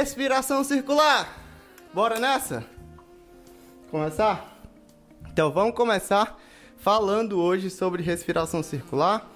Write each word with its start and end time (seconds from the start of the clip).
Respiração 0.00 0.64
circular. 0.64 1.28
Bora 1.92 2.18
nessa? 2.18 2.64
Começar? 3.90 4.58
Então 5.30 5.52
vamos 5.52 5.74
começar 5.74 6.40
falando 6.78 7.38
hoje 7.38 7.68
sobre 7.68 8.02
respiração 8.02 8.62
circular. 8.62 9.30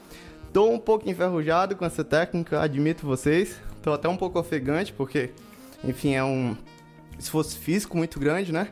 Tô 0.55 0.71
um 0.71 0.79
pouco 0.79 1.07
enferrujado 1.07 1.77
com 1.77 1.85
essa 1.85 2.03
técnica, 2.03 2.63
admito 2.63 3.07
vocês. 3.07 3.61
Tô 3.83 3.93
até 3.93 4.09
um 4.09 4.17
pouco 4.17 4.39
ofegante 4.39 4.91
porque, 4.91 5.35
enfim, 5.85 6.15
é 6.15 6.25
um 6.25 6.57
esforço 7.19 7.59
físico 7.59 7.95
muito 7.95 8.19
grande, 8.19 8.51
né? 8.51 8.69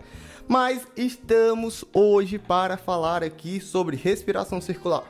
Mas 0.49 0.87
estamos 0.97 1.85
hoje 1.93 2.39
para 2.39 2.79
falar 2.79 3.23
aqui 3.23 3.61
sobre 3.61 3.97
respiração 3.97 4.63
circular. 4.63 5.05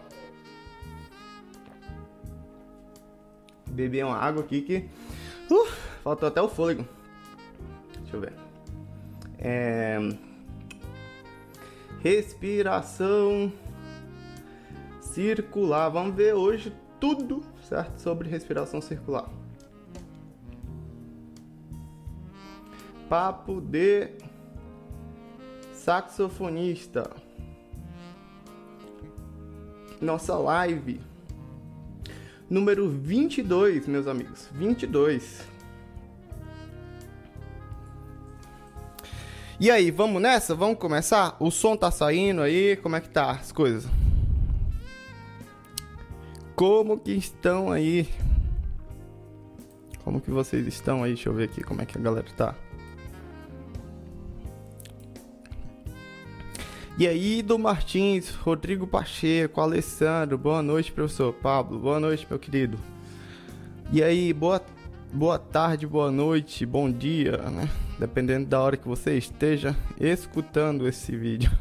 Beber 3.68 4.04
uma 4.04 4.16
água 4.16 4.42
aqui 4.42 4.62
que 4.62 4.88
uh, 5.48 5.91
faltou 6.02 6.28
até 6.28 6.42
o 6.42 6.48
fôlego. 6.48 6.86
Deixa 8.00 8.16
eu 8.16 8.20
ver. 8.20 8.32
É... 9.38 9.98
Respiração 12.00 13.52
circular. 15.00 15.88
Vamos 15.88 16.14
ver 16.14 16.34
hoje 16.34 16.74
tudo, 17.00 17.42
certo, 17.62 17.98
sobre 17.98 18.28
respiração 18.28 18.80
circular. 18.80 19.28
Papo 23.08 23.60
de 23.60 24.10
saxofonista. 25.72 27.10
Nossa 30.00 30.36
live 30.36 31.00
número 32.52 32.86
22, 32.86 33.86
meus 33.86 34.06
amigos. 34.06 34.48
22. 34.52 35.51
E 39.62 39.70
aí, 39.70 39.92
vamos 39.92 40.20
nessa? 40.20 40.56
Vamos 40.56 40.76
começar? 40.76 41.36
O 41.38 41.48
som 41.48 41.76
tá 41.76 41.88
saindo 41.88 42.42
aí? 42.42 42.74
Como 42.74 42.96
é 42.96 43.00
que 43.00 43.08
tá 43.08 43.30
as 43.30 43.52
coisas? 43.52 43.88
Como 46.56 46.98
que 46.98 47.12
estão 47.12 47.70
aí? 47.70 48.08
Como 50.02 50.20
que 50.20 50.32
vocês 50.32 50.66
estão 50.66 51.04
aí? 51.04 51.14
Deixa 51.14 51.28
eu 51.28 51.32
ver 51.32 51.44
aqui 51.44 51.62
como 51.62 51.80
é 51.80 51.86
que 51.86 51.96
a 51.96 52.00
galera 52.00 52.26
tá. 52.36 52.56
E 56.98 57.06
aí, 57.06 57.40
do 57.40 57.56
Martins, 57.56 58.30
Rodrigo 58.30 58.84
Pacheco, 58.84 59.60
Alessandro, 59.60 60.36
boa 60.36 60.60
noite, 60.60 60.90
professor 60.90 61.32
Pablo, 61.34 61.78
boa 61.78 62.00
noite, 62.00 62.26
meu 62.28 62.36
querido. 62.40 62.76
E 63.92 64.02
aí, 64.02 64.32
boa, 64.32 64.60
boa 65.12 65.38
tarde, 65.38 65.86
boa 65.86 66.10
noite, 66.10 66.66
bom 66.66 66.90
dia, 66.90 67.36
né? 67.48 67.70
Dependendo 68.02 68.46
da 68.46 68.60
hora 68.60 68.76
que 68.76 68.88
você 68.88 69.16
esteja 69.16 69.76
escutando 70.00 70.88
esse 70.88 71.16
vídeo. 71.16 71.52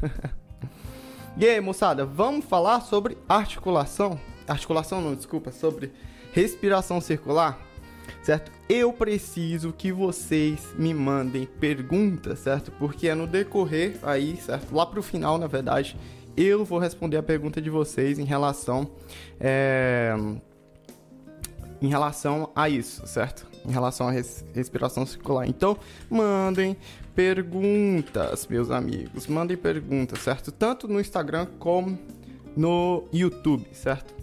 e 1.38 1.46
aí, 1.46 1.60
moçada, 1.60 2.04
vamos 2.04 2.44
falar 2.44 2.80
sobre 2.80 3.16
articulação? 3.28 4.18
Articulação 4.48 5.00
não, 5.00 5.14
desculpa, 5.14 5.52
sobre 5.52 5.92
respiração 6.32 7.00
circular? 7.00 7.60
certo? 8.24 8.50
Eu 8.68 8.92
preciso 8.92 9.72
que 9.72 9.92
vocês 9.92 10.74
me 10.76 10.92
mandem 10.92 11.46
perguntas, 11.46 12.40
certo? 12.40 12.72
Porque 12.72 13.06
é 13.06 13.14
no 13.14 13.28
decorrer 13.28 14.00
aí, 14.02 14.36
certo? 14.36 14.74
Lá 14.74 14.84
pro 14.84 15.00
final, 15.00 15.38
na 15.38 15.46
verdade, 15.46 15.96
eu 16.36 16.64
vou 16.64 16.80
responder 16.80 17.18
a 17.18 17.22
pergunta 17.22 17.62
de 17.62 17.70
vocês 17.70 18.18
em 18.18 18.24
relação 18.24 18.90
é, 19.38 20.12
em 21.82 21.88
relação 21.88 22.50
a 22.54 22.68
isso, 22.68 23.06
certo? 23.06 23.46
Em 23.66 23.72
relação 23.72 24.06
à 24.06 24.12
res, 24.12 24.44
respiração 24.54 25.04
circular. 25.04 25.48
Então, 25.48 25.76
mandem 26.08 26.76
perguntas, 27.14 28.46
meus 28.46 28.70
amigos. 28.70 29.26
Mandem 29.26 29.56
perguntas, 29.56 30.20
certo? 30.20 30.52
Tanto 30.52 30.86
no 30.86 31.00
Instagram 31.00 31.46
como 31.58 31.98
no 32.56 33.04
YouTube, 33.12 33.66
certo? 33.72 34.14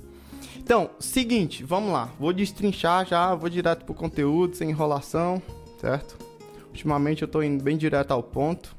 Então, 0.58 0.90
seguinte, 1.00 1.64
vamos 1.64 1.92
lá. 1.92 2.10
Vou 2.18 2.32
destrinchar 2.32 3.06
já, 3.06 3.36
vou 3.36 3.50
direto 3.50 3.84
pro 3.84 3.94
conteúdo, 3.94 4.56
sem 4.56 4.70
enrolação, 4.70 5.42
certo? 5.82 6.18
Ultimamente 6.68 7.24
eu 7.24 7.28
tô 7.28 7.42
indo 7.44 7.64
bem 7.64 7.78
direto 7.78 8.12
ao 8.12 8.24
ponto. 8.24 8.76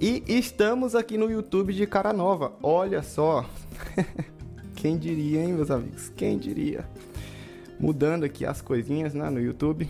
E 0.00 0.24
estamos 0.26 0.94
aqui 0.94 1.18
no 1.18 1.30
YouTube 1.30 1.72
de 1.74 1.86
cara 1.86 2.12
nova. 2.12 2.52
Olha 2.62 3.02
só. 3.02 3.44
Quem 4.74 4.96
diria, 4.96 5.42
hein, 5.42 5.52
meus 5.52 5.70
amigos? 5.70 6.10
Quem 6.16 6.38
diria? 6.38 6.88
Mudando 7.80 8.24
aqui 8.24 8.44
as 8.44 8.60
coisinhas, 8.60 9.14
né, 9.14 9.30
no 9.30 9.40
YouTube. 9.40 9.88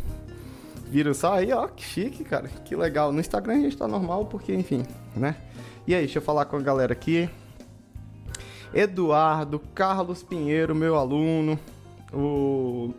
Viram 0.88 1.12
só 1.12 1.34
aí, 1.34 1.52
ó, 1.52 1.66
que 1.66 1.82
chique, 1.84 2.22
cara. 2.22 2.48
Que 2.64 2.76
legal. 2.76 3.12
No 3.12 3.18
Instagram 3.18 3.54
a 3.54 3.60
gente 3.60 3.76
tá 3.76 3.88
normal 3.88 4.26
porque, 4.26 4.54
enfim, 4.54 4.84
né? 5.16 5.34
E 5.86 5.94
aí, 5.94 6.02
deixa 6.02 6.18
eu 6.18 6.22
falar 6.22 6.44
com 6.44 6.56
a 6.56 6.60
galera 6.60 6.92
aqui. 6.92 7.28
Eduardo, 8.72 9.60
Carlos 9.74 10.22
Pinheiro, 10.22 10.74
meu 10.74 10.94
aluno, 10.94 11.58
o 12.12 12.94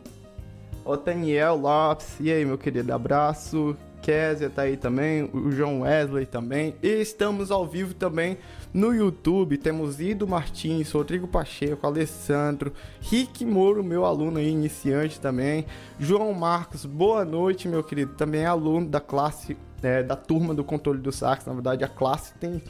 Daniel 1.06 1.56
Lopes, 1.56 2.18
e 2.20 2.30
aí, 2.30 2.44
meu 2.44 2.58
querido, 2.58 2.94
abraço. 2.94 3.78
Kézia 4.02 4.50
tá 4.50 4.64
aí 4.64 4.76
também, 4.76 5.30
o 5.32 5.52
João 5.52 5.82
Wesley 5.82 6.26
também. 6.26 6.76
E 6.82 6.88
estamos 7.02 7.52
ao 7.52 7.68
vivo 7.68 7.94
também 7.94 8.38
no 8.74 8.94
YouTube. 8.94 9.58
Temos 9.58 10.00
Ido 10.00 10.28
Martins, 10.28 10.92
Rodrigo 10.92 11.28
Pacheco, 11.28 11.86
Alessandro, 11.86 12.72
Rick 13.00 13.46
Moro, 13.46 13.84
meu 13.84 14.06
aluno 14.06 14.38
aí, 14.38 14.50
iniciante 14.50 15.20
também. 15.20 15.66
João 16.00 16.34
Marcos, 16.34 16.86
boa 16.86 17.26
noite, 17.26 17.68
meu 17.68 17.84
querido. 17.84 18.14
Também 18.14 18.42
é 18.42 18.46
aluno 18.46 18.88
da 18.88 19.00
classe, 19.00 19.58
é, 19.82 20.04
da 20.04 20.16
turma 20.16 20.54
do 20.54 20.64
controle 20.64 21.00
do 21.00 21.12
sax. 21.12 21.46
Na 21.46 21.54
verdade, 21.54 21.84
a 21.84 21.88
classe 21.88 22.34
tem 22.36 22.62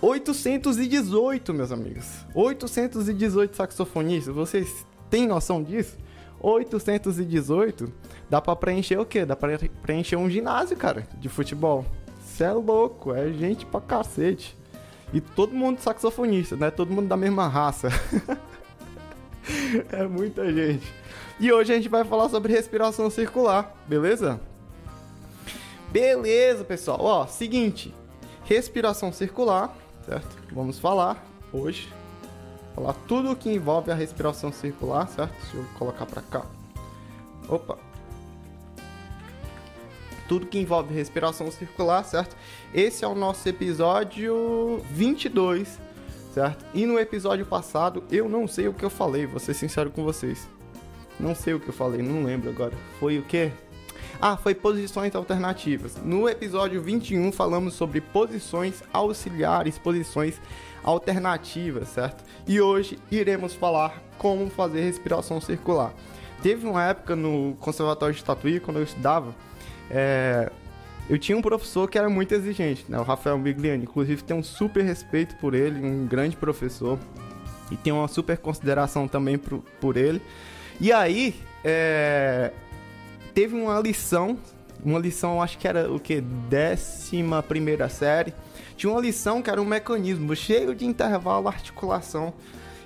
818, 0.00 1.54
meus 1.54 1.72
amigos. 1.72 2.06
818 2.34 3.56
saxofonistas. 3.56 4.34
Vocês 4.34 4.86
têm 5.10 5.26
noção 5.26 5.62
disso? 5.62 5.96
818 6.40 7.90
dá 8.28 8.40
pra 8.40 8.54
preencher 8.54 8.98
o 8.98 9.06
quê? 9.06 9.24
Dá 9.24 9.34
pra 9.34 9.58
preencher 9.82 10.16
um 10.16 10.28
ginásio, 10.28 10.76
cara, 10.76 11.06
de 11.18 11.28
futebol. 11.28 11.86
Cê 12.22 12.44
é 12.44 12.52
louco, 12.52 13.14
é 13.14 13.32
gente 13.32 13.64
pra 13.64 13.80
cacete. 13.80 14.56
E 15.12 15.20
todo 15.20 15.54
mundo 15.54 15.80
saxofonista, 15.80 16.56
né? 16.56 16.70
Todo 16.70 16.92
mundo 16.92 17.08
da 17.08 17.16
mesma 17.16 17.48
raça. 17.48 17.88
é 19.92 20.06
muita 20.06 20.52
gente. 20.52 20.92
E 21.38 21.52
hoje 21.52 21.72
a 21.72 21.76
gente 21.76 21.88
vai 21.88 22.04
falar 22.04 22.28
sobre 22.28 22.52
respiração 22.52 23.10
circular, 23.10 23.74
beleza? 23.86 24.40
Beleza, 25.90 26.64
pessoal. 26.64 26.98
Ó, 27.00 27.26
seguinte. 27.26 27.94
Respiração 28.44 29.12
circular, 29.12 29.74
certo? 30.04 30.36
Vamos 30.52 30.78
falar 30.78 31.24
hoje. 31.52 31.92
Falar 32.74 32.94
tudo 33.06 33.36
que 33.36 33.52
envolve 33.52 33.90
a 33.90 33.94
respiração 33.94 34.52
circular, 34.52 35.06
certo? 35.08 35.32
Deixa 35.40 35.56
eu 35.56 35.64
colocar 35.78 36.06
pra 36.06 36.22
cá. 36.22 36.44
Opa, 37.48 37.78
tudo 40.28 40.46
que 40.46 40.58
envolve 40.58 40.94
respiração 40.94 41.50
circular, 41.50 42.04
certo? 42.04 42.36
Esse 42.72 43.04
é 43.04 43.08
o 43.08 43.14
nosso 43.14 43.48
episódio 43.48 44.82
22, 44.90 45.78
certo? 46.32 46.64
E 46.74 46.86
no 46.86 46.98
episódio 46.98 47.46
passado 47.46 48.04
eu 48.10 48.28
não 48.28 48.46
sei 48.46 48.68
o 48.68 48.74
que 48.74 48.84
eu 48.84 48.90
falei, 48.90 49.26
vou 49.26 49.40
ser 49.40 49.54
sincero 49.54 49.90
com 49.90 50.02
vocês. 50.04 50.48
Não 51.18 51.34
sei 51.34 51.54
o 51.54 51.60
que 51.60 51.68
eu 51.68 51.74
falei, 51.74 52.02
não 52.02 52.24
lembro 52.24 52.50
agora. 52.50 52.74
Foi 52.98 53.18
o 53.18 53.22
quê? 53.22 53.52
Ah, 54.20 54.36
foi 54.36 54.54
posições 54.54 55.14
alternativas. 55.14 55.96
No 56.02 56.28
episódio 56.28 56.80
21 56.80 57.30
falamos 57.32 57.74
sobre 57.74 58.00
posições 58.00 58.82
auxiliares, 58.92 59.78
posições 59.78 60.40
alternativas, 60.82 61.88
certo? 61.88 62.24
E 62.46 62.60
hoje 62.60 62.98
iremos 63.10 63.54
falar 63.54 64.02
como 64.18 64.48
fazer 64.50 64.82
respiração 64.82 65.40
circular. 65.40 65.92
Teve 66.42 66.66
uma 66.66 66.84
época 66.84 67.16
no 67.16 67.56
Conservatório 67.58 68.14
de 68.14 68.22
Tatuí, 68.22 68.60
quando 68.60 68.76
eu 68.76 68.82
estudava, 68.82 69.34
é, 69.90 70.50
eu 71.08 71.18
tinha 71.18 71.36
um 71.36 71.42
professor 71.42 71.88
que 71.88 71.98
era 71.98 72.08
muito 72.08 72.34
exigente, 72.34 72.84
né? 72.88 72.98
O 72.98 73.02
Rafael 73.02 73.38
Migliani. 73.38 73.84
Inclusive, 73.84 74.22
tenho 74.22 74.40
um 74.40 74.42
super 74.42 74.82
respeito 74.82 75.36
por 75.36 75.54
ele, 75.54 75.84
um 75.84 76.06
grande 76.06 76.36
professor. 76.36 76.98
E 77.70 77.76
tenho 77.76 77.96
uma 77.96 78.08
super 78.08 78.38
consideração 78.38 79.06
também 79.06 79.36
por, 79.36 79.60
por 79.80 79.96
ele. 79.96 80.20
E 80.80 80.92
aí, 80.92 81.34
é, 81.62 82.52
teve 83.34 83.54
uma 83.54 83.78
lição, 83.80 84.38
uma 84.84 84.98
lição, 84.98 85.42
acho 85.42 85.58
que 85.58 85.68
era 85.68 85.90
o 85.90 86.00
que? 86.00 86.20
Décima 86.20 87.42
primeira 87.42 87.88
série. 87.88 88.34
Tinha 88.76 88.90
uma 88.90 89.00
lição 89.00 89.40
que 89.40 89.50
era 89.50 89.60
um 89.60 89.64
mecanismo 89.64 90.34
cheio 90.34 90.74
de 90.74 90.84
intervalo, 90.84 91.48
articulação 91.48 92.34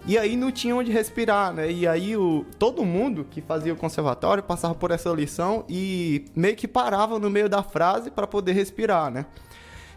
e 0.08 0.16
aí 0.16 0.36
não 0.36 0.50
tinha 0.50 0.74
onde 0.74 0.90
respirar, 0.90 1.52
né? 1.52 1.70
E 1.70 1.86
aí 1.86 2.16
o, 2.16 2.46
todo 2.58 2.82
mundo 2.82 3.26
que 3.30 3.42
fazia 3.42 3.74
o 3.74 3.76
conservatório 3.76 4.42
passava 4.42 4.74
por 4.74 4.90
essa 4.90 5.10
lição 5.10 5.66
e 5.68 6.24
meio 6.34 6.56
que 6.56 6.66
parava 6.66 7.18
no 7.18 7.28
meio 7.28 7.46
da 7.46 7.62
frase 7.62 8.10
para 8.10 8.26
poder 8.26 8.52
respirar, 8.52 9.10
né? 9.10 9.26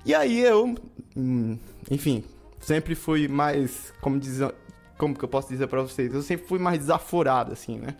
E 0.05 0.13
aí 0.13 0.41
eu, 0.41 0.75
hum, 1.15 1.57
enfim, 1.89 2.25
sempre 2.59 2.93
fui 2.93 3.29
mais, 3.29 3.93
como 4.01 4.19
dizer, 4.19 4.53
como 4.97 5.17
que 5.17 5.23
eu 5.23 5.29
posso 5.29 5.47
dizer 5.47 5.67
para 5.67 5.81
vocês? 5.81 6.13
Eu 6.13 6.21
sempre 6.21 6.45
fui 6.45 6.59
mais 6.59 6.79
desaforado 6.79 7.53
assim, 7.53 7.79
né? 7.79 7.95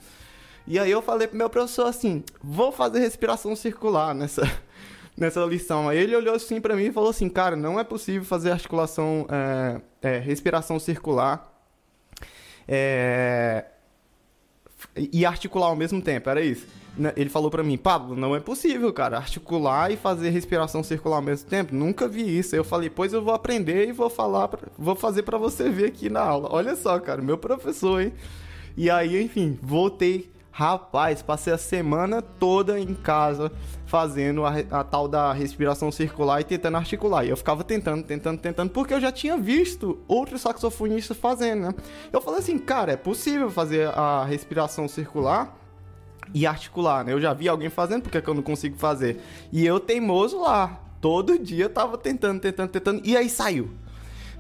E 0.68 0.78
aí 0.78 0.92
eu 0.92 1.02
falei 1.02 1.30
pro 1.30 1.38
meu 1.38 1.50
professor 1.50 1.88
assim: 1.88 2.26
"Vou 2.44 2.74
fazer 2.74 3.00
respiração 3.00 3.56
circular 3.56 4.14
nessa 4.14 4.42
nessa 5.16 5.46
lição". 5.46 5.88
Aí 5.88 5.98
ele 5.98 6.14
olhou 6.14 6.36
assim 6.36 6.60
para 6.60 6.76
mim 6.76 6.88
e 6.88 6.92
falou 6.92 7.10
assim: 7.12 7.30
"Cara, 7.30 7.56
não 7.56 7.80
é 7.80 7.86
possível 7.86 8.26
fazer 8.26 8.52
articulação 8.52 9.26
é, 9.30 9.82
é, 10.02 10.20
respiração 10.20 10.78
circular 10.78 11.51
é... 12.74 13.66
E 14.96 15.26
articular 15.26 15.68
ao 15.68 15.76
mesmo 15.76 16.02
tempo, 16.02 16.30
era 16.30 16.42
isso. 16.42 16.66
Né, 16.98 17.14
ele 17.16 17.30
falou 17.30 17.52
para 17.52 17.64
mim, 17.64 17.78
Pablo, 17.78 18.16
não 18.16 18.36
é 18.36 18.40
possível, 18.40 18.92
cara, 18.92 19.18
articular 19.18 19.92
e 19.92 19.98
fazer 19.98 20.30
respiração 20.30 20.82
circular 20.82 21.18
ao 21.18 21.22
mesmo 21.22 21.50
tempo. 21.50 21.76
Nunca 21.76 22.08
vi 22.08 22.38
isso. 22.40 22.56
Eu 22.56 22.64
falei, 22.64 22.90
pois 22.90 23.12
eu 23.12 23.22
vou 23.22 23.34
aprender 23.34 23.90
e 23.90 23.92
vou 23.92 24.10
falar, 24.10 24.48
pra... 24.48 24.70
vou 24.78 24.96
fazer 24.96 25.24
para 25.24 25.38
você 25.38 25.70
ver 25.70 25.86
aqui 25.86 26.10
na 26.10 26.22
aula. 26.22 26.50
Olha 26.52 26.76
só, 26.76 26.98
cara, 27.00 27.22
meu 27.22 27.38
professor, 27.38 28.02
hein? 28.02 28.14
E 28.78 28.90
aí, 28.90 29.22
enfim, 29.22 29.60
voltei 29.62 30.30
Rapaz, 30.52 31.22
passei 31.22 31.54
a 31.54 31.58
semana 31.58 32.22
toda 32.22 32.78
em 32.78 32.94
casa 32.94 33.50
fazendo 33.86 34.46
a, 34.46 34.54
a, 34.72 34.84
tal 34.84 35.08
da 35.08 35.32
respiração 35.32 35.90
circular 35.92 36.42
e 36.42 36.44
tentando 36.44 36.76
articular. 36.76 37.26
E 37.26 37.30
eu 37.30 37.38
ficava 37.38 37.64
tentando, 37.64 38.04
tentando, 38.04 38.38
tentando, 38.38 38.70
porque 38.70 38.94
eu 38.94 39.00
já 39.00 39.12
tinha 39.14 39.38
visto 39.38 40.00
outros 40.10 40.42
saxofonistas 40.42 41.16
fazendo, 41.16 41.62
né? 41.62 41.76
Eu 42.12 42.22
falei 42.22 42.42
assim, 42.42 42.60
cara, 42.60 42.92
é 42.92 42.98
possível 42.98 43.50
fazer 43.50 43.88
a 43.90 44.26
respiração 44.26 44.90
circular 44.90 45.58
e 46.34 46.46
articular, 46.46 47.06
né? 47.06 47.14
Eu 47.14 47.22
já 47.22 47.34
vi 47.34 47.48
alguém 47.48 47.70
fazendo, 47.70 48.04
porque 48.04 48.22
que 48.22 48.30
eu 48.30 48.34
não 48.34 48.44
consigo 48.44 48.78
fazer? 48.78 49.22
E 49.54 49.66
eu 49.66 49.80
teimoso 49.80 50.42
lá, 50.42 50.82
todo 51.00 51.40
dia 51.40 51.70
tava 51.70 51.98
tentando, 51.98 52.42
tentando, 52.42 52.70
tentando, 52.70 53.02
e 53.06 53.16
aí 53.16 53.30
saiu. 53.30 53.72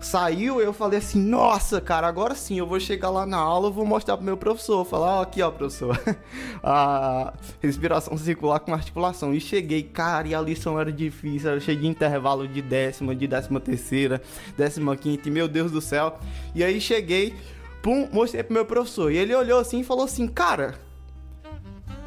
Saiu, 0.01 0.59
eu 0.59 0.73
falei 0.73 0.97
assim, 0.97 1.21
nossa, 1.21 1.79
cara, 1.79 2.07
agora 2.07 2.33
sim, 2.33 2.57
eu 2.57 2.65
vou 2.65 2.79
chegar 2.79 3.11
lá 3.11 3.23
na 3.23 3.37
aula, 3.37 3.69
vou 3.69 3.85
mostrar 3.85 4.17
pro 4.17 4.25
meu 4.25 4.35
professor, 4.35 4.83
falar, 4.83 5.19
ó, 5.19 5.21
aqui, 5.21 5.43
ó, 5.43 5.51
professor, 5.51 5.95
a 6.63 7.31
respiração 7.61 8.17
circular 8.17 8.59
com 8.61 8.73
articulação. 8.73 9.31
E 9.31 9.39
cheguei, 9.39 9.83
cara, 9.83 10.27
e 10.27 10.33
a 10.33 10.41
lição 10.41 10.79
era 10.79 10.91
difícil, 10.91 11.51
era 11.51 11.59
cheio 11.59 11.77
de 11.77 11.85
intervalo 11.85 12.47
de 12.47 12.63
décima, 12.63 13.15
de 13.15 13.27
décima 13.27 13.59
terceira, 13.59 14.19
décima 14.57 14.97
quinta, 14.97 15.29
e 15.29 15.31
meu 15.31 15.47
Deus 15.47 15.71
do 15.71 15.79
céu. 15.79 16.17
E 16.55 16.63
aí 16.63 16.81
cheguei, 16.81 17.35
pum, 17.83 18.09
mostrei 18.11 18.41
pro 18.41 18.55
meu 18.55 18.65
professor, 18.65 19.11
e 19.11 19.17
ele 19.17 19.35
olhou 19.35 19.59
assim 19.59 19.81
e 19.81 19.83
falou 19.83 20.05
assim, 20.05 20.27
cara, 20.27 20.79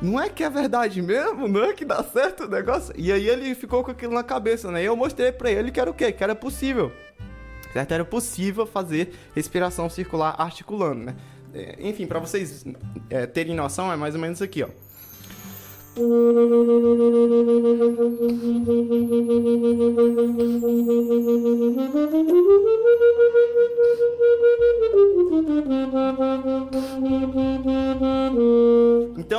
não 0.02 0.20
é 0.20 0.28
que 0.28 0.42
é 0.42 0.50
verdade 0.50 1.00
mesmo? 1.00 1.46
Não 1.46 1.62
é 1.62 1.72
que 1.72 1.84
dá 1.84 2.02
certo 2.02 2.42
o 2.42 2.48
negócio? 2.48 2.92
E 2.98 3.12
aí 3.12 3.28
ele 3.28 3.54
ficou 3.54 3.84
com 3.84 3.92
aquilo 3.92 4.12
na 4.12 4.24
cabeça, 4.24 4.68
né? 4.72 4.82
E 4.82 4.86
eu 4.86 4.96
mostrei 4.96 5.30
pra 5.30 5.48
ele 5.48 5.70
que 5.70 5.78
era 5.78 5.88
o 5.88 5.94
quê? 5.94 6.10
Que 6.10 6.24
era 6.24 6.34
possível 6.34 6.90
certo? 7.75 7.93
Era 7.93 8.04
possível 8.04 8.64
fazer 8.64 9.12
respiração 9.35 9.90
circular 9.90 10.35
articulando, 10.38 11.04
né? 11.04 11.16
É, 11.52 11.76
enfim, 11.81 12.07
para 12.07 12.19
vocês 12.19 12.64
é, 13.11 13.26
terem 13.26 13.54
noção, 13.54 13.93
é 13.93 13.97
mais 13.97 14.14
ou 14.14 14.21
menos 14.21 14.40
aqui, 14.40 14.62
ó. 14.62 14.69
Então 15.96 16.08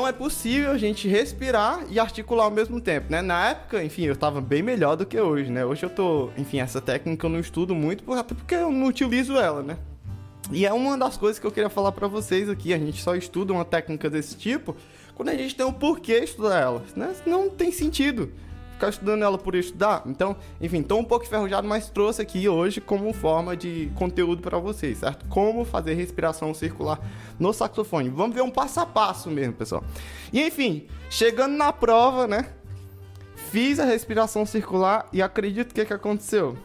é 0.07 0.13
possível 0.13 0.71
a 0.71 0.77
gente 0.77 1.09
respirar 1.09 1.85
e 1.89 1.99
articular 1.99 2.45
ao 2.45 2.51
mesmo 2.51 2.79
tempo, 2.79 3.11
né? 3.11 3.21
Na 3.21 3.49
época, 3.49 3.83
enfim, 3.83 4.03
eu 4.03 4.13
estava 4.13 4.39
bem 4.39 4.63
melhor 4.63 4.95
do 4.95 5.05
que 5.05 5.19
hoje, 5.19 5.51
né? 5.51 5.65
Hoje 5.65 5.83
eu 5.83 5.89
tô, 5.89 6.29
enfim, 6.37 6.61
essa 6.61 6.79
técnica 6.79 7.25
eu 7.25 7.31
não 7.31 7.41
estudo 7.41 7.75
muito, 7.75 8.09
até 8.13 8.33
porque 8.33 8.55
eu 8.55 8.71
não 8.71 8.87
utilizo 8.87 9.35
ela, 9.35 9.61
né? 9.61 9.77
E 10.51 10.65
é 10.65 10.71
uma 10.71 10.97
das 10.97 11.17
coisas 11.17 11.37
que 11.37 11.45
eu 11.45 11.51
queria 11.51 11.69
falar 11.69 11.91
para 11.91 12.07
vocês 12.07 12.49
aqui. 12.49 12.73
A 12.73 12.77
gente 12.77 13.01
só 13.01 13.13
estuda 13.15 13.51
uma 13.51 13.65
técnica 13.65 14.09
desse 14.09 14.37
tipo 14.37 14.73
quando 15.15 15.29
a 15.29 15.35
gente 15.35 15.55
tem 15.55 15.65
um 15.65 15.73
porquê 15.73 16.19
estudar 16.19 16.59
ela, 16.59 16.83
né? 16.95 17.15
Não 17.25 17.49
tem 17.49 17.71
sentido 17.71 18.31
ficar 18.75 18.89
estudando 18.89 19.23
ela 19.23 19.37
por 19.37 19.55
estudar. 19.55 20.03
Então, 20.05 20.35
enfim, 20.61 20.83
tô 20.83 20.97
um 20.97 21.03
pouco 21.03 21.25
enferrujado, 21.25 21.67
mas 21.67 21.89
trouxe 21.89 22.21
aqui 22.21 22.47
hoje 22.47 22.79
como 22.79 23.11
forma 23.13 23.55
de 23.55 23.89
conteúdo 23.95 24.41
para 24.41 24.59
vocês, 24.59 24.99
certo? 24.99 25.25
Como 25.27 25.65
fazer 25.65 25.93
respiração 25.93 26.53
circular 26.53 26.99
no 27.39 27.53
saxofone. 27.53 28.09
Vamos 28.09 28.35
ver 28.35 28.41
um 28.41 28.51
passo 28.51 28.81
a 28.81 28.85
passo 28.85 29.29
mesmo, 29.31 29.53
pessoal. 29.53 29.83
E 30.31 30.41
enfim, 30.45 30.85
chegando 31.09 31.55
na 31.55 31.71
prova, 31.71 32.27
né? 32.27 32.49
Fiz 33.49 33.79
a 33.79 33.85
respiração 33.85 34.45
circular 34.45 35.07
e 35.13 35.21
acredito 35.21 35.73
que 35.73 35.85
que 35.85 35.93
aconteceu? 35.93 36.57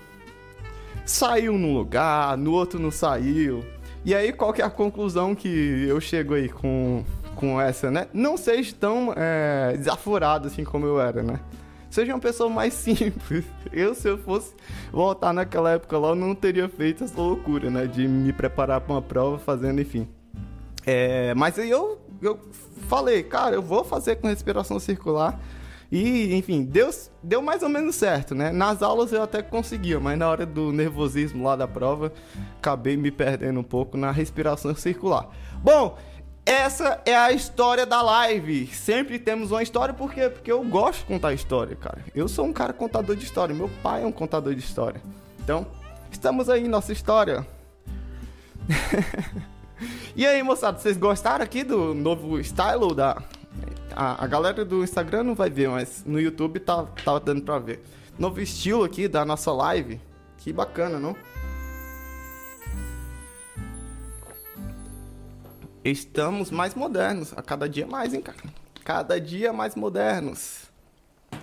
Saiu 1.06 1.56
num 1.56 1.74
lugar, 1.74 2.36
no 2.36 2.52
outro 2.52 2.80
não 2.80 2.90
saiu. 2.90 3.64
E 4.04 4.14
aí, 4.14 4.32
qual 4.32 4.52
que 4.52 4.62
é 4.62 4.64
a 4.64 4.70
conclusão 4.70 5.34
que 5.34 5.84
eu 5.86 6.00
chego 6.00 6.34
aí 6.34 6.48
com 6.48 7.04
com 7.36 7.60
essa, 7.60 7.90
né? 7.90 8.06
Não 8.12 8.36
seja 8.36 8.74
tão 8.78 9.12
é, 9.16 9.76
desaforado 9.76 10.48
assim 10.48 10.64
como 10.64 10.86
eu 10.86 11.00
era, 11.00 11.22
né? 11.22 11.40
Seja 11.90 12.14
uma 12.14 12.20
pessoa 12.20 12.48
mais 12.48 12.72
simples. 12.74 13.44
Eu, 13.72 13.94
se 13.94 14.08
eu 14.08 14.18
fosse 14.18 14.54
voltar 14.92 15.32
naquela 15.32 15.72
época 15.72 15.98
lá, 15.98 16.10
eu 16.10 16.14
não 16.14 16.34
teria 16.34 16.68
feito 16.68 17.04
essa 17.04 17.20
loucura, 17.20 17.70
né? 17.70 17.86
De 17.86 18.06
me 18.06 18.32
preparar 18.32 18.80
para 18.80 18.92
uma 18.92 19.02
prova 19.02 19.38
fazendo, 19.38 19.80
enfim. 19.80 20.08
É, 20.86 21.34
mas 21.34 21.58
aí 21.58 21.68
eu, 21.68 22.00
eu 22.22 22.38
falei, 22.88 23.22
cara, 23.22 23.56
eu 23.56 23.62
vou 23.62 23.84
fazer 23.84 24.16
com 24.16 24.28
respiração 24.28 24.78
circular. 24.78 25.38
E, 25.92 26.36
enfim, 26.36 26.62
deu, 26.62 26.88
deu 27.20 27.42
mais 27.42 27.64
ou 27.64 27.68
menos 27.68 27.96
certo, 27.96 28.32
né? 28.32 28.52
Nas 28.52 28.80
aulas 28.80 29.12
eu 29.12 29.22
até 29.22 29.42
conseguia, 29.42 29.98
mas 29.98 30.16
na 30.16 30.28
hora 30.28 30.46
do 30.46 30.72
nervosismo 30.72 31.42
lá 31.42 31.56
da 31.56 31.66
prova, 31.66 32.12
acabei 32.58 32.96
me 32.96 33.10
perdendo 33.10 33.58
um 33.58 33.64
pouco 33.64 33.96
na 33.96 34.12
respiração 34.12 34.72
circular. 34.76 35.28
Bom, 35.60 35.98
essa 36.44 37.00
é 37.04 37.16
a 37.16 37.32
história 37.32 37.86
da 37.86 38.02
live. 38.02 38.66
Sempre 38.68 39.18
temos 39.18 39.50
uma 39.50 39.62
história, 39.62 39.94
por 39.94 40.12
quê? 40.12 40.28
Porque 40.28 40.50
eu 40.50 40.62
gosto 40.64 41.00
de 41.00 41.06
contar 41.06 41.32
história, 41.32 41.76
cara. 41.76 42.04
Eu 42.14 42.28
sou 42.28 42.46
um 42.46 42.52
cara 42.52 42.72
contador 42.72 43.16
de 43.16 43.24
história, 43.24 43.54
meu 43.54 43.70
pai 43.82 44.02
é 44.02 44.06
um 44.06 44.12
contador 44.12 44.54
de 44.54 44.60
história. 44.60 45.00
Então, 45.42 45.66
estamos 46.10 46.48
aí, 46.48 46.66
nossa 46.68 46.92
história. 46.92 47.46
e 50.16 50.26
aí, 50.26 50.42
moçada, 50.42 50.78
vocês 50.78 50.96
gostaram 50.96 51.44
aqui 51.44 51.62
do 51.62 51.94
novo 51.94 52.38
style 52.40 52.94
da 52.94 53.22
a, 53.94 54.24
a 54.24 54.26
galera 54.26 54.64
do 54.64 54.82
Instagram 54.82 55.24
não 55.24 55.34
vai 55.34 55.50
ver, 55.50 55.68
mas 55.68 56.04
no 56.06 56.20
YouTube 56.20 56.60
tá, 56.60 56.84
tá 57.04 57.18
dando 57.18 57.42
pra 57.42 57.58
ver. 57.58 57.82
Novo 58.18 58.40
estilo 58.40 58.84
aqui 58.84 59.08
da 59.08 59.24
nossa 59.24 59.52
live. 59.52 60.00
Que 60.38 60.52
bacana, 60.52 60.98
não? 60.98 61.16
Estamos 65.84 66.50
mais 66.50 66.74
modernos. 66.74 67.32
A 67.36 67.42
cada 67.42 67.68
dia 67.68 67.86
mais, 67.86 68.12
hein, 68.12 68.20
cara? 68.20 68.38
Cada 68.84 69.20
dia 69.20 69.52
mais 69.52 69.74
modernos. 69.74 70.64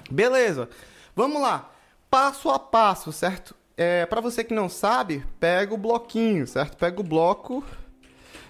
Beleza. 0.10 0.70
Vamos 1.16 1.42
lá. 1.42 1.72
Passo 2.10 2.50
a 2.50 2.60
passo, 2.60 3.12
certo? 3.12 3.56
É, 3.76 4.06
para 4.06 4.22
você 4.22 4.44
que 4.44 4.54
não 4.54 4.70
sabe, 4.70 5.26
pega 5.40 5.74
o 5.74 5.78
bloquinho, 5.78 6.48
certo? 6.48 6.78
Pega 6.78 7.00
o 7.00 7.04
bloco 7.04 7.64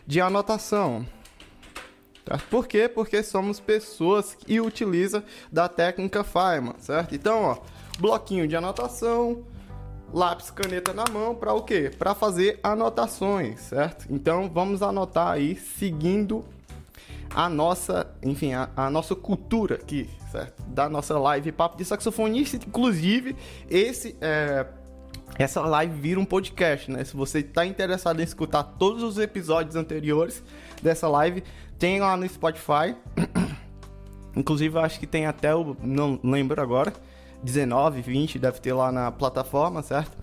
de 0.06 0.22
anotação. 0.22 1.06
Por 2.50 2.68
quê? 2.68 2.90
Porque 2.90 3.24
somos 3.24 3.60
pessoas 3.60 4.36
que 4.36 4.60
utilizam 4.60 5.24
da 5.52 5.70
técnica 5.70 6.24
Feynman, 6.24 6.76
certo? 6.80 7.16
Então, 7.16 7.44
ó, 7.44 7.58
bloquinho 8.00 8.48
de 8.48 8.56
anotação, 8.56 9.44
lápis, 10.14 10.50
caneta 10.50 10.94
na 10.94 11.06
mão, 11.12 11.36
para 11.36 11.54
o 11.54 11.62
quê? 11.64 11.92
Para 11.98 12.14
fazer 12.14 12.60
anotações, 12.64 13.60
certo? 13.62 14.06
Então, 14.10 14.50
vamos 14.50 14.82
anotar 14.82 15.30
aí, 15.30 15.56
seguindo 15.56 16.44
a 17.34 17.50
nossa, 17.50 18.08
enfim, 18.24 18.54
a, 18.54 18.70
a, 18.76 18.90
nossa 18.90 19.16
cultura 19.16 19.76
aqui, 19.76 20.10
certo? 20.32 20.64
Da 20.68 20.90
nossa 20.90 21.18
live 21.20 21.52
Papo 21.52 21.78
de 21.78 21.86
Saxofonista. 21.86 22.56
Inclusive, 22.56 23.36
esse 23.70 24.16
é, 24.22 24.66
essa 25.38 25.62
live 25.62 26.00
vira 26.00 26.20
um 26.20 26.26
podcast, 26.26 26.90
né? 26.90 27.04
Se 27.04 27.16
você 27.16 27.40
está 27.40 27.66
interessado 27.66 28.20
em 28.20 28.24
escutar 28.24 28.64
todos 28.64 29.04
os 29.04 29.20
episódios 29.20 29.76
anteriores 29.76 30.44
dessa 30.82 31.08
live, 31.08 31.44
tem 31.78 32.00
lá 32.00 32.18
no 32.18 32.28
Spotify. 32.28 32.96
Inclusive, 34.36 34.78
acho 34.80 35.00
que 35.00 35.08
tem 35.08 35.26
até 35.26 35.54
o. 35.54 35.76
Não 35.82 36.20
lembro 36.24 36.62
agora. 36.62 36.94
19, 37.44 38.02
20, 38.02 38.40
deve 38.40 38.60
ter 38.60 38.74
lá 38.74 38.92
na 38.92 39.12
plataforma, 39.12 39.82
certo? 39.82 40.18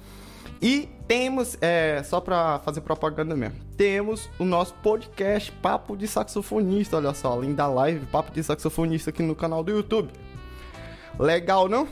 E 0.61 0.89
temos, 1.07 1.59
é, 1.61 2.03
só 2.03 2.21
para 2.21 2.59
fazer 2.61 2.81
propaganda 2.81 3.37
mesmo, 3.37 3.59
temos 3.77 4.31
o 4.39 4.45
nosso 4.45 4.75
podcast 4.75 5.53
Papo 5.53 5.97
de 5.97 6.09
Saxofonista, 6.09 6.97
olha 6.97 7.13
só, 7.13 7.33
além 7.33 7.55
da 7.55 7.67
live 7.67 8.07
Papo 8.07 8.33
de 8.33 8.43
Saxofonista 8.43 9.11
aqui 9.11 9.23
no 9.23 9.35
canal 9.35 9.63
do 9.63 9.71
YouTube. 9.71 10.11
Legal, 11.19 11.69
não? 11.69 11.87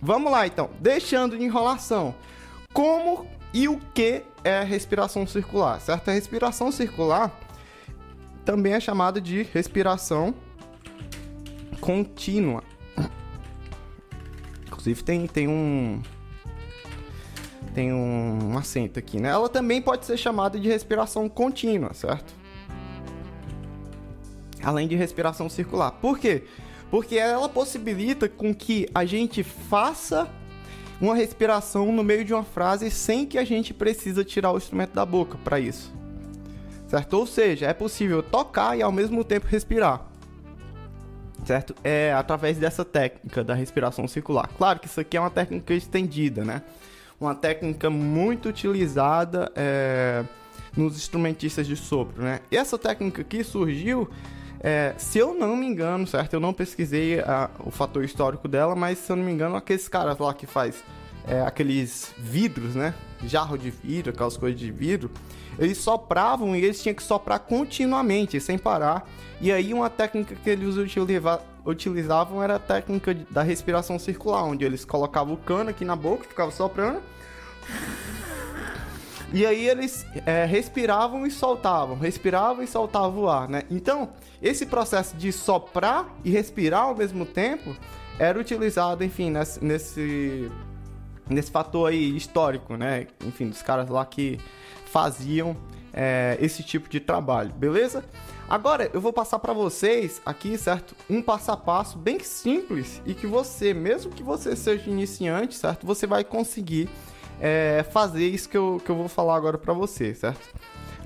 Vamos 0.00 0.32
lá 0.32 0.46
então, 0.46 0.70
deixando 0.80 1.36
de 1.36 1.44
enrolação. 1.44 2.14
Como 2.72 3.26
e 3.52 3.68
o 3.68 3.78
que 3.92 4.22
é 4.42 4.62
respiração 4.62 5.26
circular, 5.26 5.80
certo? 5.80 6.08
A 6.08 6.12
respiração 6.12 6.72
circular 6.72 7.30
também 8.44 8.72
é 8.72 8.80
chamada 8.80 9.20
de 9.20 9.42
respiração 9.42 10.34
contínua. 11.80 12.62
Inclusive 14.80 15.04
tem, 15.04 15.26
tem 15.26 15.48
um 15.48 16.00
tem 17.74 17.92
um, 17.92 18.52
um 18.52 18.58
acento 18.58 18.98
aqui, 18.98 19.20
né? 19.20 19.28
Ela 19.28 19.48
também 19.48 19.80
pode 19.80 20.06
ser 20.06 20.16
chamada 20.16 20.58
de 20.58 20.68
respiração 20.68 21.28
contínua, 21.28 21.92
certo? 21.92 22.34
Além 24.62 24.88
de 24.88 24.96
respiração 24.96 25.48
circular. 25.48 25.92
Por 25.92 26.18
quê? 26.18 26.44
Porque 26.90 27.16
ela 27.16 27.48
possibilita 27.48 28.28
com 28.28 28.54
que 28.54 28.88
a 28.94 29.04
gente 29.04 29.42
faça 29.42 30.28
uma 31.00 31.14
respiração 31.14 31.92
no 31.92 32.02
meio 32.02 32.24
de 32.24 32.34
uma 32.34 32.42
frase 32.42 32.90
sem 32.90 33.24
que 33.24 33.38
a 33.38 33.44
gente 33.44 33.72
precisa 33.72 34.24
tirar 34.24 34.52
o 34.52 34.56
instrumento 34.56 34.94
da 34.94 35.06
boca 35.06 35.38
para 35.44 35.60
isso 35.60 35.92
certo? 36.90 37.14
Ou 37.14 37.24
seja, 37.26 37.66
é 37.66 37.72
possível 37.72 38.20
tocar 38.20 38.76
e 38.76 38.82
ao 38.82 38.90
mesmo 38.90 39.22
tempo 39.22 39.46
respirar, 39.46 40.09
certo? 41.50 41.74
É 41.82 42.12
através 42.12 42.58
dessa 42.58 42.84
técnica 42.84 43.42
da 43.42 43.54
respiração 43.54 44.06
circular. 44.06 44.48
Claro 44.56 44.78
que 44.78 44.86
isso 44.86 45.00
aqui 45.00 45.16
é 45.16 45.20
uma 45.20 45.30
técnica 45.30 45.74
estendida, 45.74 46.44
né? 46.44 46.62
Uma 47.20 47.34
técnica 47.34 47.90
muito 47.90 48.48
utilizada 48.48 49.50
é, 49.56 50.22
nos 50.76 50.96
instrumentistas 50.96 51.66
de 51.66 51.74
sopro, 51.74 52.22
né? 52.22 52.38
E 52.52 52.56
essa 52.56 52.78
técnica 52.78 53.22
aqui 53.22 53.42
surgiu, 53.42 54.08
é, 54.60 54.94
se 54.96 55.18
eu 55.18 55.34
não 55.34 55.56
me 55.56 55.66
engano, 55.66 56.06
certo? 56.06 56.34
Eu 56.34 56.40
não 56.40 56.52
pesquisei 56.52 57.18
a, 57.18 57.50
o 57.58 57.70
fator 57.72 58.04
histórico 58.04 58.46
dela, 58.46 58.76
mas 58.76 58.98
se 58.98 59.10
eu 59.10 59.16
não 59.16 59.24
me 59.24 59.32
engano, 59.32 59.56
aqueles 59.56 59.88
caras 59.88 60.18
lá 60.18 60.32
que 60.32 60.46
faz 60.46 60.84
é, 61.26 61.42
aqueles 61.42 62.12
vidros, 62.18 62.74
né? 62.74 62.94
Jarro 63.24 63.58
de 63.58 63.70
vidro, 63.70 64.12
aquelas 64.12 64.36
coisas 64.36 64.58
de 64.58 64.70
vidro 64.70 65.10
eles 65.60 65.76
sopravam 65.76 66.56
e 66.56 66.64
eles 66.64 66.82
tinham 66.82 66.94
que 66.94 67.02
soprar 67.02 67.38
continuamente, 67.40 68.40
sem 68.40 68.56
parar. 68.56 69.06
E 69.40 69.52
aí 69.52 69.74
uma 69.74 69.90
técnica 69.90 70.34
que 70.34 70.48
eles 70.48 70.76
utilizavam 71.64 72.42
era 72.42 72.56
a 72.56 72.58
técnica 72.58 73.14
da 73.30 73.42
respiração 73.42 73.98
circular, 73.98 74.44
onde 74.44 74.64
eles 74.64 74.86
colocavam 74.86 75.34
o 75.34 75.36
cano 75.36 75.68
aqui 75.68 75.84
na 75.84 75.94
boca, 75.94 76.24
ficavam 76.24 76.50
soprando. 76.50 77.00
E 79.32 79.46
aí 79.46 79.68
eles 79.68 80.04
é, 80.26 80.44
respiravam 80.44 81.26
e 81.26 81.30
soltavam, 81.30 81.96
respiravam 81.96 82.64
e 82.64 82.66
soltavam 82.66 83.22
o 83.22 83.28
ar, 83.28 83.48
né? 83.48 83.62
Então, 83.70 84.08
esse 84.42 84.66
processo 84.66 85.14
de 85.16 85.30
soprar 85.30 86.08
e 86.24 86.30
respirar 86.30 86.84
ao 86.84 86.96
mesmo 86.96 87.24
tempo 87.24 87.76
era 88.18 88.38
utilizado, 88.38 89.04
enfim, 89.04 89.30
nesse, 89.30 89.64
nesse, 89.64 90.50
nesse 91.30 91.50
fator 91.50 91.88
aí 91.88 92.16
histórico, 92.16 92.76
né? 92.76 93.06
Enfim, 93.24 93.48
dos 93.48 93.62
caras 93.62 93.88
lá 93.88 94.04
que 94.04 94.38
faziam 94.86 95.56
é, 95.92 96.36
esse 96.40 96.62
tipo 96.62 96.88
de 96.88 97.00
trabalho, 97.00 97.52
beleza? 97.54 98.04
Agora 98.48 98.90
eu 98.92 99.00
vou 99.00 99.12
passar 99.12 99.38
para 99.38 99.52
vocês 99.52 100.20
aqui, 100.26 100.58
certo? 100.58 100.94
Um 101.08 101.22
passo 101.22 101.52
a 101.52 101.56
passo 101.56 101.96
bem 101.96 102.18
simples 102.20 103.00
e 103.06 103.14
que 103.14 103.26
você, 103.26 103.72
mesmo 103.72 104.10
que 104.10 104.22
você 104.22 104.56
seja 104.56 104.90
iniciante, 104.90 105.54
certo? 105.54 105.86
Você 105.86 106.06
vai 106.06 106.24
conseguir 106.24 106.88
é, 107.40 107.84
fazer 107.92 108.26
isso 108.26 108.48
que 108.48 108.58
eu, 108.58 108.82
que 108.84 108.90
eu 108.90 108.96
vou 108.96 109.08
falar 109.08 109.36
agora 109.36 109.56
para 109.56 109.72
você, 109.72 110.14
certo? 110.14 110.52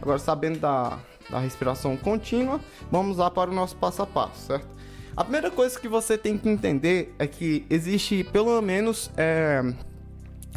Agora, 0.00 0.18
sabendo 0.18 0.58
da, 0.58 0.98
da 1.28 1.38
respiração 1.38 1.96
contínua, 1.96 2.60
vamos 2.90 3.18
lá 3.18 3.30
para 3.30 3.50
o 3.50 3.54
nosso 3.54 3.76
passo 3.76 4.02
a 4.02 4.06
passo, 4.06 4.46
certo? 4.46 4.74
A 5.16 5.22
primeira 5.22 5.50
coisa 5.50 5.78
que 5.78 5.86
você 5.86 6.18
tem 6.18 6.36
que 6.36 6.48
entender 6.48 7.14
é 7.18 7.26
que 7.26 7.64
existe 7.70 8.24
pelo 8.24 8.60
menos. 8.60 9.10
É, 9.16 9.62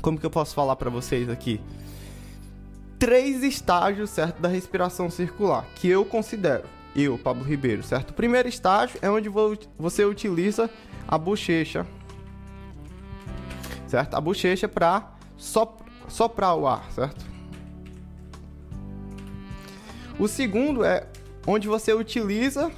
como 0.02 0.20
que 0.20 0.26
eu 0.26 0.30
posso 0.30 0.54
falar 0.54 0.76
para 0.76 0.90
vocês 0.90 1.30
aqui? 1.30 1.62
três 3.00 3.44
estágios, 3.44 4.10
certo, 4.10 4.42
da 4.42 4.50
respiração 4.50 5.10
circular, 5.10 5.66
que 5.76 5.88
eu 5.88 6.04
considero, 6.04 6.64
eu, 6.96 7.18
Pablo 7.18 7.44
Ribeiro, 7.44 7.84
certo? 7.84 8.10
O 8.10 8.14
primeiro 8.14 8.50
estágio 8.50 8.98
é 9.02 9.10
onde 9.10 9.30
você 9.78 10.04
utiliza 10.04 10.70
a 11.08 11.18
bochecha, 11.18 11.86
certo? 13.86 14.16
A 14.16 14.22
bochecha 14.22 14.68
para 14.68 15.12
soprar 16.08 16.56
o 16.56 16.68
ar, 16.68 16.92
certo? 16.92 17.26
O 20.18 20.28
segundo 20.28 20.84
é 20.84 21.08
onde 21.46 21.68
você 21.68 21.94
utiliza 21.94 22.72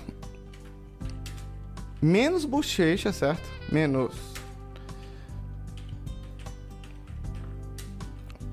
menos 2.01 2.43
bochecha, 2.43 3.13
certo? 3.13 3.49
Menos 3.71 4.28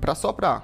para 0.07 0.15
soprar. 0.15 0.63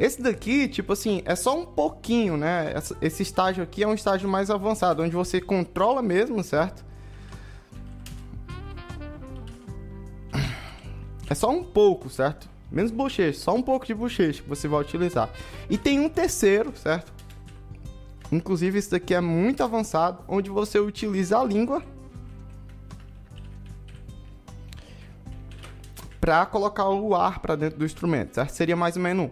Esse 0.00 0.22
daqui, 0.22 0.66
tipo 0.66 0.94
assim, 0.94 1.22
é 1.26 1.36
só 1.36 1.54
um 1.60 1.66
pouquinho, 1.66 2.38
né? 2.38 2.72
Esse 3.02 3.22
estágio 3.22 3.62
aqui 3.62 3.82
é 3.82 3.86
um 3.86 3.92
estágio 3.92 4.26
mais 4.26 4.50
avançado, 4.50 5.02
onde 5.02 5.14
você 5.14 5.42
controla 5.42 6.00
mesmo, 6.00 6.42
certo? 6.42 6.82
É 11.28 11.34
só 11.34 11.50
um 11.50 11.62
pouco, 11.62 12.08
certo? 12.08 12.48
Menos 12.70 12.90
bochecha, 12.90 13.38
só 13.38 13.54
um 13.54 13.62
pouco 13.62 13.84
de 13.84 13.94
bochecha 13.94 14.42
que 14.42 14.48
você 14.48 14.66
vai 14.66 14.80
utilizar. 14.80 15.28
E 15.68 15.76
tem 15.76 16.00
um 16.00 16.08
terceiro, 16.08 16.72
certo? 16.74 17.12
Inclusive, 18.32 18.78
esse 18.78 18.90
daqui 18.90 19.12
é 19.12 19.20
muito 19.20 19.62
avançado, 19.62 20.24
onde 20.26 20.48
você 20.48 20.78
utiliza 20.78 21.38
a 21.38 21.44
língua 21.44 21.82
para 26.24 26.46
colocar 26.46 26.88
o 26.88 27.14
ar 27.14 27.38
para 27.38 27.54
dentro 27.54 27.78
do 27.78 27.84
instrumento, 27.84 28.36
certo? 28.36 28.48
Seria 28.52 28.74
mais 28.74 28.96
ou 28.96 29.02
menos 29.02 29.30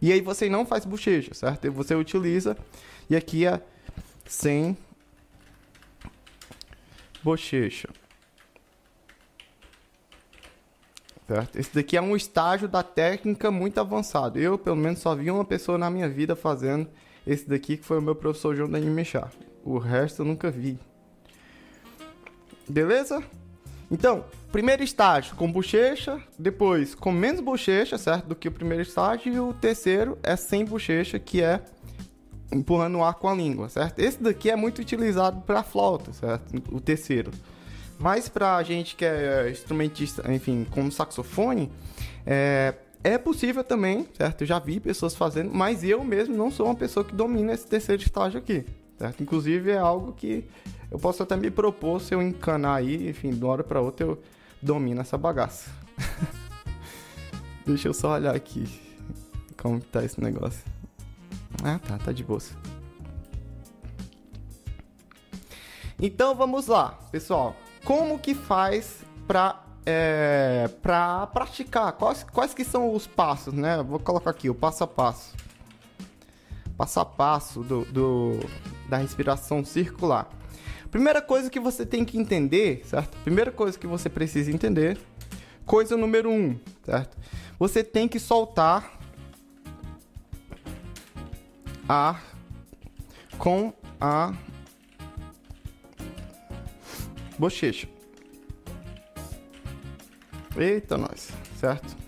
e 0.00 0.10
aí 0.10 0.22
você 0.22 0.48
não 0.48 0.64
faz 0.64 0.86
bochecha, 0.86 1.34
certo? 1.34 1.70
Você 1.70 1.94
utiliza 1.94 2.56
E 3.10 3.14
aqui 3.14 3.46
é 3.46 3.60
sem 4.24 4.74
bochecha. 7.22 7.90
Certo? 11.26 11.58
Esse 11.58 11.74
daqui 11.74 11.94
é 11.94 12.00
um 12.00 12.16
estágio 12.16 12.66
da 12.66 12.82
técnica 12.82 13.50
muito 13.50 13.78
avançado. 13.78 14.38
Eu, 14.38 14.56
pelo 14.58 14.76
menos, 14.76 15.00
só 15.00 15.14
vi 15.14 15.30
uma 15.30 15.44
pessoa 15.44 15.76
na 15.76 15.90
minha 15.90 16.08
vida 16.08 16.34
fazendo 16.34 16.88
esse 17.26 17.46
daqui, 17.46 17.76
que 17.76 17.84
foi 17.84 17.98
o 17.98 18.02
meu 18.02 18.14
professor 18.14 18.56
João 18.56 18.70
Daniel 18.70 18.94
Mechar. 18.94 19.30
O 19.62 19.76
resto 19.76 20.22
eu 20.22 20.26
nunca 20.26 20.50
vi. 20.50 20.78
Beleza? 22.66 23.22
Então, 23.90 24.24
primeiro 24.50 24.82
estágio 24.82 25.34
com 25.36 25.50
bochecha, 25.50 26.20
depois 26.38 26.94
com 26.94 27.12
menos 27.12 27.40
bochecha, 27.40 27.98
certo? 27.98 28.26
Do 28.26 28.34
que 28.34 28.48
o 28.48 28.52
primeiro 28.52 28.82
estágio, 28.82 29.32
e 29.32 29.38
o 29.38 29.52
terceiro 29.52 30.18
é 30.22 30.36
sem 30.36 30.64
bochecha, 30.64 31.18
que 31.18 31.42
é 31.42 31.60
empurrando 32.52 32.98
o 32.98 33.04
ar 33.04 33.14
com 33.14 33.28
a 33.28 33.34
língua, 33.34 33.68
certo? 33.68 33.98
Esse 33.98 34.22
daqui 34.22 34.50
é 34.50 34.56
muito 34.56 34.80
utilizado 34.80 35.40
para 35.42 35.62
flauta, 35.62 36.12
certo? 36.12 36.62
O 36.72 36.80
terceiro. 36.80 37.30
Mas 37.98 38.28
para 38.28 38.56
a 38.56 38.62
gente 38.62 38.96
que 38.96 39.04
é 39.04 39.50
instrumentista, 39.50 40.30
enfim, 40.32 40.66
como 40.70 40.90
saxofone, 40.90 41.70
é, 42.26 42.74
é 43.02 43.18
possível 43.18 43.62
também, 43.62 44.08
certo? 44.16 44.42
Eu 44.42 44.46
já 44.46 44.58
vi 44.58 44.80
pessoas 44.80 45.14
fazendo, 45.14 45.54
mas 45.54 45.84
eu 45.84 46.02
mesmo 46.02 46.36
não 46.36 46.50
sou 46.50 46.66
uma 46.66 46.74
pessoa 46.74 47.04
que 47.04 47.14
domina 47.14 47.52
esse 47.52 47.66
terceiro 47.66 48.02
estágio 48.02 48.38
aqui, 48.38 48.64
certo? 48.98 49.22
Inclusive 49.22 49.70
é 49.70 49.78
algo 49.78 50.12
que 50.12 50.44
eu 50.90 50.98
posso 50.98 51.22
até 51.22 51.36
me 51.36 51.50
propor 51.50 52.00
se 52.00 52.14
eu 52.14 52.22
encanar 52.22 52.76
aí, 52.76 53.08
enfim, 53.08 53.30
de 53.30 53.42
uma 53.42 53.52
hora 53.52 53.64
para 53.64 53.80
outra 53.80 54.06
eu 54.06 54.22
domino 54.60 55.00
essa 55.00 55.18
bagaça. 55.18 55.70
Deixa 57.66 57.88
eu 57.88 57.94
só 57.94 58.12
olhar 58.12 58.34
aqui 58.34 58.66
como 59.56 59.80
que 59.80 59.86
tá 59.86 60.04
esse 60.04 60.20
negócio. 60.20 60.62
Ah, 61.62 61.78
tá, 61.78 61.98
tá 61.98 62.12
de 62.12 62.22
bolsa. 62.22 62.54
Então 66.00 66.34
vamos 66.34 66.66
lá, 66.66 66.98
pessoal 67.10 67.56
como 67.84 68.18
que 68.18 68.34
faz 68.34 69.04
para 69.26 69.60
é, 69.86 70.68
para 70.82 71.26
praticar? 71.26 71.92
Quais, 71.92 72.24
quais 72.24 72.54
que 72.54 72.64
são 72.64 72.94
os 72.94 73.06
passos, 73.06 73.52
né? 73.52 73.82
Vou 73.82 73.98
colocar 73.98 74.30
aqui 74.30 74.48
o 74.48 74.54
passo 74.54 74.82
a 74.82 74.86
passo. 74.86 75.34
Passo 76.76 77.00
a 77.00 77.04
passo 77.04 77.62
do, 77.62 77.84
do 77.86 78.40
da 78.88 78.96
respiração 78.96 79.64
circular. 79.64 80.28
Primeira 80.90 81.20
coisa 81.20 81.50
que 81.50 81.58
você 81.58 81.84
tem 81.84 82.04
que 82.04 82.18
entender, 82.18 82.82
certo? 82.84 83.16
Primeira 83.18 83.50
coisa 83.50 83.78
que 83.78 83.86
você 83.86 84.08
precisa 84.08 84.50
entender, 84.50 84.98
coisa 85.66 85.96
número 85.96 86.30
um, 86.30 86.58
certo? 86.84 87.16
Você 87.58 87.82
tem 87.82 88.06
que 88.06 88.20
soltar 88.20 88.98
ar 91.88 92.24
com 93.38 93.72
a 94.00 94.32
bochecha. 97.38 97.88
Eita, 100.56 100.96
nós, 100.96 101.30
certo? 101.58 102.03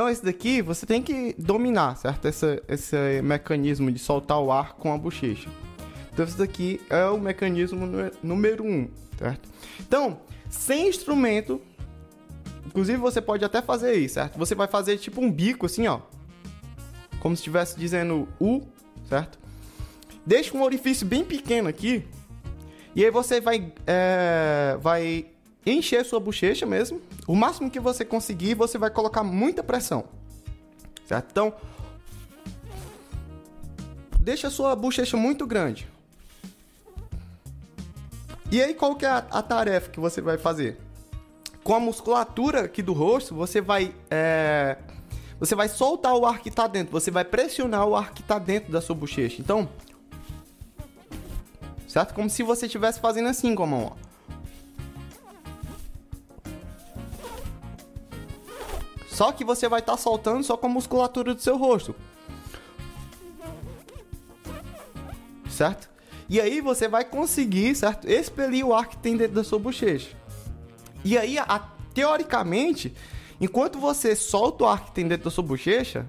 Então, 0.00 0.08
esse 0.08 0.24
daqui 0.24 0.62
você 0.62 0.86
tem 0.86 1.02
que 1.02 1.34
dominar, 1.36 1.94
certo? 1.94 2.24
Esse, 2.24 2.62
esse 2.66 3.20
mecanismo 3.20 3.92
de 3.92 3.98
soltar 3.98 4.40
o 4.40 4.50
ar 4.50 4.72
com 4.72 4.94
a 4.94 4.96
bochecha. 4.96 5.50
Então, 6.10 6.24
esse 6.24 6.38
daqui 6.38 6.80
é 6.88 7.04
o 7.04 7.18
mecanismo 7.20 7.86
número 8.22 8.64
um, 8.64 8.88
certo? 9.18 9.46
Então, 9.78 10.22
sem 10.48 10.88
instrumento, 10.88 11.60
inclusive 12.64 12.96
você 12.96 13.20
pode 13.20 13.44
até 13.44 13.60
fazer 13.60 13.92
isso, 13.92 14.14
certo? 14.14 14.38
Você 14.38 14.54
vai 14.54 14.66
fazer 14.66 14.96
tipo 14.96 15.20
um 15.20 15.30
bico 15.30 15.66
assim, 15.66 15.86
ó. 15.86 16.00
Como 17.20 17.36
se 17.36 17.40
estivesse 17.40 17.78
dizendo 17.78 18.26
U, 18.40 18.62
certo? 19.06 19.38
Deixa 20.24 20.56
um 20.56 20.62
orifício 20.62 21.06
bem 21.06 21.26
pequeno 21.26 21.68
aqui, 21.68 22.06
e 22.96 23.04
aí 23.04 23.10
você 23.10 23.38
vai, 23.38 23.70
é, 23.86 24.78
vai 24.80 25.26
encher 25.66 26.06
sua 26.06 26.20
bochecha 26.20 26.64
mesmo. 26.64 27.02
O 27.30 27.36
máximo 27.36 27.70
que 27.70 27.78
você 27.78 28.04
conseguir, 28.04 28.54
você 28.54 28.76
vai 28.76 28.90
colocar 28.90 29.22
muita 29.22 29.62
pressão. 29.62 30.06
Certo? 31.06 31.28
Então, 31.30 31.54
deixa 34.18 34.48
a 34.48 34.50
sua 34.50 34.74
bochecha 34.74 35.16
muito 35.16 35.46
grande. 35.46 35.88
E 38.50 38.60
aí, 38.60 38.74
qual 38.74 38.96
que 38.96 39.06
é 39.06 39.08
a, 39.08 39.18
a, 39.18 39.42
tarefa 39.42 39.90
que 39.90 40.00
você 40.00 40.20
vai 40.20 40.38
fazer? 40.38 40.80
Com 41.62 41.72
a 41.72 41.78
musculatura 41.78 42.62
aqui 42.62 42.82
do 42.82 42.92
rosto, 42.92 43.32
você 43.32 43.60
vai, 43.60 43.94
é, 44.10 44.76
você 45.38 45.54
vai 45.54 45.68
soltar 45.68 46.16
o 46.16 46.26
ar 46.26 46.40
que 46.40 46.48
está 46.48 46.66
dentro. 46.66 46.90
Você 46.90 47.12
vai 47.12 47.24
pressionar 47.24 47.86
o 47.86 47.94
ar 47.94 48.12
que 48.12 48.22
está 48.22 48.40
dentro 48.40 48.72
da 48.72 48.80
sua 48.80 48.96
bochecha. 48.96 49.40
Então, 49.40 49.68
certo? 51.86 52.12
Como 52.12 52.28
se 52.28 52.42
você 52.42 52.66
estivesse 52.66 52.98
fazendo 52.98 53.28
assim 53.28 53.54
com 53.54 53.62
a 53.62 53.66
mão, 53.68 53.92
ó. 53.96 54.09
Só 59.20 59.32
que 59.32 59.44
você 59.44 59.68
vai 59.68 59.80
estar 59.80 59.92
tá 59.92 59.98
soltando 59.98 60.42
só 60.42 60.56
com 60.56 60.66
a 60.66 60.70
musculatura 60.70 61.34
do 61.34 61.42
seu 61.42 61.58
rosto. 61.58 61.94
Certo? 65.46 65.90
E 66.26 66.40
aí 66.40 66.62
você 66.62 66.88
vai 66.88 67.04
conseguir, 67.04 67.74
certo? 67.74 68.08
Expelir 68.08 68.64
o 68.64 68.72
ar 68.72 68.88
que 68.88 68.96
tem 68.96 69.18
dentro 69.18 69.34
da 69.34 69.44
sua 69.44 69.58
bochecha. 69.58 70.16
E 71.04 71.18
aí, 71.18 71.36
a, 71.38 71.58
teoricamente, 71.92 72.94
enquanto 73.38 73.78
você 73.78 74.16
solta 74.16 74.64
o 74.64 74.66
ar 74.66 74.86
que 74.86 74.92
tem 74.92 75.06
dentro 75.06 75.24
da 75.24 75.30
sua 75.30 75.44
bochecha, 75.44 76.08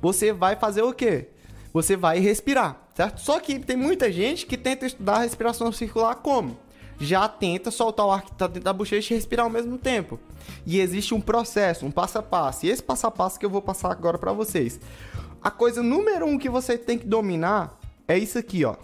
você 0.00 0.32
vai 0.32 0.56
fazer 0.56 0.80
o 0.80 0.94
quê? 0.94 1.28
você 1.76 1.94
vai 1.94 2.18
respirar, 2.20 2.88
certo? 2.94 3.20
Só 3.20 3.38
que 3.38 3.58
tem 3.58 3.76
muita 3.76 4.10
gente 4.10 4.46
que 4.46 4.56
tenta 4.56 4.86
estudar 4.86 5.16
a 5.16 5.22
respiração 5.24 5.70
circular 5.70 6.14
como? 6.14 6.56
Já 6.98 7.28
tenta 7.28 7.70
soltar 7.70 8.06
o 8.06 8.10
ar 8.10 8.22
que 8.22 8.32
está 8.32 8.46
dentro 8.46 8.64
da 8.64 8.72
bochecha 8.72 9.12
e 9.12 9.16
respirar 9.16 9.44
ao 9.44 9.50
mesmo 9.50 9.76
tempo. 9.76 10.18
E 10.64 10.80
existe 10.80 11.14
um 11.14 11.20
processo, 11.20 11.84
um 11.84 11.90
passo 11.90 12.18
a 12.18 12.22
passo. 12.22 12.66
E 12.66 12.70
esse 12.70 12.82
passo 12.82 13.06
a 13.06 13.10
passo 13.10 13.38
que 13.38 13.44
eu 13.44 13.50
vou 13.50 13.62
passar 13.62 13.90
agora 13.90 14.18
para 14.18 14.32
vocês. 14.32 14.80
A 15.42 15.50
coisa 15.50 15.82
número 15.82 16.26
um 16.26 16.38
que 16.38 16.48
você 16.48 16.78
tem 16.78 16.98
que 16.98 17.06
dominar 17.06 17.78
é 18.08 18.18
isso 18.18 18.38
aqui, 18.38 18.64
ó. 18.64 18.76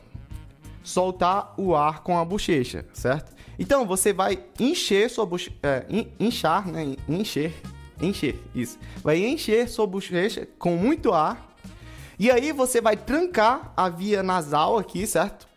Soltar 0.82 1.54
o 1.56 1.74
ar 1.74 2.02
com 2.02 2.18
a 2.18 2.24
bochecha, 2.24 2.84
certo? 2.92 3.32
Então 3.58 3.86
você 3.86 4.12
vai 4.12 4.38
encher 4.58 5.08
sua 5.08 5.24
bochecha, 5.24 5.56
é, 5.62 5.86
inchar, 6.18 6.66
né? 6.66 6.96
Encher, 7.08 7.52
encher, 8.00 8.38
isso. 8.54 8.78
Vai 9.02 9.24
encher 9.24 9.68
sua 9.68 9.86
bochecha 9.86 10.48
com 10.58 10.76
muito 10.76 11.12
ar 11.12 11.52
e 12.18 12.30
aí 12.30 12.52
você 12.52 12.80
vai 12.80 12.96
trancar 12.96 13.72
a 13.76 13.88
via 13.88 14.22
nasal 14.22 14.78
aqui, 14.78 15.06
certo? 15.06 15.48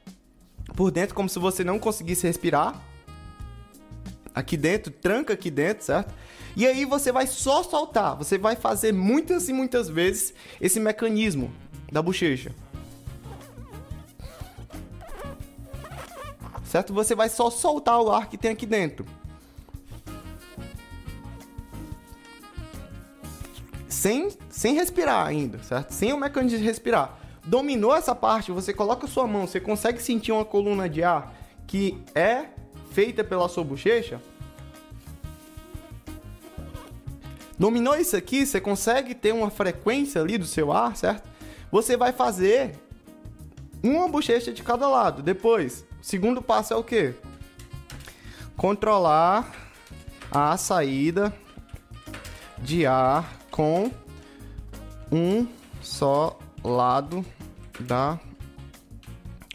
Por 0.75 0.91
dentro, 0.91 1.15
como 1.15 1.29
se 1.29 1.39
você 1.39 1.63
não 1.63 1.79
conseguisse 1.79 2.27
respirar. 2.27 2.81
Aqui 4.33 4.57
dentro, 4.57 4.91
tranca 4.91 5.33
aqui 5.33 5.49
dentro, 5.49 5.85
certo? 5.85 6.13
E 6.55 6.65
aí 6.65 6.83
você 6.85 7.11
vai 7.11 7.25
só 7.27 7.63
soltar. 7.63 8.15
Você 8.17 8.38
vai 8.38 8.55
fazer 8.55 8.91
muitas 8.91 9.47
e 9.47 9.53
muitas 9.53 9.88
vezes 9.88 10.33
esse 10.59 10.79
mecanismo 10.79 11.53
da 11.91 12.01
bochecha. 12.01 12.53
Certo? 16.65 16.93
Você 16.93 17.15
vai 17.15 17.29
só 17.29 17.49
soltar 17.49 18.01
o 18.01 18.11
ar 18.11 18.29
que 18.29 18.38
tem 18.38 18.51
aqui 18.51 18.65
dentro. 18.65 19.05
sem, 24.05 24.29
sem 24.51 24.75
respirar 24.75 25.25
ainda, 25.25 25.57
certo? 25.63 25.89
Sem 25.89 26.13
o 26.13 26.17
mecanismo 26.17 26.59
de 26.59 26.63
respirar. 26.63 27.17
Dominou 27.45 27.95
essa 27.95 28.15
parte, 28.15 28.51
você 28.51 28.73
coloca 28.73 29.05
sua 29.05 29.27
mão, 29.27 29.45
você 29.45 29.60
consegue 29.60 30.01
sentir 30.01 30.31
uma 30.31 30.43
coluna 30.43 30.89
de 30.89 31.03
ar 31.03 31.34
que 31.67 32.01
é 32.15 32.45
feita 32.91 33.23
pela 33.23 33.47
sua 33.47 33.63
bochecha? 33.63 34.19
Dominou 37.58 37.95
isso 37.95 38.17
aqui, 38.17 38.45
você 38.45 38.60
consegue 38.60 39.13
ter 39.13 39.31
uma 39.31 39.49
frequência 39.49 40.21
ali 40.21 40.38
do 40.38 40.45
seu 40.45 40.71
ar, 40.71 40.95
certo? 40.97 41.29
Você 41.71 41.95
vai 41.95 42.12
fazer 42.12 42.79
uma 43.84 44.08
bochecha 44.08 44.51
de 44.51 44.63
cada 44.63 44.88
lado. 44.89 45.21
Depois, 45.21 45.86
segundo 46.01 46.41
passo 46.41 46.73
é 46.73 46.75
o 46.75 46.84
quê? 46.84 47.13
Controlar 48.58 49.53
a 50.31 50.58
saída 50.58 51.34
de 52.58 52.86
ar 52.86 53.38
com 53.51 53.91
um 55.12 55.47
só 55.81 56.38
lado 56.63 57.23
da 57.79 58.19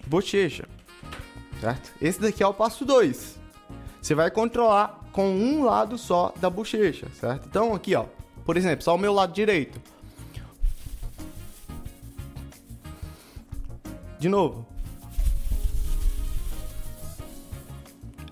bochecha, 0.07 0.69
certo? 1.61 1.93
Esse 2.01 2.21
daqui 2.21 2.43
é 2.43 2.47
o 2.47 2.55
passo 2.55 2.85
2. 2.85 3.39
Você 4.01 4.15
vai 4.15 4.31
controlar 4.31 5.01
com 5.13 5.31
um 5.31 5.65
lado 5.65 5.99
só 5.99 6.33
da 6.37 6.49
bochecha, 6.49 7.09
certo? 7.15 7.47
Então 7.47 7.75
aqui, 7.75 7.95
ó, 7.95 8.07
por 8.45 8.57
exemplo, 8.57 8.83
só 8.83 8.95
o 8.95 8.99
meu 8.99 9.13
lado 9.13 9.33
direito. 9.33 9.81
De 14.19 14.29
novo. 14.29 14.67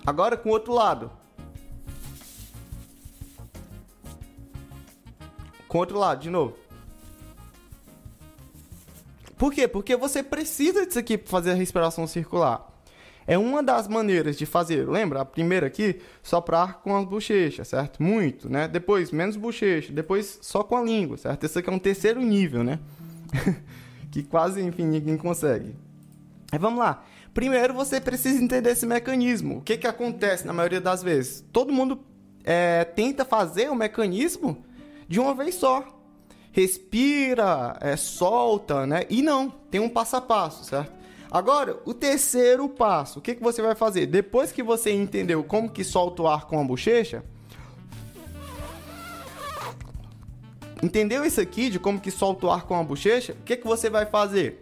Agora 0.05 0.37
com 0.37 0.49
o 0.49 0.51
outro 0.51 0.73
lado. 0.73 1.11
Com 5.67 5.77
o 5.77 5.81
outro 5.81 5.97
lado, 5.99 6.21
de 6.21 6.29
novo. 6.29 6.57
Por 9.39 9.53
quê? 9.53 9.69
Porque 9.69 9.95
você 9.95 10.21
precisa 10.21 10.85
disso 10.85 10.99
aqui 10.99 11.17
para 11.17 11.31
fazer 11.31 11.51
a 11.51 11.53
respiração 11.53 12.05
circular. 12.05 12.69
É 13.25 13.37
uma 13.37 13.63
das 13.63 13.87
maneiras 13.87 14.37
de 14.37 14.45
fazer. 14.45 14.85
Lembra? 14.85 15.21
A 15.21 15.25
primeira 15.25 15.65
aqui, 15.65 16.01
soprar 16.21 16.81
com 16.81 16.93
as 16.93 17.05
bochechas, 17.05 17.69
certo? 17.69 18.03
Muito, 18.03 18.49
né? 18.49 18.67
Depois, 18.67 19.11
menos 19.11 19.37
bochecha. 19.37 19.93
Depois, 19.93 20.39
só 20.41 20.61
com 20.61 20.75
a 20.75 20.81
língua, 20.81 21.15
certo? 21.15 21.45
Esse 21.45 21.57
aqui 21.57 21.69
é 21.69 21.71
um 21.71 21.79
terceiro 21.79 22.19
nível, 22.19 22.65
né? 22.65 22.79
que 24.11 24.23
quase, 24.23 24.61
enfim, 24.61 24.83
ninguém 24.83 25.15
consegue. 25.15 25.73
Vamos 26.59 26.79
lá. 26.79 27.05
Primeiro, 27.33 27.73
você 27.73 28.01
precisa 28.01 28.43
entender 28.43 28.71
esse 28.71 28.85
mecanismo. 28.85 29.59
O 29.59 29.61
que, 29.61 29.77
que 29.77 29.87
acontece 29.87 30.45
na 30.45 30.51
maioria 30.51 30.81
das 30.81 31.01
vezes? 31.01 31.45
Todo 31.53 31.71
mundo 31.71 31.97
é, 32.43 32.83
tenta 32.83 33.23
fazer 33.23 33.69
o 33.69 33.75
mecanismo 33.75 34.65
de 35.07 35.17
uma 35.17 35.33
vez 35.33 35.55
só. 35.55 35.98
Respira, 36.59 37.77
é, 37.79 37.95
solta, 37.95 38.85
né? 38.85 39.05
E 39.09 39.21
não, 39.21 39.49
tem 39.49 39.79
um 39.79 39.87
passo 39.87 40.17
a 40.17 40.21
passo, 40.21 40.65
certo? 40.65 40.91
Agora, 41.31 41.79
o 41.85 41.93
terceiro 41.93 42.67
passo, 42.67 43.19
o 43.19 43.21
que, 43.21 43.33
que 43.33 43.41
você 43.41 43.61
vai 43.61 43.75
fazer? 43.75 44.07
Depois 44.07 44.51
que 44.51 44.61
você 44.61 44.91
entendeu 44.91 45.41
como 45.41 45.69
que 45.69 45.85
solta 45.85 46.21
o 46.21 46.27
ar 46.27 46.47
com 46.47 46.59
a 46.59 46.63
bochecha, 46.65 47.23
entendeu 50.83 51.23
isso 51.23 51.39
aqui 51.39 51.69
de 51.69 51.79
como 51.79 51.97
que 51.97 52.11
solta 52.11 52.47
o 52.47 52.51
ar 52.51 52.63
com 52.63 52.75
a 52.75 52.83
bochecha? 52.83 53.37
O 53.39 53.43
que, 53.45 53.55
que 53.55 53.65
você 53.65 53.89
vai 53.89 54.05
fazer? 54.05 54.61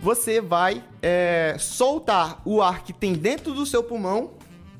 Você 0.00 0.40
vai 0.40 0.84
é, 1.02 1.56
soltar 1.58 2.40
o 2.44 2.62
ar 2.62 2.84
que 2.84 2.92
tem 2.92 3.14
dentro 3.14 3.52
do 3.52 3.66
seu 3.66 3.82
pulmão, 3.82 4.34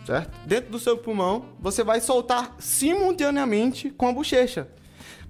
certo? 0.07 0.31
Dentro 0.47 0.71
do 0.71 0.79
seu 0.79 0.97
pulmão, 0.97 1.47
você 1.59 1.83
vai 1.83 2.01
soltar 2.01 2.55
simultaneamente 2.61 3.91
com 3.91 4.07
a 4.07 4.13
bochecha. 4.13 4.69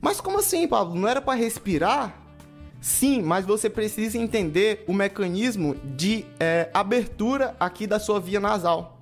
Mas 0.05 0.21
como 0.21 0.39
assim, 0.39 0.69
Pablo? 0.69 0.95
Não 0.95 1.09
era 1.09 1.23
para 1.23 1.33
respirar? 1.33 2.15
Sim, 2.79 3.23
mas 3.23 3.47
você 3.47 3.71
precisa 3.71 4.19
entender 4.19 4.85
o 4.87 4.93
mecanismo 4.93 5.77
de 5.77 6.27
é, 6.39 6.69
abertura 6.75 7.57
aqui 7.59 7.87
da 7.87 7.99
sua 7.99 8.21
via 8.21 8.39
nasal. 8.39 8.99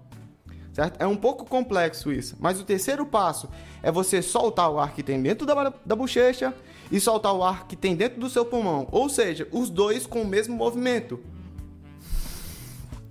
Certo? 0.73 1.03
É 1.03 1.07
um 1.07 1.17
pouco 1.17 1.45
complexo 1.45 2.13
isso. 2.13 2.37
Mas 2.39 2.61
o 2.61 2.65
terceiro 2.65 3.05
passo 3.05 3.49
é 3.83 3.91
você 3.91 4.23
soltar 4.23 4.71
o 4.71 4.79
ar 4.79 4.95
que 4.95 5.03
tem 5.03 5.21
dentro 5.21 5.45
da, 5.45 5.75
da 5.85 5.97
bochecha 5.97 6.55
e 6.89 7.01
soltar 7.01 7.35
o 7.35 7.43
ar 7.43 7.67
que 7.67 7.75
tem 7.75 7.97
dentro 7.97 8.21
do 8.21 8.31
seu 8.31 8.45
pulmão. 8.45 8.87
Ou 8.93 9.09
seja, 9.09 9.49
os 9.51 9.71
dois 9.71 10.07
com 10.07 10.23
o 10.23 10.27
mesmo 10.27 10.55
movimento. 10.55 11.19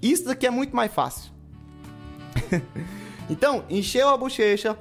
Isso 0.02 0.24
daqui 0.24 0.48
é 0.48 0.50
muito 0.50 0.74
mais 0.74 0.94
fácil. 0.94 1.30
então, 3.30 3.66
encheu 3.70 4.08
a 4.08 4.16
bochecha, 4.16 4.80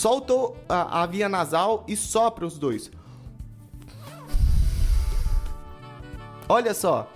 soltou 0.00 0.56
a, 0.66 1.02
a 1.02 1.06
via 1.06 1.28
nasal 1.28 1.84
e 1.86 1.94
sopra 1.94 2.46
os 2.46 2.58
dois. 2.58 2.90
Olha 6.48 6.72
só. 6.72 7.12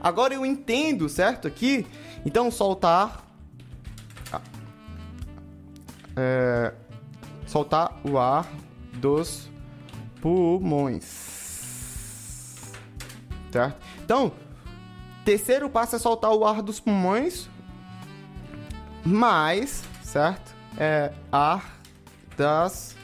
Agora 0.00 0.34
eu 0.34 0.44
entendo, 0.44 1.08
certo? 1.08 1.46
Aqui. 1.46 1.86
Então, 2.26 2.50
soltar. 2.50 3.24
É, 6.16 6.74
soltar 7.46 8.00
o 8.04 8.18
ar 8.18 8.48
dos 8.94 9.48
pulmões. 10.20 11.04
Certo? 13.52 13.76
Então, 14.04 14.32
terceiro 15.24 15.70
passo 15.70 15.94
é 15.94 15.98
soltar 16.00 16.32
o 16.32 16.44
ar 16.44 16.62
dos 16.62 16.80
pulmões. 16.80 17.48
Mais, 19.04 19.84
certo? 20.02 20.52
É 20.76 21.12
ar 21.30 21.83
das 22.36 22.94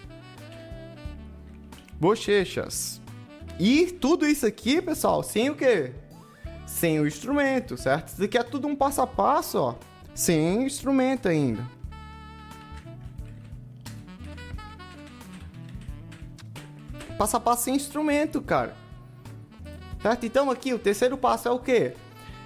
bochechas. 1.99 3.01
E 3.59 3.87
tudo 3.87 4.27
isso 4.27 4.47
aqui, 4.47 4.81
pessoal, 4.81 5.23
sem 5.23 5.51
o 5.51 5.55
quê? 5.55 5.93
Sem 6.67 6.99
o 6.99 7.07
instrumento, 7.07 7.77
certo? 7.77 8.09
Isso 8.09 8.25
aqui 8.25 8.39
é 8.39 8.43
tudo 8.43 8.67
um 8.67 8.75
passo 8.75 9.03
a 9.03 9.07
passo, 9.07 9.59
ó. 9.59 9.75
Sem 10.15 10.65
instrumento 10.65 11.29
ainda. 11.29 11.63
Passo 17.19 17.37
a 17.37 17.41
passo 17.41 17.65
sem 17.65 17.77
instrumento, 17.77 18.41
cara. 18.41 18.75
Certo? 20.01 20.25
Então 20.25 20.51
aqui 20.51 20.73
o 20.73 20.79
terceiro 20.79 21.19
passo 21.19 21.49
é 21.49 21.51
o 21.51 21.59
quê? 21.59 21.95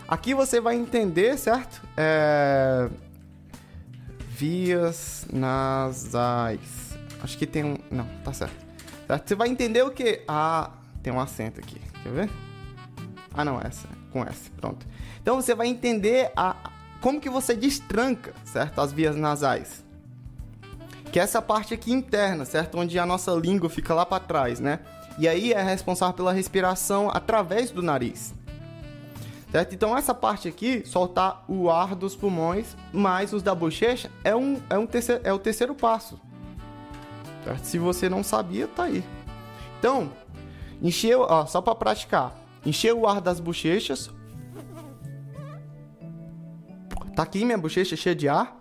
Aqui 0.08 0.34
você 0.34 0.60
vai 0.60 0.74
entender, 0.74 1.38
certo? 1.38 1.80
É... 1.96 2.90
Vias 4.36 5.28
nasais. 5.32 6.98
Acho 7.22 7.38
que 7.38 7.46
tem 7.46 7.62
um. 7.64 7.76
Não, 7.88 8.04
tá 8.24 8.32
certo. 8.32 8.66
certo? 9.06 9.28
Você 9.28 9.34
vai 9.36 9.48
entender 9.48 9.82
o 9.82 9.92
que? 9.92 10.22
Ah, 10.26 10.72
tem 11.04 11.12
um 11.12 11.20
acento 11.20 11.60
aqui. 11.60 11.80
Quer 12.02 12.10
ver? 12.10 12.30
Ah, 13.32 13.44
não, 13.44 13.60
essa. 13.60 13.86
Com 14.10 14.24
S. 14.24 14.50
Pronto. 14.50 14.84
Então 15.22 15.36
você 15.36 15.54
vai 15.54 15.68
entender 15.68 16.32
a, 16.36 16.56
como 17.00 17.20
que 17.20 17.30
você 17.30 17.54
destranca, 17.54 18.34
certo? 18.44 18.80
As 18.80 18.92
vias 18.92 19.14
nasais. 19.14 19.84
Que 21.12 21.20
é 21.20 21.22
essa 21.22 21.40
parte 21.40 21.72
aqui 21.72 21.92
interna, 21.92 22.44
certo? 22.44 22.76
Onde 22.76 22.98
a 22.98 23.06
nossa 23.06 23.30
língua 23.32 23.70
fica 23.70 23.94
lá 23.94 24.04
para 24.04 24.18
trás, 24.18 24.58
né? 24.58 24.80
E 25.16 25.28
aí 25.28 25.52
é 25.52 25.62
responsável 25.62 26.14
pela 26.14 26.32
respiração 26.32 27.08
através 27.08 27.70
do 27.70 27.82
nariz. 27.82 28.34
Certo? 29.54 29.72
Então 29.72 29.96
essa 29.96 30.12
parte 30.12 30.48
aqui, 30.48 30.84
soltar 30.84 31.44
o 31.46 31.70
ar 31.70 31.94
dos 31.94 32.16
pulmões 32.16 32.76
mais 32.92 33.32
os 33.32 33.40
da 33.40 33.54
bochecha, 33.54 34.10
é, 34.24 34.34
um, 34.34 34.60
é, 34.68 34.76
um 34.76 34.84
terceiro, 34.84 35.20
é 35.22 35.32
o 35.32 35.38
terceiro 35.38 35.76
passo. 35.76 36.20
Certo? 37.44 37.64
Se 37.64 37.78
você 37.78 38.08
não 38.08 38.24
sabia, 38.24 38.66
tá 38.66 38.82
aí. 38.82 39.04
Então, 39.78 40.10
Encheu, 40.82 41.20
ó, 41.20 41.46
só 41.46 41.60
para 41.60 41.76
praticar. 41.76 42.36
Encheu 42.66 42.98
o 42.98 43.06
ar 43.06 43.20
das 43.20 43.38
bochechas. 43.38 44.10
Tá 47.14 47.22
aqui 47.22 47.44
minha 47.44 47.56
bochecha 47.56 47.94
cheia 47.94 48.16
de 48.16 48.28
ar. 48.28 48.60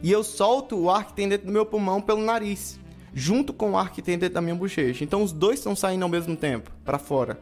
E 0.00 0.12
eu 0.12 0.22
solto 0.22 0.78
o 0.78 0.88
ar 0.88 1.08
que 1.08 1.14
tem 1.14 1.28
dentro 1.28 1.48
do 1.48 1.52
meu 1.52 1.66
pulmão 1.66 2.00
pelo 2.00 2.22
nariz, 2.22 2.78
junto 3.14 3.52
com 3.52 3.72
o 3.72 3.76
ar 3.78 3.92
que 3.92 4.02
tem 4.02 4.18
dentro 4.18 4.34
da 4.34 4.40
minha 4.40 4.54
bochecha. 4.54 5.04
Então 5.04 5.22
os 5.22 5.32
dois 5.32 5.60
estão 5.60 5.74
saindo 5.74 6.02
ao 6.02 6.08
mesmo 6.08 6.36
tempo, 6.36 6.70
para 6.84 6.98
fora. 6.98 7.38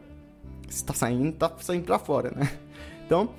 Se 0.69 0.83
tá 0.85 0.93
saindo, 0.93 1.33
tá 1.33 1.51
saindo 1.59 1.85
para 1.85 1.99
fora, 1.99 2.31
né? 2.35 2.51
Então, 3.05 3.29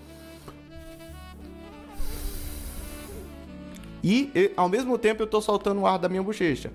e, 4.03 4.53
ao 4.55 4.69
mesmo 4.69 4.99
tempo 4.99 5.23
eu 5.23 5.27
tô 5.27 5.41
soltando 5.41 5.81
o 5.81 5.87
ar 5.87 5.99
da 5.99 6.11
minha 6.11 6.23
bochecha. 6.23 6.71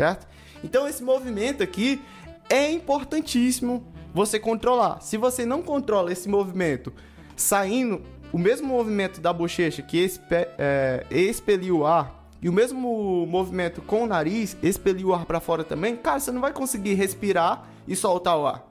certo? 0.00 0.26
Então 0.64 0.88
esse 0.88 1.02
movimento 1.02 1.62
aqui 1.62 2.00
é 2.48 2.70
importantíssimo 2.70 3.86
você 4.14 4.38
controlar. 4.38 5.00
Se 5.00 5.16
você 5.16 5.44
não 5.44 5.62
controla 5.62 6.12
esse 6.12 6.28
movimento 6.28 6.92
saindo 7.36 8.02
o 8.32 8.38
mesmo 8.38 8.68
movimento 8.68 9.20
da 9.20 9.32
bochecha 9.32 9.82
que 9.82 9.98
expe, 9.98 10.46
é, 10.58 11.04
expelir 11.10 11.72
o 11.72 11.86
ar 11.86 12.28
e 12.42 12.48
o 12.48 12.52
mesmo 12.52 13.26
movimento 13.26 13.82
com 13.82 14.04
o 14.04 14.06
nariz 14.06 14.56
expelir 14.62 15.06
o 15.06 15.14
ar 15.14 15.26
para 15.26 15.40
fora 15.40 15.62
também, 15.62 15.96
cara, 15.96 16.20
você 16.20 16.30
não 16.30 16.40
vai 16.40 16.52
conseguir 16.52 16.94
respirar 16.94 17.68
e 17.86 17.94
soltar 17.94 18.38
o 18.38 18.46
ar. 18.46 18.66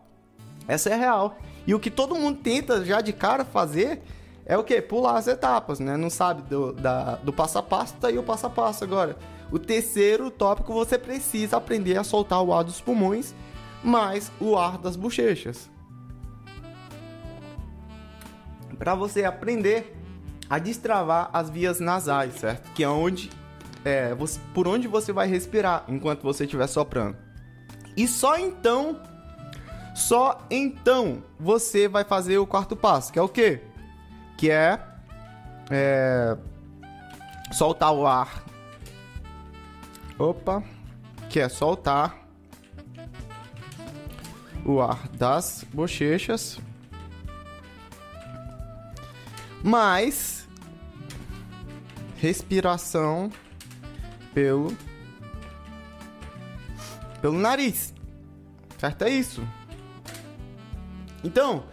Essa 0.67 0.89
é 0.89 0.95
real. 0.95 1.37
E 1.67 1.73
o 1.73 1.79
que 1.79 1.91
todo 1.91 2.15
mundo 2.15 2.39
tenta 2.41 2.83
já 2.83 3.01
de 3.01 3.13
cara 3.13 3.45
fazer 3.45 4.01
é 4.45 4.57
o 4.57 4.63
que? 4.63 4.81
Pular 4.81 5.17
as 5.17 5.27
etapas, 5.27 5.79
né? 5.79 5.95
Não 5.95 6.09
sabe 6.09 6.41
do, 6.43 6.73
da, 6.73 7.17
do 7.17 7.31
passo 7.31 7.59
a 7.59 7.63
passo, 7.63 7.93
tá 7.95 8.07
aí 8.07 8.17
o 8.17 8.23
passo 8.23 8.47
a 8.47 8.49
passo 8.49 8.83
agora. 8.83 9.15
O 9.51 9.59
terceiro 9.59 10.31
tópico, 10.31 10.73
você 10.73 10.97
precisa 10.97 11.57
aprender 11.57 11.97
a 11.97 12.03
soltar 12.03 12.41
o 12.41 12.53
ar 12.53 12.63
dos 12.63 12.81
pulmões, 12.81 13.35
mais 13.83 14.31
o 14.39 14.57
ar 14.57 14.77
das 14.77 14.95
bochechas. 14.95 15.69
Para 18.79 18.95
você 18.95 19.23
aprender 19.23 19.95
a 20.49 20.57
destravar 20.57 21.29
as 21.31 21.49
vias 21.49 21.79
nasais, 21.79 22.33
certo? 22.35 22.71
Que 22.73 22.83
é 22.83 22.89
onde 22.89 23.29
é, 23.85 24.15
você, 24.15 24.39
por 24.53 24.67
onde 24.67 24.87
você 24.87 25.13
vai 25.13 25.27
respirar 25.27 25.83
enquanto 25.87 26.23
você 26.23 26.45
estiver 26.45 26.65
soprando. 26.65 27.15
E 27.95 28.07
só 28.07 28.37
então, 28.37 28.99
só 29.93 30.43
então 30.49 31.21
você 31.39 31.87
vai 31.87 32.03
fazer 32.03 32.39
o 32.39 32.47
quarto 32.47 32.75
passo, 32.75 33.13
que 33.13 33.19
é 33.19 33.21
o 33.21 33.29
quê? 33.29 33.61
Que 34.37 34.49
é, 34.49 34.79
é 35.69 36.37
soltar 37.51 37.93
o 37.93 38.07
ar 38.07 38.49
Opa, 40.19 40.61
que 41.29 41.39
é 41.39 41.47
soltar 41.47 42.27
o 44.65 44.81
ar 44.81 45.07
das 45.13 45.65
bochechas. 45.73 46.59
Mais 49.63 50.47
respiração 52.17 53.31
pelo 54.33 54.75
pelo 57.21 57.37
nariz. 57.37 57.93
Certo 58.77 59.03
é 59.03 59.09
isso. 59.09 59.43
Então, 61.23 61.65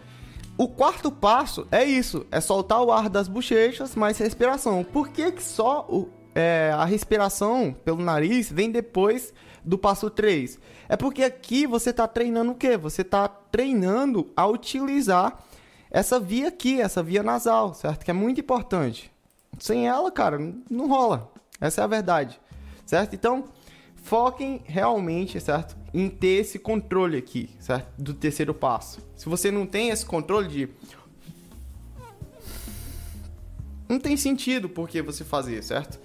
o 0.57 0.67
quarto 0.67 1.11
passo 1.11 1.67
é 1.71 1.85
isso, 1.85 2.25
é 2.31 2.41
soltar 2.41 2.81
o 2.81 2.91
ar 2.91 3.09
das 3.09 3.27
bochechas, 3.27 3.95
mais 3.95 4.17
respiração. 4.17 4.83
Por 4.83 5.09
que, 5.09 5.31
que 5.31 5.43
só 5.43 5.85
o, 5.87 6.09
é, 6.35 6.71
a 6.73 6.83
respiração 6.83 7.75
pelo 7.85 8.01
nariz 8.01 8.51
vem 8.51 8.71
depois 8.71 9.33
do 9.63 9.77
passo 9.77 10.09
3? 10.09 10.59
É 10.89 10.97
porque 10.97 11.23
aqui 11.23 11.65
você 11.67 11.91
está 11.91 12.07
treinando 12.07 12.51
o 12.51 12.55
quê? 12.55 12.75
Você 12.75 13.03
está 13.03 13.27
treinando 13.27 14.31
a 14.35 14.47
utilizar 14.47 15.43
essa 15.97 16.19
via 16.19 16.49
aqui, 16.49 16.79
essa 16.79 17.01
via 17.01 17.23
nasal, 17.23 17.73
certo? 17.73 18.05
Que 18.05 18.11
é 18.11 18.13
muito 18.13 18.39
importante. 18.39 19.11
Sem 19.57 19.87
ela, 19.87 20.11
cara, 20.11 20.37
não 20.69 20.87
rola. 20.87 21.31
Essa 21.59 21.81
é 21.81 21.83
a 21.83 21.87
verdade, 21.87 22.39
certo? 22.85 23.15
Então, 23.15 23.45
foquem 23.95 24.61
realmente, 24.65 25.41
certo? 25.41 25.75
Em 25.91 26.07
ter 26.07 26.41
esse 26.41 26.59
controle 26.59 27.17
aqui, 27.17 27.49
certo? 27.59 27.87
Do 27.97 28.13
terceiro 28.13 28.53
passo. 28.53 28.99
Se 29.15 29.27
você 29.27 29.49
não 29.49 29.65
tem 29.65 29.89
esse 29.89 30.05
controle 30.05 30.47
de. 30.47 30.69
Não 33.89 33.99
tem 33.99 34.15
sentido 34.15 34.69
porque 34.69 35.01
você 35.01 35.23
fazer, 35.23 35.63
certo? 35.63 35.99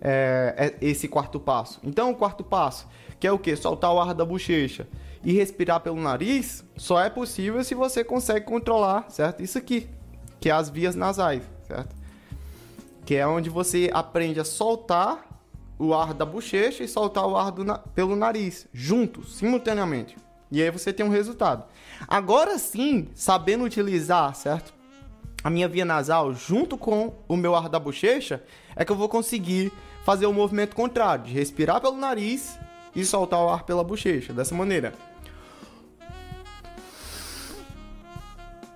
É, 0.00 0.74
é 0.80 0.84
esse 0.84 1.06
quarto 1.06 1.38
passo. 1.38 1.78
Então, 1.84 2.10
o 2.10 2.16
quarto 2.16 2.42
passo, 2.42 2.88
que 3.20 3.28
é 3.28 3.30
o 3.30 3.38
que? 3.38 3.54
Soltar 3.54 3.92
o 3.92 4.00
ar 4.00 4.12
da 4.12 4.24
bochecha 4.24 4.88
e 5.24 5.32
respirar 5.32 5.80
pelo 5.80 6.00
nariz, 6.00 6.64
só 6.76 7.00
é 7.00 7.10
possível 7.10 7.62
se 7.64 7.74
você 7.74 8.04
consegue 8.04 8.46
controlar, 8.46 9.10
certo? 9.10 9.42
Isso 9.42 9.58
aqui, 9.58 9.88
que 10.40 10.48
é 10.48 10.52
as 10.52 10.68
vias 10.68 10.94
nasais, 10.94 11.42
certo? 11.66 11.94
Que 13.04 13.16
é 13.16 13.26
onde 13.26 13.50
você 13.50 13.90
aprende 13.92 14.40
a 14.40 14.44
soltar 14.44 15.24
o 15.78 15.94
ar 15.94 16.14
da 16.14 16.24
bochecha 16.24 16.82
e 16.82 16.88
soltar 16.88 17.26
o 17.26 17.36
ar 17.36 17.52
na 17.58 17.78
pelo 17.78 18.16
nariz, 18.16 18.66
juntos, 18.72 19.36
simultaneamente. 19.36 20.16
E 20.50 20.62
aí 20.62 20.70
você 20.70 20.92
tem 20.92 21.04
um 21.04 21.10
resultado. 21.10 21.64
Agora 22.06 22.58
sim, 22.58 23.08
sabendo 23.14 23.64
utilizar, 23.64 24.34
certo? 24.34 24.74
A 25.42 25.50
minha 25.50 25.68
via 25.68 25.84
nasal 25.84 26.32
junto 26.34 26.76
com 26.76 27.14
o 27.28 27.36
meu 27.36 27.54
ar 27.54 27.68
da 27.68 27.78
bochecha, 27.78 28.42
é 28.74 28.84
que 28.84 28.92
eu 28.92 28.96
vou 28.96 29.08
conseguir 29.08 29.72
fazer 30.04 30.26
o 30.26 30.32
movimento 30.32 30.74
contrário, 30.74 31.24
de 31.24 31.32
respirar 31.32 31.80
pelo 31.80 31.96
nariz 31.96 32.58
e 32.96 33.04
soltar 33.04 33.38
o 33.40 33.50
ar 33.50 33.62
pela 33.64 33.84
bochecha, 33.84 34.32
dessa 34.32 34.54
maneira. 34.54 34.94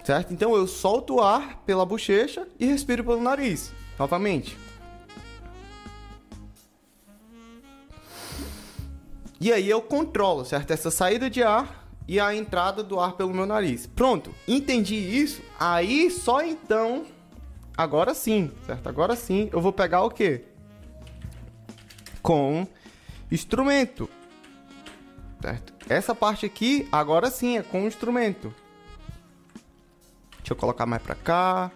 Certo? 0.04 0.32
Então 0.32 0.54
eu 0.54 0.66
solto 0.66 1.16
o 1.16 1.20
ar 1.20 1.62
pela 1.64 1.86
bochecha 1.86 2.46
e 2.58 2.66
respiro 2.66 3.02
pelo 3.02 3.22
nariz, 3.22 3.72
novamente. 3.98 4.56
E 9.40 9.50
aí 9.50 9.70
eu 9.70 9.80
controlo, 9.80 10.44
certo? 10.44 10.70
Essa 10.70 10.90
saída 10.90 11.30
de 11.30 11.42
ar 11.42 11.88
e 12.06 12.20
a 12.20 12.34
entrada 12.34 12.82
do 12.82 13.00
ar 13.00 13.12
pelo 13.12 13.32
meu 13.32 13.46
nariz. 13.46 13.86
Pronto, 13.86 14.34
entendi 14.46 14.96
isso. 14.96 15.40
Aí 15.58 16.10
só 16.10 16.42
então, 16.42 17.06
agora 17.74 18.12
sim, 18.12 18.50
certo? 18.66 18.86
Agora 18.86 19.16
sim 19.16 19.48
eu 19.50 19.62
vou 19.62 19.72
pegar 19.72 20.02
o 20.02 20.10
quê? 20.10 20.44
Com 22.20 22.66
instrumento. 23.30 24.08
Certo? 25.40 25.72
Essa 25.88 26.14
parte 26.14 26.44
aqui, 26.44 26.88
agora 26.92 27.30
sim, 27.30 27.56
é 27.56 27.62
com 27.62 27.86
instrumento. 27.86 28.54
Deixa 30.38 30.52
eu 30.52 30.56
colocar 30.56 30.86
mais 30.86 31.02
pra 31.02 31.14
cá. 31.14 31.70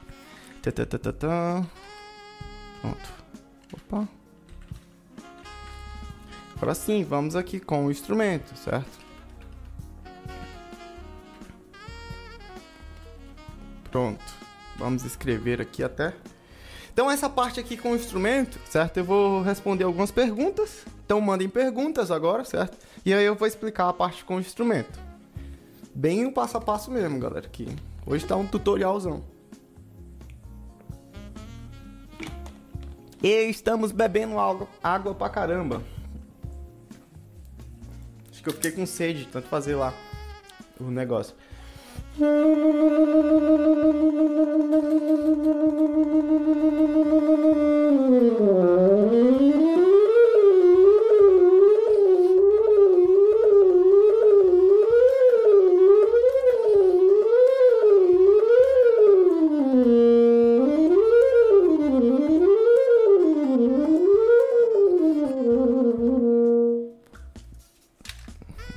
Pronto. 2.80 3.12
Opa. 3.72 4.08
Agora 6.56 6.74
sim, 6.74 7.04
vamos 7.04 7.36
aqui 7.36 7.60
com 7.60 7.86
o 7.86 7.90
instrumento, 7.90 8.56
certo? 8.56 8.98
Pronto. 13.90 14.24
Vamos 14.76 15.04
escrever 15.04 15.60
aqui 15.60 15.82
até. 15.82 16.14
Então 16.92 17.10
essa 17.10 17.28
parte 17.28 17.60
aqui 17.60 17.76
com 17.76 17.92
o 17.92 17.96
instrumento, 17.96 18.58
certo? 18.68 18.98
Eu 18.98 19.04
vou 19.04 19.42
responder 19.42 19.84
algumas 19.84 20.10
perguntas. 20.10 20.84
Então 21.04 21.20
mandem 21.20 21.48
perguntas 21.48 22.10
agora, 22.10 22.44
certo? 22.44 22.78
E 23.04 23.12
aí 23.12 23.24
eu 23.24 23.34
vou 23.34 23.46
explicar 23.46 23.88
a 23.88 23.92
parte 23.92 24.24
com 24.24 24.36
o 24.36 24.40
instrumento. 24.40 24.98
Bem 25.94 26.26
o 26.26 26.32
passo 26.32 26.56
a 26.56 26.60
passo 26.60 26.90
mesmo, 26.90 27.18
galera, 27.18 27.46
aqui. 27.46 27.68
Hoje 28.06 28.26
tá 28.26 28.36
um 28.36 28.46
tutorialzão. 28.46 29.22
E 33.22 33.48
estamos 33.48 33.92
bebendo 33.92 34.38
água, 34.38 34.68
água 34.82 35.14
pra 35.14 35.28
caramba 35.28 35.82
que 38.44 38.50
eu 38.50 38.52
fiquei 38.52 38.72
com 38.72 38.84
sede, 38.84 39.26
tanto 39.32 39.48
fazer 39.48 39.74
lá 39.74 39.94
o 40.78 40.84
negócio. 40.84 41.34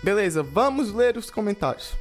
Beleza, 0.08 0.42
vamos 0.42 0.94
ler 0.94 1.18
os 1.18 1.30
comentários. 1.30 1.94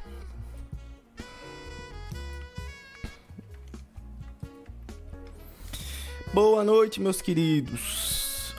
Boa 6.32 6.62
noite, 6.62 7.00
meus 7.00 7.20
queridos. 7.20 8.54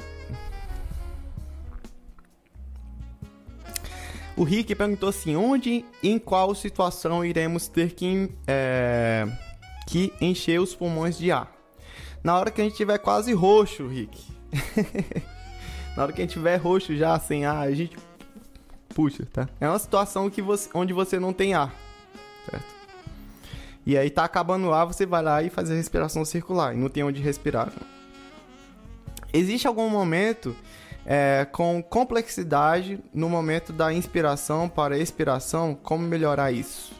O 4.36 4.44
Rick 4.44 4.76
perguntou 4.76 5.08
assim: 5.08 5.38
onde 5.38 5.86
e 6.04 6.10
em 6.10 6.20
qual 6.20 6.54
situação 6.54 7.24
iremos 7.24 7.70
ter 7.70 7.94
que, 7.94 8.30
é, 8.46 9.26
que 9.88 10.12
encher 10.20 10.60
os 10.60 10.76
pulmões 10.76 11.18
de 11.18 11.32
ar? 11.32 11.56
Na 12.22 12.38
hora 12.38 12.52
que 12.52 12.60
a 12.60 12.66
gente 12.66 12.76
tiver 12.76 12.98
quase 12.98 13.32
roxo, 13.32 13.88
Rick. 13.88 14.22
Na 15.96 16.04
hora 16.04 16.12
que 16.12 16.22
a 16.22 16.26
gente 16.26 16.34
tiver 16.34 16.58
roxo 16.58 16.94
já, 16.98 17.18
sem 17.18 17.46
ar, 17.46 17.66
a 17.66 17.74
gente 17.74 17.96
puxa, 18.98 19.28
tá? 19.32 19.48
É 19.62 19.70
uma 19.70 19.78
situação 19.78 20.28
que 20.28 20.42
você, 20.42 20.68
onde 20.74 20.92
você 20.92 21.20
não 21.20 21.32
tem 21.32 21.54
ar, 21.54 21.72
certo? 22.50 22.66
E 23.86 23.96
aí 23.96 24.10
tá 24.10 24.24
acabando 24.24 24.66
o 24.66 24.74
ar, 24.74 24.86
você 24.86 25.06
vai 25.06 25.22
lá 25.22 25.44
e 25.44 25.52
faz 25.52 25.70
a 25.70 25.76
respiração 25.76 26.26
circular 26.26 26.74
e 26.74 26.78
não 26.78 26.90
tem 26.90 27.04
onde 27.04 27.22
respirar. 27.22 27.72
Existe 29.32 29.68
algum 29.68 29.88
momento 29.88 30.56
é, 31.06 31.48
com 31.52 31.84
complexidade 31.84 33.00
no 33.14 33.30
momento 33.30 33.72
da 33.72 33.94
inspiração 33.94 34.68
para 34.68 34.98
expiração, 34.98 35.76
como 35.76 36.04
melhorar 36.04 36.52
isso? 36.52 36.92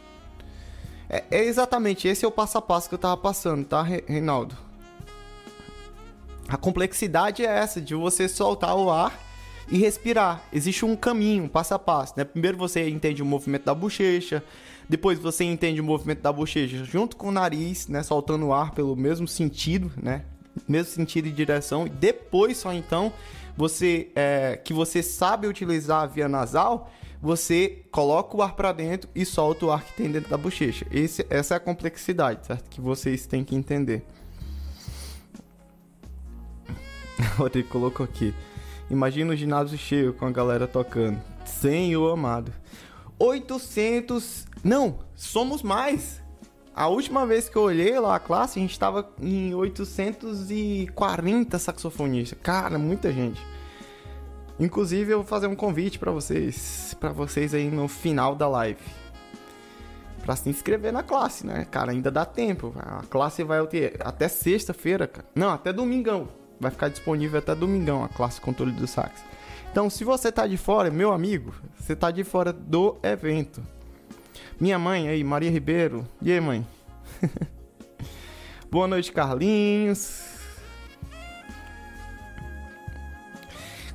É, 1.10 1.24
é, 1.32 1.44
exatamente 1.46 2.06
esse 2.06 2.24
é 2.24 2.28
o 2.28 2.30
passo 2.30 2.58
a 2.58 2.62
passo 2.62 2.88
que 2.88 2.94
eu 2.94 2.98
tava 2.98 3.16
passando, 3.16 3.64
tá, 3.64 3.82
Reinaldo? 3.82 4.56
A 6.48 6.56
complexidade 6.56 7.44
é 7.44 7.48
essa 7.48 7.80
de 7.80 7.96
você 7.96 8.28
soltar 8.28 8.76
o 8.76 8.88
ar 8.88 9.27
e 9.70 9.78
respirar. 9.78 10.42
Existe 10.52 10.84
um 10.84 10.96
caminho, 10.96 11.44
um 11.44 11.48
passo 11.48 11.74
a 11.74 11.78
passo, 11.78 12.14
né? 12.16 12.24
Primeiro 12.24 12.56
você 12.56 12.88
entende 12.88 13.22
o 13.22 13.26
movimento 13.26 13.64
da 13.64 13.74
bochecha, 13.74 14.42
depois 14.88 15.18
você 15.18 15.44
entende 15.44 15.80
o 15.80 15.84
movimento 15.84 16.22
da 16.22 16.32
bochecha 16.32 16.84
junto 16.84 17.16
com 17.16 17.28
o 17.28 17.32
nariz, 17.32 17.88
né, 17.88 18.02
soltando 18.02 18.46
o 18.46 18.54
ar 18.54 18.72
pelo 18.72 18.96
mesmo 18.96 19.28
sentido, 19.28 19.92
né? 20.02 20.24
Mesmo 20.66 20.92
sentido 20.92 21.28
e 21.28 21.30
direção, 21.30 21.86
e 21.86 21.90
depois 21.90 22.56
só 22.56 22.72
então 22.72 23.12
você 23.56 24.08
é, 24.14 24.56
que 24.56 24.72
você 24.72 25.02
sabe 25.02 25.46
utilizar 25.46 26.02
a 26.02 26.06
via 26.06 26.28
nasal, 26.28 26.90
você 27.20 27.82
coloca 27.90 28.36
o 28.36 28.42
ar 28.42 28.54
para 28.54 28.72
dentro 28.72 29.10
e 29.14 29.24
solta 29.24 29.66
o 29.66 29.72
ar 29.72 29.84
que 29.84 29.92
tem 29.94 30.10
dentro 30.10 30.30
da 30.30 30.36
bochecha. 30.36 30.86
Esse, 30.90 31.26
essa 31.28 31.54
é 31.54 31.56
a 31.56 31.60
complexidade, 31.60 32.46
certo? 32.46 32.68
Que 32.70 32.80
vocês 32.80 33.26
têm 33.26 33.44
que 33.44 33.54
entender. 33.54 34.04
O 37.36 37.42
Rodrigo 37.42 37.68
colocou 37.68 38.04
aqui. 38.04 38.32
Imagina 38.90 39.32
o 39.32 39.36
ginásio 39.36 39.76
cheio 39.76 40.14
com 40.14 40.26
a 40.26 40.30
galera 40.30 40.66
tocando. 40.66 41.20
Senhor 41.44 42.10
amado. 42.10 42.52
800. 43.18 44.46
Não, 44.64 45.00
somos 45.14 45.62
mais. 45.62 46.22
A 46.74 46.86
última 46.86 47.26
vez 47.26 47.48
que 47.48 47.56
eu 47.56 47.62
olhei 47.62 47.98
lá 47.98 48.16
a 48.16 48.20
classe, 48.20 48.58
a 48.58 48.62
gente 48.62 48.70
estava 48.70 49.10
em 49.20 49.54
840 49.54 51.58
saxofonistas. 51.58 52.38
Cara, 52.42 52.78
muita 52.78 53.12
gente. 53.12 53.44
Inclusive, 54.60 55.12
eu 55.12 55.18
vou 55.18 55.26
fazer 55.26 55.48
um 55.48 55.56
convite 55.56 55.98
para 55.98 56.10
vocês, 56.10 56.96
para 56.98 57.10
vocês 57.10 57.52
aí 57.52 57.70
no 57.70 57.88
final 57.88 58.34
da 58.34 58.48
live. 58.48 58.80
Para 60.24 60.36
se 60.36 60.48
inscrever 60.48 60.92
na 60.92 61.02
classe, 61.02 61.46
né? 61.46 61.66
Cara, 61.70 61.92
ainda 61.92 62.10
dá 62.10 62.24
tempo. 62.24 62.72
A 62.78 63.02
classe 63.10 63.44
vai 63.44 63.58
até 64.00 64.28
sexta-feira, 64.28 65.06
cara. 65.06 65.26
Não, 65.34 65.50
até 65.50 65.72
domingão 65.72 66.28
vai 66.60 66.70
ficar 66.70 66.88
disponível 66.88 67.38
até 67.38 67.54
domingão 67.54 68.02
a 68.02 68.08
classe 68.08 68.40
controle 68.40 68.72
do 68.72 68.86
sax. 68.86 69.22
Então, 69.70 69.88
se 69.90 70.02
você 70.04 70.32
tá 70.32 70.46
de 70.46 70.56
fora, 70.56 70.90
meu 70.90 71.12
amigo, 71.12 71.54
você 71.78 71.94
tá 71.94 72.10
de 72.10 72.24
fora 72.24 72.52
do 72.52 72.96
evento. 73.02 73.62
Minha 74.58 74.78
mãe 74.78 75.08
aí, 75.08 75.22
Maria 75.22 75.50
Ribeiro. 75.50 76.06
E 76.20 76.32
aí, 76.32 76.40
mãe? 76.40 76.66
Boa 78.70 78.86
noite, 78.86 79.12
Carlinhos. 79.12 80.38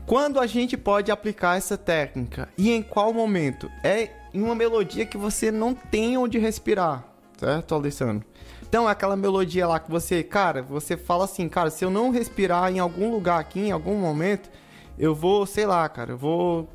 Quando 0.05 0.39
a 0.39 0.45
gente 0.45 0.77
pode 0.77 1.11
aplicar 1.11 1.57
essa 1.57 1.77
técnica 1.77 2.49
e 2.57 2.71
em 2.71 2.81
qual 2.81 3.13
momento? 3.13 3.71
É 3.83 4.11
em 4.33 4.41
uma 4.41 4.55
melodia 4.55 5.05
que 5.05 5.17
você 5.17 5.51
não 5.51 5.73
tem 5.73 6.17
onde 6.17 6.37
respirar, 6.37 7.05
certo, 7.37 7.73
Alessandro? 7.73 8.25
Então, 8.73 8.87
aquela 8.87 9.15
melodia 9.15 9.67
lá 9.67 9.79
que 9.79 9.91
você, 9.91 10.23
cara, 10.23 10.63
você 10.63 10.97
fala 10.97 11.25
assim, 11.25 11.47
cara, 11.47 11.69
se 11.69 11.85
eu 11.85 11.91
não 11.91 12.09
respirar 12.09 12.71
em 12.71 12.79
algum 12.79 13.11
lugar 13.11 13.39
aqui, 13.39 13.59
em 13.59 13.71
algum 13.71 13.99
momento, 13.99 14.49
eu 14.97 15.13
vou, 15.13 15.45
sei 15.45 15.67
lá, 15.67 15.87
cara, 15.87 16.13
eu 16.13 16.17
vou 16.17 16.67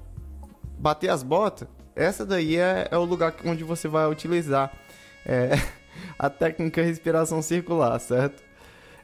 bater 0.79 1.11
as 1.11 1.25
botas. 1.25 1.67
Essa 1.97 2.25
daí 2.25 2.57
é, 2.57 2.87
é 2.89 2.97
o 2.97 3.03
lugar 3.03 3.35
onde 3.45 3.65
você 3.65 3.89
vai 3.89 4.09
utilizar 4.09 4.73
é, 5.27 5.51
a 6.17 6.31
técnica 6.31 6.81
respiração 6.83 7.43
circular, 7.43 7.99
certo? 7.99 8.45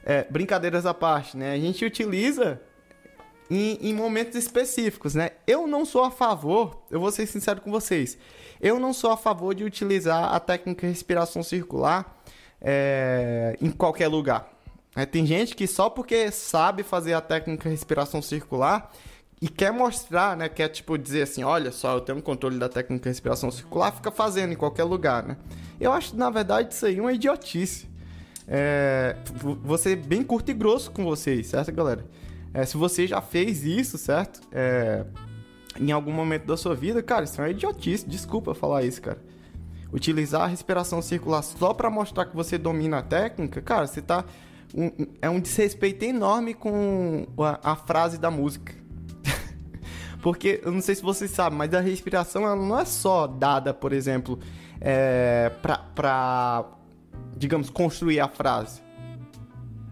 É, 0.05 0.25
brincadeiras 0.29 0.85
à 0.85 0.93
parte, 0.93 1.35
né? 1.35 1.51
A 1.51 1.59
gente 1.59 1.83
utiliza 1.83 2.61
em, 3.51 3.77
em, 3.89 3.93
momentos 3.93 4.35
específicos, 4.35 5.13
né? 5.13 5.31
Eu 5.45 5.67
não 5.67 5.83
sou 5.83 6.05
a 6.05 6.11
favor, 6.11 6.81
eu 6.89 7.01
vou 7.01 7.11
ser 7.11 7.27
sincero 7.27 7.59
com 7.59 7.69
vocês, 7.69 8.17
eu 8.61 8.79
não 8.79 8.93
sou 8.93 9.11
a 9.11 9.17
favor 9.17 9.53
de 9.53 9.65
utilizar 9.65 10.33
a 10.33 10.39
técnica 10.39 10.87
respiração 10.87 11.43
circular 11.43 12.14
é, 12.61 13.57
em 13.61 13.71
qualquer 13.71 14.07
lugar. 14.07 14.49
É, 14.95 15.05
tem 15.05 15.25
gente 15.25 15.55
que 15.55 15.67
só 15.67 15.89
porque 15.89 16.31
sabe 16.31 16.81
fazer 16.81 17.13
a 17.13 17.21
técnica 17.21 17.69
respiração 17.69 18.21
circular 18.21 18.91
e 19.41 19.49
quer 19.49 19.71
mostrar, 19.71 20.37
né? 20.37 20.47
Quer 20.47 20.69
tipo 20.69 20.97
dizer 20.97 21.23
assim, 21.23 21.43
olha 21.43 21.71
só, 21.71 21.95
eu 21.95 22.01
tenho 22.01 22.17
um 22.17 22.21
controle 22.21 22.57
da 22.57 22.69
técnica 22.69 23.09
respiração 23.09 23.51
circular, 23.51 23.91
fica 23.91 24.09
fazendo 24.09 24.53
em 24.53 24.55
qualquer 24.55 24.85
lugar, 24.85 25.23
né? 25.23 25.37
Eu 25.79 25.91
acho 25.91 26.15
na 26.15 26.29
verdade 26.29 26.73
isso 26.73 26.85
aí 26.85 26.99
uma 26.99 27.11
idiotice. 27.11 27.87
É, 28.47 29.17
vou 29.33 29.77
ser 29.77 29.97
bem 29.97 30.23
curto 30.23 30.49
e 30.51 30.53
grosso 30.53 30.91
com 30.91 31.03
vocês, 31.03 31.47
certo, 31.47 31.71
galera? 31.73 32.05
É, 32.53 32.65
se 32.65 32.77
você 32.77 33.05
já 33.05 33.21
fez 33.21 33.65
isso, 33.65 33.97
certo? 33.97 34.39
É, 34.51 35.03
em 35.79 35.91
algum 35.91 36.11
momento 36.11 36.45
da 36.45 36.55
sua 36.55 36.73
vida, 36.73 37.03
cara, 37.03 37.25
isso 37.25 37.39
é 37.41 37.43
uma 37.43 37.49
idiotice. 37.49 38.07
Desculpa 38.07 38.55
falar 38.55 38.83
isso, 38.83 39.01
cara. 39.01 39.19
Utilizar 39.93 40.41
a 40.41 40.47
respiração 40.47 41.01
circular 41.01 41.41
só 41.41 41.73
para 41.73 41.89
mostrar 41.89 42.25
que 42.25 42.35
você 42.35 42.57
domina 42.57 42.99
a 42.99 43.01
técnica, 43.01 43.61
cara, 43.61 43.87
você 43.87 44.01
tá. 44.01 44.25
Um, 44.73 44.91
é 45.21 45.29
um 45.29 45.39
desrespeito 45.39 46.03
enorme 46.03 46.53
com 46.53 47.25
a, 47.39 47.71
a 47.71 47.75
frase 47.75 48.17
da 48.17 48.29
música. 48.29 48.73
Porque, 50.21 50.59
eu 50.63 50.71
não 50.71 50.81
sei 50.81 50.95
se 50.95 51.01
vocês 51.01 51.31
sabem, 51.31 51.57
mas 51.57 51.73
a 51.73 51.79
respiração 51.79 52.43
ela 52.43 52.55
não 52.55 52.77
é 52.77 52.83
só 52.83 53.25
dada, 53.27 53.73
por 53.73 53.93
exemplo, 53.93 54.39
é, 54.81 55.49
pra, 55.61 55.77
pra, 55.77 56.65
digamos, 57.37 57.69
construir 57.69 58.19
a 58.19 58.27
frase. 58.27 58.81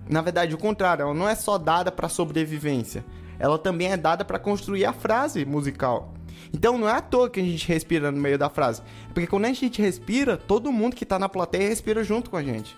Na 0.09 0.21
verdade, 0.21 0.53
o 0.53 0.57
contrário, 0.57 1.03
ela 1.03 1.13
não 1.13 1.29
é 1.29 1.35
só 1.35 1.57
dada 1.57 1.91
para 1.91 2.09
sobrevivência, 2.09 3.05
ela 3.39 3.57
também 3.57 3.91
é 3.91 3.97
dada 3.97 4.25
para 4.25 4.37
construir 4.37 4.85
a 4.85 4.93
frase 4.93 5.45
musical. 5.45 6.13
Então 6.53 6.77
não 6.77 6.87
é 6.87 6.93
à 6.93 7.01
toa 7.01 7.29
que 7.29 7.39
a 7.39 7.43
gente 7.43 7.67
respira 7.67 8.11
no 8.11 8.21
meio 8.21 8.37
da 8.37 8.49
frase, 8.49 8.81
porque 9.13 9.27
quando 9.27 9.45
a 9.45 9.53
gente 9.53 9.81
respira, 9.81 10.37
todo 10.37 10.71
mundo 10.71 10.95
que 10.95 11.03
está 11.03 11.17
na 11.17 11.27
plateia 11.27 11.67
respira 11.67 12.03
junto 12.03 12.29
com 12.29 12.37
a 12.37 12.43
gente. 12.43 12.77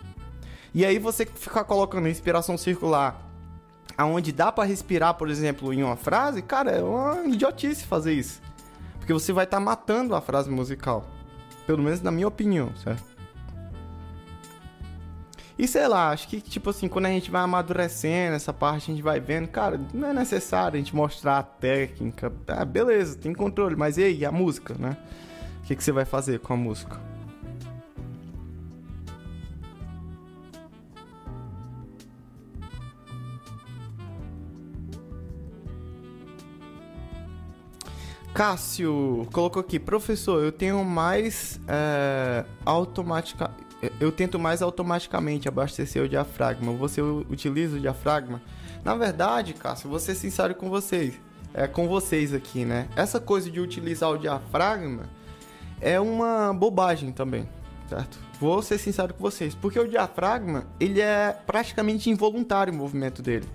E 0.74 0.86
aí 0.86 0.98
você 0.98 1.26
ficar 1.26 1.66
colocando 1.66 2.06
respiração 2.06 2.58
circular 2.58 3.22
aonde 3.98 4.32
dá 4.32 4.52
para 4.52 4.68
respirar, 4.68 5.14
por 5.14 5.30
exemplo, 5.30 5.74
em 5.74 5.84
uma 5.84 5.96
frase, 5.96 6.42
cara, 6.42 6.72
é 6.72 6.84
uma 6.84 7.26
idiotice 7.28 7.86
fazer 7.86 8.14
isso. 8.14 8.42
Porque 8.98 9.14
você 9.14 9.32
vai 9.32 9.46
estar 9.46 9.58
tá 9.58 9.64
matando 9.64 10.16
a 10.16 10.22
frase 10.22 10.50
musical. 10.50 11.06
Pelo 11.66 11.82
menos 11.82 12.02
na 12.02 12.12
minha 12.12 12.28
opinião, 12.28 12.76
certo? 12.76 13.15
E 15.58 15.68
sei 15.68 15.88
lá, 15.88 16.10
acho 16.10 16.28
que, 16.28 16.42
tipo 16.42 16.70
assim, 16.70 16.88
quando 16.90 17.06
a 17.06 17.10
gente 17.10 17.32
vai 17.32 17.42
amadurecendo 17.42 18.36
essa 18.36 18.52
parte, 18.52 18.92
a 18.92 18.94
gente 18.94 19.04
vai 19.04 19.22
vendo, 19.22 19.48
cara, 19.48 19.80
não 19.94 20.10
é 20.10 20.14
necessário 20.14 20.76
a 20.76 20.80
gente 20.80 20.94
mostrar 20.94 21.38
a 21.38 21.44
técnica. 21.44 22.32
Ah, 22.48 22.66
beleza, 22.66 23.18
tem 23.18 23.34
controle, 23.34 23.76
mas 23.76 23.98
e 23.98 24.04
aí, 24.04 24.26
a 24.26 24.32
música, 24.32 24.76
né? 24.78 24.98
O 25.64 25.68
que, 25.68 25.76
que 25.76 25.84
você 25.84 25.94
vai 25.94 26.04
fazer 26.04 26.40
com 26.40 26.54
a 26.54 26.58
música? 26.58 27.00
Cássio 38.36 39.26
colocou 39.32 39.62
aqui, 39.62 39.80
professor, 39.80 40.44
eu 40.44 40.52
tenho 40.52 40.84
mais 40.84 41.58
é, 41.70 42.44
automática, 42.66 43.50
eu 44.00 44.12
tento 44.12 44.40
mais 44.40 44.62
automaticamente 44.62 45.48
abastecer 45.48 46.04
o 46.04 46.10
diafragma. 46.10 46.72
Você 46.74 47.02
utiliza 47.02 47.78
o 47.78 47.80
diafragma? 47.80 48.42
Na 48.84 48.96
verdade, 48.96 49.54
Cássio, 49.54 49.90
vou 49.90 50.00
ser 50.00 50.16
sincero 50.16 50.56
com 50.56 50.70
vocês. 50.70 51.16
É 51.54 51.68
com 51.68 51.88
vocês 51.88 52.34
aqui, 52.34 52.66
né? 52.66 52.88
Essa 52.96 53.20
coisa 53.20 53.50
de 53.50 53.60
utilizar 53.60 54.10
o 54.10 54.18
diafragma 54.18 55.04
é 55.80 56.00
uma 56.00 56.54
bobagem 56.54 57.12
também, 57.12 57.48
certo? 57.90 58.18
Vou 58.40 58.62
ser 58.62 58.78
sincero 58.78 59.14
com 59.14 59.22
vocês, 59.22 59.56
porque 59.56 59.80
o 59.80 59.88
diafragma, 59.88 60.66
ele 60.80 61.00
é 61.00 61.32
praticamente 61.46 62.10
involuntário 62.10 62.74
o 62.74 62.76
movimento 62.76 63.22
dele. 63.22 63.48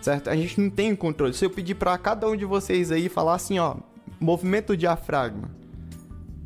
Certo? 0.00 0.30
A 0.30 0.36
gente 0.36 0.60
não 0.60 0.68
tem 0.68 0.94
controle. 0.96 1.32
Se 1.32 1.44
eu 1.44 1.50
pedir 1.50 1.74
para 1.74 1.96
cada 1.96 2.28
um 2.28 2.36
de 2.36 2.44
vocês 2.44 2.90
aí 2.90 3.08
falar 3.08 3.34
assim, 3.34 3.58
ó, 3.58 3.76
movimento 4.20 4.68
do 4.68 4.76
diafragma, 4.76 5.50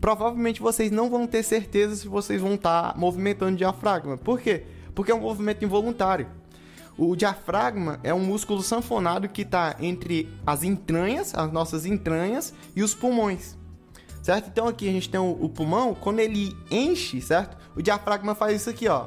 provavelmente 0.00 0.61
vocês 0.61 0.90
não 0.90 1.11
vão 1.11 1.26
ter 1.26 1.42
certeza 1.42 1.96
se 1.96 2.09
vocês 2.09 2.40
vão 2.40 2.54
estar 2.54 2.92
tá 2.92 2.98
movimentando 2.98 3.52
o 3.52 3.56
diafragma. 3.56 4.16
Por 4.16 4.40
quê? 4.40 4.64
Porque 4.94 5.11
é 5.11 5.14
um 5.14 5.20
movimento 5.20 5.64
involuntário. 5.64 6.28
O 6.99 7.14
diafragma 7.14 8.01
é 8.03 8.14
um 8.14 8.20
músculo 8.20 8.62
sanfonado 8.62 9.28
que 9.28 9.42
está 9.42 9.76
entre 9.80 10.28
as 10.47 10.62
entranhas, 10.62 11.34
as 11.34 11.53
nossas 11.53 11.84
entranhas, 11.84 12.55
e 12.74 12.82
os 12.82 12.94
pulmões. 12.94 13.57
Certo? 14.22 14.49
Então 14.49 14.66
aqui 14.66 14.88
a 14.88 14.92
gente 14.92 15.09
tem 15.09 15.20
o, 15.20 15.30
o 15.40 15.49
pulmão, 15.49 15.94
quando 15.94 16.20
ele 16.20 16.57
enche, 16.70 17.20
certo? 17.20 17.57
O 17.76 17.82
diafragma 17.82 18.34
faz 18.34 18.62
isso 18.62 18.70
aqui, 18.70 18.88
ó, 18.88 19.07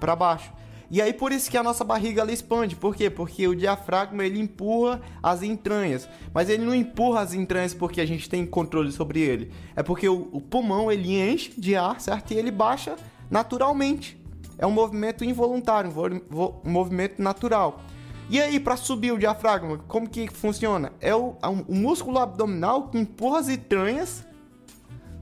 para 0.00 0.16
baixo. 0.16 0.52
E 0.92 1.00
aí 1.00 1.14
por 1.14 1.32
isso 1.32 1.50
que 1.50 1.56
a 1.56 1.62
nossa 1.62 1.82
barriga 1.82 2.20
ela 2.20 2.30
expande. 2.30 2.76
Por 2.76 2.94
quê? 2.94 3.08
Porque 3.08 3.48
o 3.48 3.56
diafragma 3.56 4.26
ele 4.26 4.38
empurra 4.38 5.00
as 5.22 5.42
entranhas. 5.42 6.06
Mas 6.34 6.50
ele 6.50 6.66
não 6.66 6.74
empurra 6.74 7.22
as 7.22 7.32
entranhas 7.32 7.72
porque 7.72 7.98
a 7.98 8.04
gente 8.04 8.28
tem 8.28 8.44
controle 8.44 8.92
sobre 8.92 9.18
ele. 9.18 9.50
É 9.74 9.82
porque 9.82 10.06
o, 10.06 10.28
o 10.30 10.38
pulmão 10.38 10.92
ele 10.92 11.18
enche 11.18 11.58
de 11.58 11.74
ar, 11.74 11.98
certo? 11.98 12.32
E 12.32 12.36
ele 12.36 12.50
baixa 12.50 12.94
naturalmente. 13.30 14.20
É 14.58 14.66
um 14.66 14.70
movimento 14.70 15.24
involuntário, 15.24 15.90
um 16.30 16.70
movimento 16.70 17.22
natural. 17.22 17.80
E 18.28 18.38
aí, 18.38 18.60
para 18.60 18.76
subir 18.76 19.12
o 19.12 19.18
diafragma, 19.18 19.78
como 19.88 20.06
que 20.06 20.28
funciona? 20.28 20.92
É 21.00 21.14
o, 21.14 21.36
o, 21.68 21.74
músculo 21.74 22.18
abdominal 22.18 22.88
que 22.88 22.98
empurra 22.98 23.40
as 23.40 23.48
entranhas, 23.48 24.26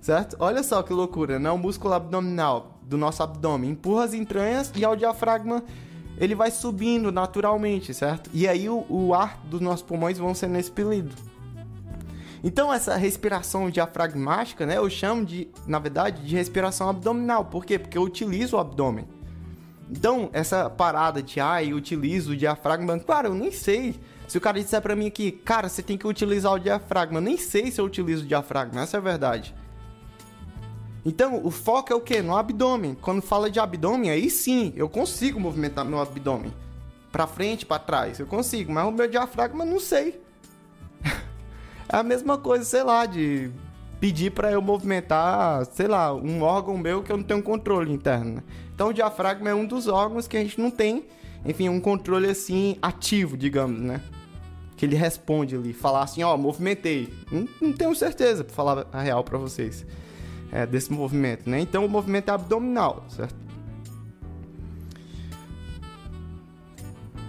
certo? 0.00 0.36
Olha 0.40 0.64
só 0.64 0.82
que 0.82 0.92
loucura, 0.92 1.38
né? 1.38 1.48
O 1.50 1.56
músculo 1.56 1.94
abdominal 1.94 2.79
do 2.90 2.98
nosso 2.98 3.22
abdômen, 3.22 3.70
empurra 3.70 4.04
as 4.04 4.12
entranhas 4.12 4.72
e 4.74 4.84
ao 4.84 4.96
diafragma 4.96 5.62
ele 6.18 6.34
vai 6.34 6.50
subindo 6.50 7.10
naturalmente, 7.10 7.94
certo? 7.94 8.28
E 8.34 8.46
aí 8.46 8.68
o, 8.68 8.84
o 8.88 9.14
ar 9.14 9.40
dos 9.44 9.60
nossos 9.60 9.82
pulmões 9.82 10.18
vão 10.18 10.34
sendo 10.34 10.58
expelido. 10.58 11.14
Então 12.42 12.72
essa 12.72 12.96
respiração 12.96 13.70
diafragmática, 13.70 14.66
né, 14.66 14.76
eu 14.76 14.90
chamo 14.90 15.24
de, 15.24 15.48
na 15.66 15.78
verdade, 15.78 16.22
de 16.26 16.34
respiração 16.34 16.88
abdominal. 16.88 17.44
Por 17.44 17.64
quê? 17.64 17.78
Porque 17.78 17.96
eu 17.96 18.02
utilizo 18.02 18.56
o 18.56 18.58
abdômen. 18.58 19.06
Então, 19.90 20.30
essa 20.32 20.70
parada 20.70 21.20
de, 21.20 21.40
ah, 21.40 21.64
eu 21.64 21.76
utilizo 21.76 22.32
o 22.32 22.36
diafragma, 22.36 22.96
claro, 23.00 23.28
eu 23.28 23.34
nem 23.34 23.50
sei. 23.50 23.98
Se 24.28 24.38
o 24.38 24.40
cara 24.40 24.60
disser 24.60 24.80
para 24.80 24.94
mim 24.94 25.08
aqui, 25.08 25.32
cara, 25.32 25.68
você 25.68 25.82
tem 25.82 25.98
que 25.98 26.06
utilizar 26.06 26.52
o 26.52 26.58
diafragma, 26.58 27.18
eu 27.18 27.22
nem 27.22 27.36
sei 27.36 27.72
se 27.72 27.80
eu 27.80 27.84
utilizo 27.84 28.24
o 28.24 28.26
diafragma, 28.26 28.82
essa 28.82 28.96
é 28.96 28.98
a 28.98 29.02
verdade. 29.02 29.52
Então, 31.10 31.44
o 31.44 31.50
foco 31.50 31.92
é 31.92 31.96
o 31.96 32.00
que? 32.00 32.22
No 32.22 32.36
abdômen. 32.36 32.94
Quando 32.94 33.20
fala 33.20 33.50
de 33.50 33.58
abdômen, 33.58 34.10
aí 34.10 34.30
sim, 34.30 34.72
eu 34.76 34.88
consigo 34.88 35.40
movimentar 35.40 35.84
meu 35.84 36.00
abdômen. 36.00 36.54
Pra 37.10 37.26
frente, 37.26 37.66
para 37.66 37.80
trás, 37.80 38.20
eu 38.20 38.28
consigo. 38.28 38.70
Mas 38.70 38.86
o 38.86 38.92
meu 38.92 39.08
diafragma, 39.08 39.64
não 39.64 39.80
sei. 39.80 40.22
é 41.02 41.96
a 41.96 42.04
mesma 42.04 42.38
coisa, 42.38 42.64
sei 42.64 42.84
lá, 42.84 43.06
de 43.06 43.50
pedir 43.98 44.30
para 44.30 44.52
eu 44.52 44.62
movimentar, 44.62 45.66
sei 45.72 45.88
lá, 45.88 46.14
um 46.14 46.42
órgão 46.42 46.78
meu 46.78 47.02
que 47.02 47.10
eu 47.10 47.16
não 47.16 47.24
tenho 47.24 47.42
controle 47.42 47.92
interno. 47.92 48.36
Né? 48.36 48.42
Então, 48.72 48.90
o 48.90 48.94
diafragma 48.94 49.50
é 49.50 49.54
um 49.54 49.66
dos 49.66 49.88
órgãos 49.88 50.28
que 50.28 50.36
a 50.36 50.40
gente 50.40 50.60
não 50.60 50.70
tem, 50.70 51.06
enfim, 51.44 51.68
um 51.68 51.80
controle 51.80 52.30
assim 52.30 52.78
ativo, 52.80 53.36
digamos, 53.36 53.80
né? 53.80 54.00
Que 54.76 54.86
ele 54.86 54.94
responde 54.94 55.56
ali, 55.56 55.72
falar 55.72 56.04
assim, 56.04 56.22
ó, 56.22 56.36
oh, 56.36 56.38
movimentei. 56.38 57.12
Não, 57.32 57.48
não 57.60 57.72
tenho 57.72 57.96
certeza, 57.96 58.44
pra 58.44 58.54
falar 58.54 58.86
a 58.92 59.02
real 59.02 59.24
para 59.24 59.38
vocês 59.38 59.84
é, 60.52 60.66
desse 60.66 60.92
movimento, 60.92 61.48
né? 61.48 61.60
Então 61.60 61.84
o 61.84 61.88
movimento 61.88 62.30
é 62.30 62.32
abdominal, 62.32 63.04
certo? 63.08 63.50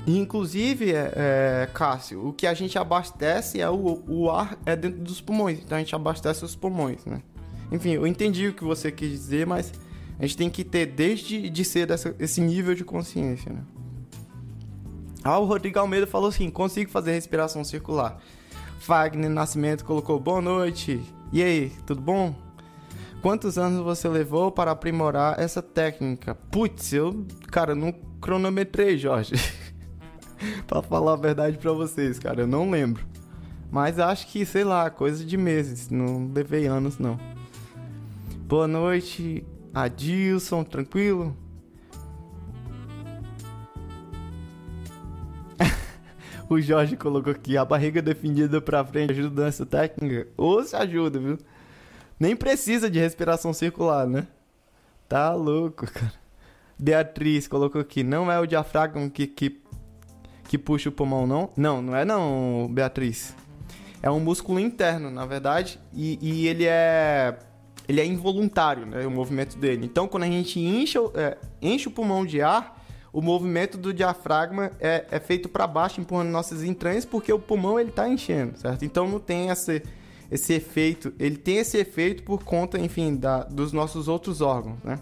inclusive, 0.08 0.92
é, 0.92 1.14
é, 1.16 1.70
Cássio, 1.74 2.28
o 2.28 2.34
que 2.34 2.48
a 2.48 2.54
gente 2.54 2.78
abastece 2.78 3.62
é 3.62 3.70
o, 3.70 4.04
o 4.08 4.32
ar 4.32 4.58
é 4.66 4.76
dentro 4.76 5.00
dos 5.00 5.22
pulmões, 5.22 5.60
então 5.60 5.78
a 5.78 5.80
gente 5.80 5.96
abastece 5.96 6.44
os 6.44 6.56
pulmões, 6.56 7.06
né? 7.06 7.22
Enfim, 7.72 7.92
eu 7.92 8.06
entendi 8.06 8.48
o 8.48 8.54
que 8.54 8.64
você 8.64 8.92
quis 8.92 9.10
dizer, 9.10 9.46
mas 9.46 9.72
A 10.22 10.28
gente 10.28 10.38
tem 10.38 10.50
que 10.52 10.64
ter 10.64 10.86
desde 10.86 11.50
de 11.50 11.66
ser 11.66 11.88
dessa, 11.88 12.16
esse 12.20 12.40
nível 12.40 12.76
de 12.76 12.84
consciência, 12.84 13.52
né? 13.52 13.64
Ah, 15.24 15.40
o 15.40 15.46
Rodrigo 15.46 15.80
Almeida 15.80 16.06
falou 16.06 16.30
assim: 16.30 16.48
consigo 16.52 16.92
fazer 16.92 17.14
respiração 17.14 17.64
circular. 17.64 18.20
Fagner 18.80 19.32
Nascimento 19.32 19.84
colocou 19.84 20.20
boa 20.20 20.40
noite. 20.40 21.02
E 21.34 21.42
aí, 21.42 21.72
tudo 21.88 22.02
bom? 22.02 22.36
Quantos 23.22 23.56
anos 23.56 23.84
você 23.84 24.10
levou 24.10 24.52
para 24.52 24.72
aprimorar 24.72 25.40
essa 25.40 25.62
técnica? 25.62 26.34
Putz, 26.34 26.92
eu, 26.92 27.24
cara, 27.52 27.76
não 27.76 27.92
cronometrei, 28.20 28.98
Jorge. 28.98 29.36
pra 30.66 30.82
falar 30.82 31.14
a 31.14 31.18
verdade 31.18 31.60
para 31.60 31.72
vocês, 31.72 32.18
cara, 32.18 32.42
eu 32.42 32.48
não 32.48 32.72
lembro. 32.72 33.06
Mas 33.70 34.00
acho 34.00 34.26
que, 34.28 34.44
sei 34.44 34.64
lá, 34.64 34.90
coisa 34.90 35.24
de 35.24 35.38
meses, 35.38 35.88
não 35.88 36.32
levei 36.34 36.66
anos 36.66 36.98
não. 36.98 37.20
Boa 38.48 38.68
noite, 38.68 39.46
Adilson, 39.72 40.64
tranquilo? 40.64 41.38
o 46.50 46.60
Jorge 46.60 46.98
colocou 46.98 47.32
aqui, 47.34 47.56
a 47.56 47.64
barriga 47.64 48.02
definida 48.02 48.60
pra 48.60 48.84
frente 48.84 49.12
ajuda 49.12 49.46
nessa 49.46 49.64
técnica? 49.64 50.28
Ou 50.36 50.64
se 50.64 50.76
ajuda, 50.76 51.20
viu? 51.20 51.38
Nem 52.22 52.36
precisa 52.36 52.88
de 52.88 53.00
respiração 53.00 53.52
circular, 53.52 54.06
né? 54.06 54.28
Tá 55.10 55.34
louco, 55.34 55.92
cara. 55.92 56.14
Beatriz 56.78 57.48
colocou 57.48 57.82
aqui, 57.82 58.04
não 58.04 58.32
é 58.32 58.40
o 58.40 58.46
diafragma 58.46 59.10
que, 59.10 59.26
que, 59.26 59.60
que 60.48 60.56
puxa 60.56 60.90
o 60.90 60.92
pulmão, 60.92 61.26
não? 61.26 61.50
Não, 61.58 61.82
não 61.82 61.96
é 61.96 62.06
não, 62.06 62.70
Beatriz. 62.72 63.36
É 64.04 64.12
um 64.12 64.20
músculo 64.20 64.60
interno, 64.60 65.10
na 65.10 65.26
verdade, 65.26 65.80
e, 65.92 66.20
e 66.22 66.48
ele 66.48 66.68
é 66.68 67.40
ele 67.90 68.00
é 68.00 68.06
involuntário, 68.06 68.86
né, 68.86 69.04
o 69.04 69.10
movimento 69.10 69.58
dele. 69.58 69.84
Então, 69.84 70.08
quando 70.08 70.22
a 70.22 70.28
gente 70.28 70.60
enche, 70.60 71.00
é, 71.16 71.40
enche 71.60 71.88
o 71.88 71.92
pulmão 71.92 72.24
de 72.24 72.40
ar, 72.40 72.86
o 73.12 73.20
movimento 73.20 73.80
do 73.80 73.92
diafragma 73.92 74.72
é, 74.80 75.06
é 75.10 75.20
feito 75.20 75.50
para 75.50 75.66
baixo, 75.66 76.00
empurrando 76.00 76.30
nossas 76.30 76.64
entranhas, 76.64 77.04
porque 77.04 77.34
o 77.34 77.40
pulmão 77.40 77.80
ele 77.80 77.90
está 77.90 78.08
enchendo, 78.08 78.60
certo? 78.60 78.86
Então, 78.86 79.08
não 79.08 79.20
tem 79.20 79.50
esse, 79.50 79.82
esse 80.32 80.54
efeito. 80.54 81.14
Ele 81.20 81.36
tem 81.36 81.58
esse 81.58 81.78
efeito 81.78 82.24
por 82.24 82.44
conta, 82.44 82.80
enfim, 82.80 83.16
da, 83.16 83.44
dos 83.44 83.74
nossos 83.74 84.08
outros 84.08 84.42
órgãos, 84.42 84.78
né? 84.84 84.98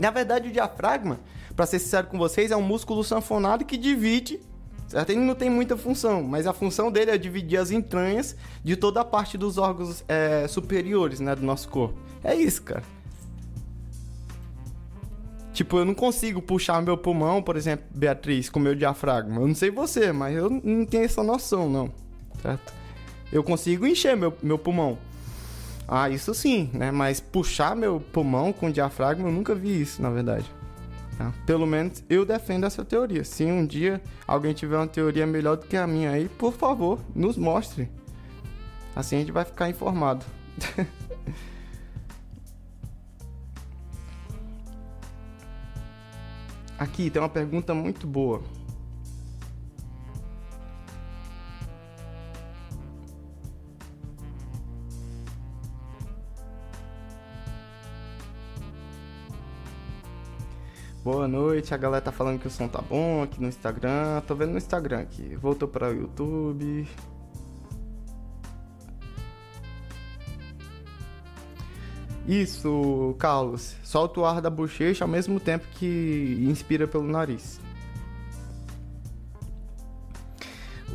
Na 0.00 0.10
verdade, 0.10 0.48
o 0.48 0.52
diafragma, 0.52 1.20
para 1.54 1.66
ser 1.66 1.78
sincero 1.78 2.08
com 2.08 2.18
vocês, 2.18 2.50
é 2.50 2.56
um 2.56 2.62
músculo 2.62 3.04
sanfonado 3.04 3.64
que 3.64 3.76
divide 3.76 4.40
certo? 4.88 5.10
Ele 5.10 5.20
não 5.20 5.34
tem 5.34 5.50
muita 5.50 5.76
função, 5.76 6.22
mas 6.22 6.46
a 6.46 6.52
função 6.52 6.90
dele 6.90 7.10
é 7.10 7.18
dividir 7.18 7.58
as 7.58 7.70
entranhas 7.70 8.36
de 8.62 8.76
toda 8.76 9.00
a 9.00 9.04
parte 9.04 9.36
dos 9.36 9.58
órgãos 9.58 10.04
é, 10.06 10.46
superiores, 10.46 11.20
né, 11.20 11.34
do 11.34 11.42
nosso 11.42 11.68
corpo. 11.68 11.98
É 12.22 12.34
isso, 12.34 12.62
cara. 12.62 12.82
Tipo, 15.52 15.78
eu 15.78 15.84
não 15.84 15.94
consigo 15.94 16.42
puxar 16.42 16.82
meu 16.82 16.98
pulmão, 16.98 17.40
por 17.40 17.56
exemplo, 17.56 17.86
Beatriz, 17.94 18.48
com 18.48 18.58
meu 18.58 18.74
diafragma. 18.74 19.40
Eu 19.40 19.46
não 19.46 19.54
sei 19.54 19.70
você, 19.70 20.12
mas 20.12 20.36
eu 20.36 20.50
não 20.50 20.84
tenho 20.84 21.04
essa 21.04 21.22
noção, 21.22 21.68
não. 21.68 21.92
Certo? 22.42 22.83
Eu 23.34 23.42
consigo 23.42 23.84
encher 23.84 24.16
meu, 24.16 24.32
meu 24.40 24.56
pulmão. 24.56 24.96
Ah, 25.88 26.08
isso 26.08 26.32
sim, 26.32 26.70
né? 26.72 26.92
Mas 26.92 27.18
puxar 27.18 27.74
meu 27.74 28.00
pulmão 28.00 28.52
com 28.52 28.70
diafragma, 28.70 29.28
eu 29.28 29.32
nunca 29.32 29.56
vi 29.56 29.82
isso, 29.82 30.00
na 30.00 30.08
verdade. 30.08 30.48
Tá? 31.18 31.34
Pelo 31.44 31.66
menos 31.66 32.04
eu 32.08 32.24
defendo 32.24 32.64
essa 32.64 32.84
teoria. 32.84 33.24
Se 33.24 33.44
um 33.44 33.66
dia 33.66 34.00
alguém 34.26 34.54
tiver 34.54 34.76
uma 34.76 34.86
teoria 34.86 35.26
melhor 35.26 35.56
do 35.56 35.66
que 35.66 35.76
a 35.76 35.84
minha 35.84 36.12
aí, 36.12 36.28
por 36.28 36.52
favor, 36.52 37.00
nos 37.12 37.36
mostre. 37.36 37.90
Assim 38.94 39.16
a 39.16 39.18
gente 39.18 39.32
vai 39.32 39.44
ficar 39.44 39.68
informado. 39.68 40.24
Aqui 46.78 47.10
tem 47.10 47.20
uma 47.20 47.28
pergunta 47.28 47.74
muito 47.74 48.06
boa. 48.06 48.40
Boa 61.04 61.28
noite, 61.28 61.74
a 61.74 61.76
galera 61.76 62.00
tá 62.00 62.10
falando 62.10 62.40
que 62.40 62.46
o 62.46 62.50
som 62.50 62.66
tá 62.66 62.80
bom 62.80 63.22
aqui 63.22 63.38
no 63.38 63.46
Instagram. 63.46 64.22
Tô 64.26 64.34
vendo 64.34 64.52
no 64.52 64.56
Instagram 64.56 65.00
aqui. 65.00 65.36
Voltou 65.36 65.68
para 65.68 65.90
o 65.90 65.92
YouTube. 65.92 66.88
Isso, 72.26 73.14
Carlos. 73.18 73.76
Solta 73.84 74.18
o 74.20 74.24
ar 74.24 74.40
da 74.40 74.48
bochecha 74.48 75.04
ao 75.04 75.08
mesmo 75.08 75.38
tempo 75.38 75.66
que 75.74 76.38
inspira 76.48 76.88
pelo 76.88 77.04
nariz. 77.04 77.60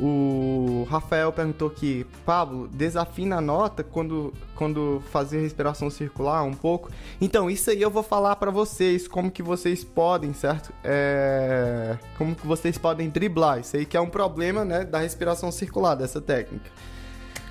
O 0.02 0.86
Rafael 0.88 1.30
perguntou 1.30 1.68
aqui, 1.68 2.06
Pablo, 2.24 2.66
desafina 2.68 3.36
a 3.36 3.40
nota 3.40 3.84
quando, 3.84 4.32
quando 4.54 5.02
fazer 5.10 5.42
respiração 5.42 5.90
circular 5.90 6.42
um 6.42 6.54
pouco. 6.54 6.90
Então, 7.20 7.50
isso 7.50 7.68
aí 7.68 7.82
eu 7.82 7.90
vou 7.90 8.02
falar 8.02 8.36
para 8.36 8.50
vocês, 8.50 9.06
como 9.06 9.30
que 9.30 9.42
vocês 9.42 9.84
podem, 9.84 10.32
certo? 10.32 10.72
É... 10.82 11.98
Como 12.16 12.34
que 12.34 12.46
vocês 12.46 12.78
podem 12.78 13.10
driblar. 13.10 13.60
Isso 13.60 13.76
aí 13.76 13.84
que 13.84 13.94
é 13.94 14.00
um 14.00 14.08
problema, 14.08 14.64
né, 14.64 14.84
da 14.86 15.00
respiração 15.00 15.52
circular, 15.52 15.94
dessa 15.94 16.18
técnica. 16.18 16.70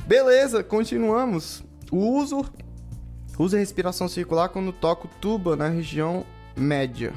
Beleza, 0.07 0.63
continuamos. 0.63 1.63
O 1.91 2.17
uso, 2.17 2.43
uso 3.37 3.55
a 3.55 3.59
respiração 3.59 4.07
circular 4.07 4.49
quando 4.49 4.73
toco 4.73 5.07
tuba 5.21 5.55
na 5.55 5.67
região 5.67 6.25
média. 6.57 7.13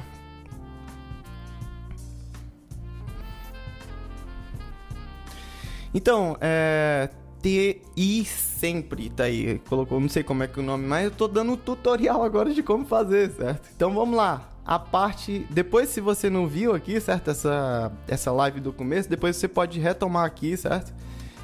Então, 5.93 6.37
é. 6.41 7.09
TI 7.43 8.23
sempre 8.25 9.09
tá 9.09 9.25
aí. 9.25 9.59
Colocou, 9.67 9.99
não 9.99 10.07
sei 10.07 10.23
como 10.23 10.43
é 10.43 10.47
que 10.47 10.57
é 10.57 10.63
o 10.63 10.65
nome, 10.65 10.87
mas 10.87 11.03
eu 11.03 11.11
tô 11.11 11.27
dando 11.27 11.51
um 11.51 11.57
tutorial 11.57 12.23
agora 12.23 12.53
de 12.53 12.63
como 12.63 12.85
fazer, 12.85 13.31
certo? 13.31 13.69
Então 13.75 13.93
vamos 13.93 14.15
lá. 14.15 14.49
A 14.65 14.79
parte. 14.79 15.45
Depois, 15.49 15.89
se 15.89 15.99
você 15.99 16.29
não 16.29 16.47
viu 16.47 16.73
aqui, 16.73 16.99
certo? 17.01 17.31
Essa, 17.31 17.91
essa 18.07 18.31
live 18.31 18.61
do 18.61 18.71
começo, 18.71 19.09
depois 19.09 19.35
você 19.35 19.49
pode 19.49 19.77
retomar 19.77 20.23
aqui, 20.23 20.55
certo? 20.55 20.93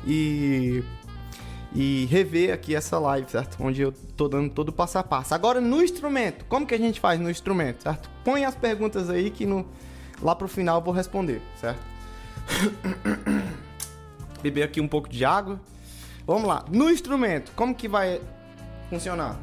E. 0.08 0.82
E 1.76 2.08
rever 2.10 2.52
aqui 2.52 2.74
essa 2.74 2.98
live, 2.98 3.30
certo? 3.30 3.58
Onde 3.60 3.82
eu 3.82 3.92
tô 3.92 4.28
dando 4.28 4.50
todo 4.50 4.70
o 4.70 4.74
passo 4.74 4.98
a 4.98 5.04
passo. 5.04 5.36
Agora 5.36 5.62
no 5.62 5.84
instrumento, 5.84 6.46
como 6.46 6.66
que 6.66 6.74
a 6.74 6.80
gente 6.80 7.00
faz 7.00 7.20
no 7.20 7.30
instrumento, 7.30 7.84
certo? 7.84 8.10
Põe 8.24 8.44
as 8.44 8.56
perguntas 8.56 9.08
aí 9.08 9.30
que 9.30 9.46
no, 9.46 9.68
lá 10.20 10.34
pro 10.34 10.48
final 10.48 10.80
eu 10.80 10.84
vou 10.84 10.94
responder, 10.94 11.42
certo? 11.62 11.80
beber 14.42 14.64
aqui 14.64 14.82
um 14.82 14.88
pouco 14.88 15.10
de 15.10 15.24
água. 15.26 15.60
Vamos 16.26 16.48
lá. 16.48 16.66
No 16.70 16.90
instrumento, 16.90 17.52
como 17.56 17.74
que 17.74 17.88
vai 17.88 18.22
funcionar? 18.90 19.40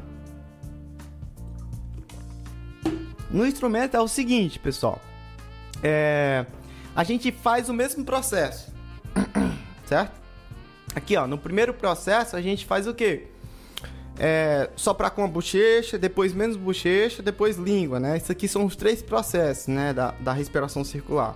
No 3.29 3.45
instrumento 3.45 3.95
é 3.95 3.99
o 3.99 4.07
seguinte, 4.07 4.57
pessoal. 4.57 5.01
É, 5.83 6.45
a 6.95 7.03
gente 7.03 7.31
faz 7.31 7.69
o 7.69 7.73
mesmo 7.73 8.03
processo, 8.03 8.73
certo? 9.85 10.19
Aqui, 10.95 11.15
ó, 11.15 11.27
no 11.27 11.37
primeiro 11.37 11.73
processo 11.73 12.35
a 12.35 12.41
gente 12.41 12.65
faz 12.65 12.87
o 12.87 12.93
quê? 12.93 13.27
É, 14.17 14.69
soprar 14.75 15.11
com 15.11 15.23
a 15.23 15.27
bochecha, 15.27 15.97
depois 15.97 16.33
menos 16.33 16.57
bochecha, 16.57 17.21
depois 17.21 17.57
língua, 17.57 17.99
né? 17.99 18.17
Isso 18.17 18.31
aqui 18.31 18.47
são 18.47 18.65
os 18.65 18.75
três 18.75 19.01
processos, 19.01 19.67
né, 19.67 19.93
da, 19.93 20.11
da 20.19 20.33
respiração 20.33 20.83
circular. 20.83 21.35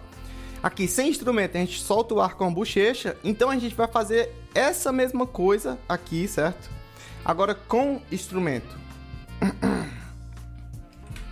Aqui, 0.64 0.88
sem 0.88 1.09
instrumento, 1.09 1.55
a 1.55 1.59
gente 1.59 1.82
solta 1.82 2.14
o 2.14 2.22
ar 2.22 2.36
com 2.36 2.45
a 2.45 2.51
bochecha. 2.51 3.18
Então 3.24 3.49
a 3.49 3.57
gente 3.57 3.74
vai 3.74 3.88
fazer 3.88 4.32
essa 4.53 4.91
mesma 4.91 5.26
coisa 5.26 5.80
aqui, 5.89 6.28
certo? 6.28 6.70
Agora 7.26 7.55
com 7.55 8.01
instrumento. 8.12 8.80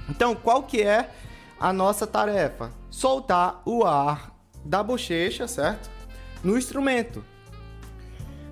Então, 0.09 0.33
qual 0.33 0.63
que 0.63 0.81
é 0.81 1.11
a 1.59 1.71
nossa 1.71 2.07
tarefa? 2.07 2.71
Soltar 2.89 3.61
o 3.63 3.85
ar 3.85 4.35
da 4.65 4.81
bochecha, 4.81 5.47
certo? 5.47 5.87
No 6.43 6.57
instrumento. 6.57 7.23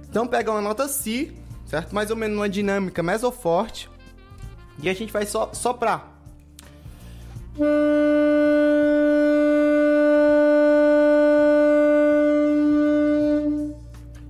Então, 0.08 0.28
pega 0.28 0.52
uma 0.52 0.62
nota 0.62 0.88
Si, 0.88 1.36
certo? 1.66 1.96
Mais 1.96 2.12
ou 2.12 2.16
menos 2.16 2.38
uma 2.38 2.48
dinâmica 2.48 3.02
mesoforte. 3.02 3.90
E 4.82 4.88
a 4.88 4.94
gente 4.94 5.12
vai 5.12 5.26
so 5.26 5.50
soprar. 5.52 6.16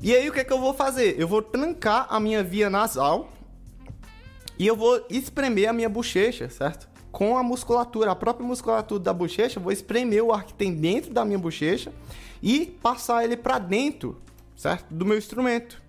E 0.08 0.16
aí 0.16 0.30
o 0.30 0.32
que 0.32 0.40
é 0.40 0.44
que 0.46 0.54
eu 0.54 0.62
vou 0.62 0.74
fazer? 0.74 1.20
Eu 1.20 1.28
vou 1.28 1.42
trancar 1.42 2.08
a 2.10 2.18
minha 2.18 2.42
via 2.42 2.70
nasal 2.70 3.28
e 4.58 4.66
eu 4.66 4.74
vou 4.74 5.06
espremer 5.10 5.68
a 5.68 5.74
minha 5.74 5.90
bochecha, 5.90 6.50
certo? 6.50 6.88
Com 7.12 7.38
a 7.38 7.44
musculatura, 7.44 8.12
a 8.12 8.16
própria 8.16 8.48
musculatura 8.48 9.04
da 9.04 9.12
bochecha, 9.12 9.60
vou 9.60 9.70
espremer 9.70 10.24
o 10.24 10.32
ar 10.32 10.46
que 10.46 10.54
tem 10.54 10.74
dentro 10.74 11.14
da 11.14 11.26
minha 11.26 11.38
bochecha 11.38 11.92
e 12.42 12.68
passar 12.82 13.26
ele 13.26 13.36
para 13.36 13.60
dentro, 13.60 14.18
certo? 14.56 14.86
Do 14.94 15.04
meu 15.04 15.18
instrumento. 15.18 15.82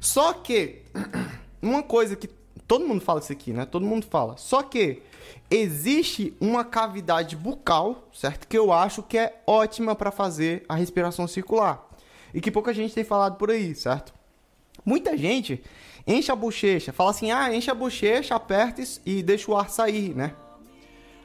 Só 0.00 0.32
que 0.32 0.80
uma 1.60 1.82
coisa 1.82 2.16
que 2.16 2.28
todo 2.66 2.88
mundo 2.88 3.02
fala 3.02 3.20
isso 3.20 3.30
aqui, 3.30 3.52
né? 3.52 3.66
Todo 3.66 3.84
mundo 3.84 4.06
fala. 4.08 4.38
Só 4.38 4.62
que 4.62 5.02
existe 5.50 6.34
uma 6.40 6.64
cavidade 6.64 7.36
bucal, 7.36 8.08
certo? 8.10 8.48
Que 8.48 8.56
eu 8.56 8.72
acho 8.72 9.02
que 9.02 9.18
é 9.18 9.42
ótima 9.46 9.94
para 9.94 10.10
fazer 10.10 10.64
a 10.66 10.74
respiração 10.74 11.28
circular. 11.28 11.93
E 12.34 12.40
que 12.40 12.50
pouca 12.50 12.74
gente 12.74 12.92
tem 12.92 13.04
falado 13.04 13.36
por 13.36 13.50
aí, 13.50 13.74
certo? 13.76 14.12
Muita 14.84 15.16
gente 15.16 15.62
enche 16.04 16.32
a 16.32 16.36
bochecha, 16.36 16.92
fala 16.92 17.10
assim: 17.10 17.30
"Ah, 17.30 17.54
enche 17.54 17.70
a 17.70 17.74
bochecha, 17.74 18.34
aperta 18.34 18.82
e 19.06 19.22
deixa 19.22 19.50
o 19.50 19.56
ar 19.56 19.70
sair", 19.70 20.14
né? 20.14 20.34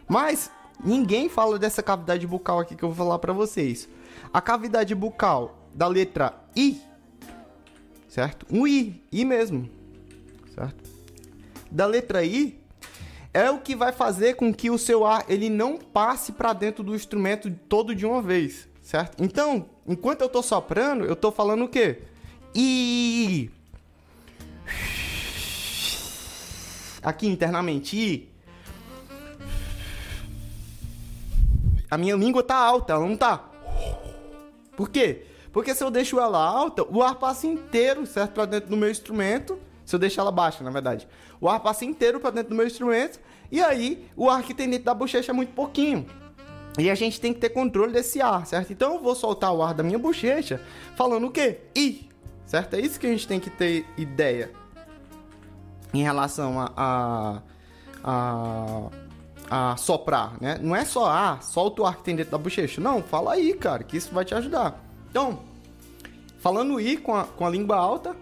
Mas 0.08 0.52
ninguém 0.84 1.28
fala 1.28 1.58
dessa 1.58 1.82
cavidade 1.82 2.26
bucal 2.28 2.60
aqui 2.60 2.76
que 2.76 2.84
eu 2.84 2.90
vou 2.90 3.06
falar 3.06 3.18
para 3.20 3.34
vocês. 3.34 3.90
A 4.32 4.40
cavidade 4.40 4.94
bucal 4.94 5.68
da 5.74 5.88
letra 5.88 6.34
I, 6.56 6.80
certo? 8.08 8.46
Um 8.50 8.68
I, 8.68 9.04
I 9.12 9.26
mesmo, 9.26 9.68
certo? 10.54 10.90
Da 11.72 11.86
letra 11.88 12.24
I 12.24 12.60
é 13.34 13.50
o 13.50 13.60
que 13.60 13.76
vai 13.76 13.92
fazer 13.92 14.36
com 14.36 14.54
que 14.54 14.70
o 14.70 14.78
seu 14.78 15.06
ar 15.06 15.26
ele 15.28 15.50
não 15.50 15.78
passe 15.78 16.32
para 16.32 16.54
dentro 16.54 16.84
do 16.84 16.96
instrumento 16.96 17.52
todo 17.68 17.96
de 17.96 18.06
uma 18.06 18.22
vez, 18.22 18.69
certo? 18.90 19.24
Então, 19.24 19.68
enquanto 19.88 20.22
eu 20.22 20.30
tô 20.30 20.42
soprando, 20.42 21.06
eu 21.06 21.16
tô 21.16 21.32
falando 21.32 21.66
o 21.66 21.68
quê? 21.68 22.02
I. 22.56 23.52
Aqui 27.04 27.28
internamente, 27.28 27.96
I. 27.96 28.30
A 31.92 32.00
minha 32.00 32.16
língua 32.16 32.42
tá 32.42 32.56
alta, 32.56 32.94
ela 32.94 33.06
não 33.06 33.16
tá. 33.16 33.48
Por 34.76 34.90
quê? 34.90 35.24
Porque 35.54 35.76
se 35.76 35.84
eu 35.84 35.92
deixo 35.92 36.20
ela 36.20 36.44
alta, 36.44 36.84
o 36.90 37.04
ar 37.04 37.14
passa 37.14 37.46
inteiro, 37.46 38.08
certo? 38.08 38.32
Pra 38.32 38.46
dentro 38.46 38.72
do 38.72 38.78
meu 38.78 38.90
instrumento. 38.90 39.60
Se 39.86 39.96
eu 39.96 40.00
deixar 40.00 40.24
ela 40.24 40.32
baixa, 40.32 40.64
na 40.64 40.72
verdade. 40.72 41.08
O 41.40 41.48
ar 41.48 41.60
passa 41.60 41.86
inteiro 41.86 42.20
pra 42.20 42.32
dentro 42.32 42.50
do 42.50 42.56
meu 42.56 42.66
instrumento. 42.66 43.20
E 43.52 43.62
aí, 43.62 44.10
o 44.16 44.28
ar 44.28 44.42
que 44.42 44.54
tem 44.56 44.68
dentro 44.68 44.86
da 44.86 44.96
bochecha 44.96 45.32
é 45.32 45.34
muito 45.34 45.54
pouquinho. 45.54 46.08
E 46.80 46.90
a 46.90 46.96
gente 46.96 47.20
tem 47.20 47.34
que 47.34 47.40
ter 47.40 47.50
controle 47.50 47.92
desse 47.92 48.22
ar, 48.22 48.46
certo? 48.46 48.72
Então 48.72 48.96
eu 48.96 49.00
vou 49.02 49.16
soltar 49.16 49.54
o 49.54 49.62
ar 49.62 49.74
da 49.74 49.84
minha 49.84 50.00
bochecha 50.00 50.62
falando 50.96 51.28
o 51.28 51.32
quê? 51.32 51.60
I. 51.76 52.10
Certo? 52.46 52.76
É 52.76 52.80
isso 52.80 53.00
que 53.00 53.06
a 53.06 53.12
gente 53.12 53.28
tem 53.28 53.40
que 53.40 53.50
ter 53.50 53.86
ideia 53.98 54.52
em 55.94 56.02
relação 56.02 56.60
a, 56.60 56.72
a, 56.76 57.42
a 58.04 58.90
a 59.50 59.76
soprar, 59.78 60.34
né? 60.40 60.60
Não 60.62 60.76
é 60.76 60.86
só, 60.86 61.10
ah, 61.10 61.40
solta 61.42 61.82
o 61.82 61.86
ar 61.86 61.98
que 61.98 62.04
tem 62.04 62.16
dentro 62.16 62.32
da 62.32 62.38
bochecha. 62.38 62.80
Não, 62.80 63.02
fala 63.02 63.34
aí, 63.34 63.54
cara, 63.54 63.84
que 63.84 63.98
isso 63.98 64.14
vai 64.14 64.24
te 64.24 64.36
ajudar. 64.36 64.80
Então, 65.10 65.40
falando 66.40 66.80
I 66.80 66.98
com 66.98 67.16
a, 67.16 67.24
com 67.24 67.46
a 67.46 67.50
língua 67.50 67.76
alta. 67.76 68.16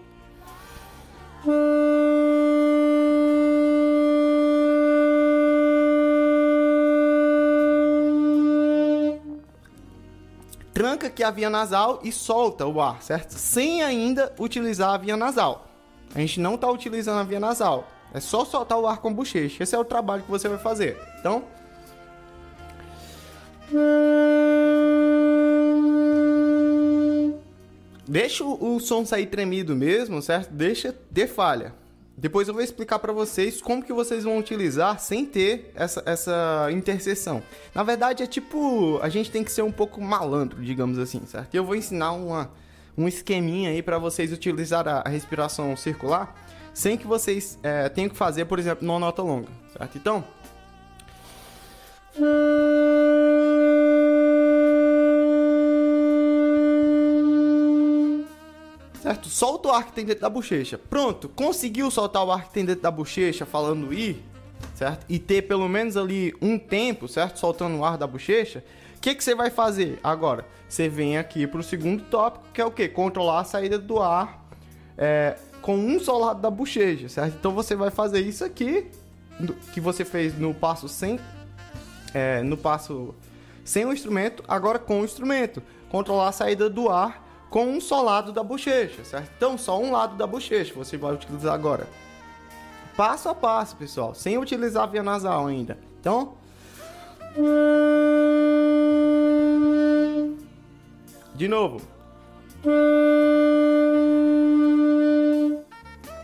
Tranca 10.78 11.08
aqui 11.08 11.24
a 11.24 11.30
via 11.32 11.50
nasal 11.50 11.98
e 12.04 12.12
solta 12.12 12.64
o 12.64 12.80
ar, 12.80 13.02
certo? 13.02 13.32
Sem 13.32 13.82
ainda 13.82 14.32
utilizar 14.38 14.94
a 14.94 14.96
via 14.96 15.16
nasal. 15.16 15.66
A 16.14 16.20
gente 16.20 16.38
não 16.38 16.54
está 16.54 16.70
utilizando 16.70 17.18
a 17.18 17.24
via 17.24 17.40
nasal. 17.40 17.88
É 18.14 18.20
só 18.20 18.44
soltar 18.44 18.78
o 18.78 18.86
ar 18.86 18.98
com 18.98 19.12
bochecha. 19.12 19.60
Esse 19.60 19.74
é 19.74 19.78
o 19.78 19.84
trabalho 19.84 20.22
que 20.22 20.30
você 20.30 20.48
vai 20.48 20.56
fazer. 20.56 20.96
Então. 21.18 21.42
Deixa 28.06 28.44
o 28.44 28.78
som 28.78 29.04
sair 29.04 29.26
tremido 29.26 29.74
mesmo, 29.74 30.22
certo? 30.22 30.52
Deixa 30.52 30.94
ter 31.12 31.26
falha. 31.26 31.74
Depois 32.18 32.48
eu 32.48 32.54
vou 32.54 32.62
explicar 32.62 32.98
para 32.98 33.12
vocês 33.12 33.62
como 33.62 33.80
que 33.80 33.92
vocês 33.92 34.24
vão 34.24 34.38
utilizar 34.38 34.98
sem 34.98 35.24
ter 35.24 35.70
essa, 35.72 36.02
essa 36.04 36.68
interseção. 36.72 37.40
Na 37.72 37.84
verdade 37.84 38.24
é 38.24 38.26
tipo, 38.26 38.98
a 39.00 39.08
gente 39.08 39.30
tem 39.30 39.44
que 39.44 39.52
ser 39.52 39.62
um 39.62 39.70
pouco 39.70 40.00
malandro, 40.00 40.60
digamos 40.60 40.98
assim, 40.98 41.24
certo? 41.26 41.54
Eu 41.54 41.64
vou 41.64 41.76
ensinar 41.76 42.10
uma, 42.10 42.50
um 42.96 43.06
esqueminha 43.06 43.70
aí 43.70 43.82
para 43.82 43.98
vocês 43.98 44.32
utilizar 44.32 44.88
a, 44.88 45.02
a 45.06 45.08
respiração 45.08 45.76
circular 45.76 46.34
sem 46.74 46.96
que 46.96 47.06
vocês 47.06 47.56
é, 47.62 47.88
tenham 47.88 48.10
que 48.10 48.16
fazer, 48.16 48.46
por 48.46 48.58
exemplo, 48.58 48.84
numa 48.84 48.98
nota 48.98 49.22
longa, 49.22 49.48
certo? 49.72 49.96
Então. 49.96 50.24
Certo? 59.08 59.30
Solta 59.30 59.68
o 59.68 59.72
ar 59.72 59.86
que 59.86 59.92
tem 59.92 60.04
dentro 60.04 60.20
da 60.20 60.28
bochecha. 60.28 60.76
Pronto, 60.76 61.30
conseguiu 61.30 61.90
soltar 61.90 62.22
o 62.26 62.30
ar 62.30 62.44
que 62.44 62.52
tem 62.52 62.62
dentro 62.62 62.82
da 62.82 62.90
bochecha 62.90 63.46
falando 63.46 63.90
I, 63.90 64.22
certo? 64.74 65.06
E 65.08 65.18
ter 65.18 65.48
pelo 65.48 65.66
menos 65.66 65.96
ali 65.96 66.34
um 66.42 66.58
tempo, 66.58 67.08
certo? 67.08 67.38
Soltando 67.38 67.78
o 67.78 67.84
ar 67.86 67.96
da 67.96 68.06
bochecha. 68.06 68.62
O 68.98 69.00
que, 69.00 69.14
que 69.14 69.24
você 69.24 69.34
vai 69.34 69.48
fazer 69.48 69.98
agora? 70.04 70.44
Você 70.68 70.90
vem 70.90 71.16
aqui 71.16 71.46
para 71.46 71.58
o 71.58 71.62
segundo 71.62 72.04
tópico, 72.04 72.44
que 72.52 72.60
é 72.60 72.64
o 72.66 72.70
que? 72.70 72.86
Controlar 72.86 73.40
a 73.40 73.44
saída 73.44 73.78
do 73.78 73.98
ar 73.98 74.44
é, 74.98 75.38
com 75.62 75.74
um 75.74 75.98
só 75.98 76.18
lado 76.18 76.42
da 76.42 76.50
bochecha, 76.50 77.08
certo? 77.08 77.34
Então 77.38 77.52
você 77.52 77.74
vai 77.74 77.90
fazer 77.90 78.20
isso 78.20 78.44
aqui, 78.44 78.90
que 79.72 79.80
você 79.80 80.04
fez 80.04 80.38
no 80.38 80.52
passo 80.52 80.86
sem, 80.86 81.18
é, 82.12 82.42
no 82.42 82.58
passo 82.58 83.14
sem 83.64 83.86
o 83.86 83.92
instrumento, 83.94 84.44
agora 84.46 84.78
com 84.78 85.00
o 85.00 85.04
instrumento. 85.06 85.62
Controlar 85.88 86.28
a 86.28 86.32
saída 86.32 86.68
do 86.68 86.90
ar 86.90 87.26
com 87.50 87.66
um 87.66 87.80
só 87.80 88.02
lado 88.02 88.32
da 88.32 88.42
bochecha, 88.42 89.04
certo? 89.04 89.30
Então 89.36 89.56
só 89.56 89.80
um 89.80 89.90
lado 89.90 90.16
da 90.16 90.26
bochecha 90.26 90.74
você 90.74 90.96
vai 90.96 91.14
utilizar 91.14 91.54
agora. 91.54 91.86
Passo 92.96 93.28
a 93.28 93.34
passo, 93.34 93.76
pessoal, 93.76 94.14
sem 94.14 94.36
utilizar 94.38 94.82
a 94.82 94.86
via 94.86 95.02
nasal 95.02 95.46
ainda. 95.46 95.78
Então. 96.00 96.34
De 101.34 101.46
novo. 101.46 101.80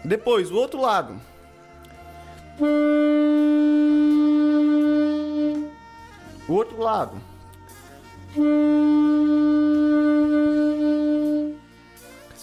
Depois, 0.05 0.51
o 0.51 0.57
outro 0.57 0.81
lado. 0.81 1.15
O 6.49 6.53
outro 6.53 6.81
lado. 6.81 7.17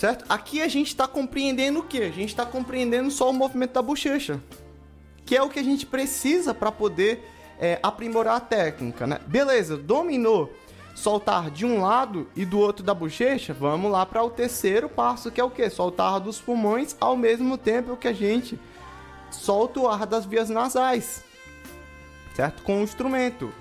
Certo? 0.02 0.26
Aqui 0.28 0.64
a 0.64 0.68
gente 0.68 0.88
está 0.88 1.08
compreendendo 1.08 1.82
o 1.82 1.84
que? 1.84 2.02
A 2.02 2.10
gente 2.10 2.30
está 2.30 2.44
compreendendo 2.44 3.12
só 3.12 3.30
o 3.30 3.34
movimento 3.34 3.74
da 3.74 3.84
bochecha, 3.84 4.42
que 5.28 5.38
é 5.38 5.44
o 5.44 5.48
que 5.48 5.60
a 5.60 5.64
gente 5.64 5.86
precisa 5.86 6.56
para 6.56 6.72
poder 6.72 7.24
é, 7.60 7.78
aprimorar 7.84 8.38
a 8.38 8.40
técnica, 8.40 9.06
né? 9.06 9.20
Beleza, 9.28 9.78
dominou 9.78 10.52
soltar 10.96 11.52
de 11.52 11.68
um 11.68 11.82
lado 11.82 12.28
e 12.36 12.46
do 12.46 12.58
outro 12.58 12.84
da 12.84 12.96
bochecha, 12.96 13.54
vamos 13.54 13.92
lá 13.92 14.04
para 14.04 14.24
o 14.24 14.32
terceiro 14.32 14.90
passo, 14.90 15.30
que 15.30 15.40
é 15.40 15.44
o 15.44 15.52
que? 15.52 15.70
Soltar 15.70 16.20
dos 16.20 16.42
pulmões 16.42 16.96
ao 17.00 17.16
mesmo 17.16 17.56
tempo 17.56 17.96
que 17.96 18.08
a 18.08 18.14
gente 18.14 18.60
solta 19.30 19.82
o 19.82 19.88
ar 19.88 20.08
das 20.08 20.26
vias 20.26 20.50
nasais, 20.50 21.24
certo? 22.36 22.64
Com 22.64 22.80
o 22.80 22.84
instrumento. 22.84 23.54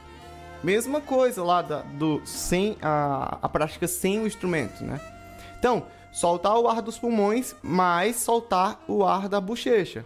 Mesma 0.64 1.02
coisa 1.02 1.44
lá 1.44 1.60
da, 1.60 1.82
do 1.82 2.22
sem 2.24 2.78
a, 2.80 3.36
a 3.42 3.48
prática 3.50 3.86
sem 3.86 4.18
o 4.20 4.26
instrumento, 4.26 4.82
né? 4.82 4.98
Então, 5.58 5.84
soltar 6.12 6.58
o 6.58 6.68
ar 6.68 6.82
dos 6.82 6.98
pulmões, 6.98 7.54
mais 7.62 8.16
soltar 8.16 8.82
o 8.88 9.04
ar 9.04 9.28
da 9.28 9.40
bochecha 9.40 10.04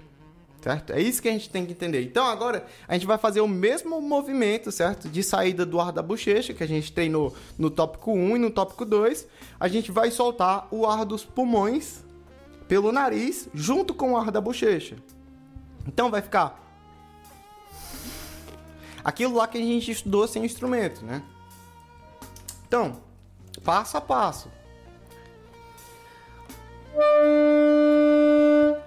certo? 0.64 0.94
É 0.94 1.00
isso 1.00 1.20
que 1.20 1.28
a 1.28 1.32
gente 1.32 1.50
tem 1.50 1.66
que 1.66 1.72
entender. 1.72 2.02
Então 2.02 2.24
agora 2.24 2.66
a 2.88 2.94
gente 2.94 3.06
vai 3.06 3.18
fazer 3.18 3.42
o 3.42 3.46
mesmo 3.46 4.00
movimento, 4.00 4.72
certo? 4.72 5.10
De 5.10 5.22
saída 5.22 5.66
do 5.66 5.78
ar 5.78 5.92
da 5.92 6.02
bochecha 6.02 6.54
que 6.54 6.64
a 6.64 6.66
gente 6.66 6.90
treinou 6.90 7.36
no 7.58 7.70
tópico 7.70 8.12
1 8.12 8.36
e 8.36 8.38
no 8.38 8.50
tópico 8.50 8.86
2. 8.86 9.28
A 9.60 9.68
gente 9.68 9.92
vai 9.92 10.10
soltar 10.10 10.66
o 10.70 10.86
ar 10.86 11.04
dos 11.04 11.22
pulmões 11.22 12.02
pelo 12.66 12.90
nariz 12.90 13.46
junto 13.52 13.92
com 13.92 14.12
o 14.12 14.16
ar 14.16 14.30
da 14.30 14.40
bochecha. 14.40 14.96
Então 15.86 16.10
vai 16.10 16.22
ficar 16.22 16.58
aquilo 19.04 19.34
lá 19.34 19.46
que 19.46 19.58
a 19.58 19.60
gente 19.60 19.90
estudou 19.90 20.26
sem 20.26 20.46
instrumento, 20.46 21.04
né? 21.04 21.22
Então, 22.66 23.02
passo 23.62 23.98
a 23.98 24.00
passo. 24.00 24.50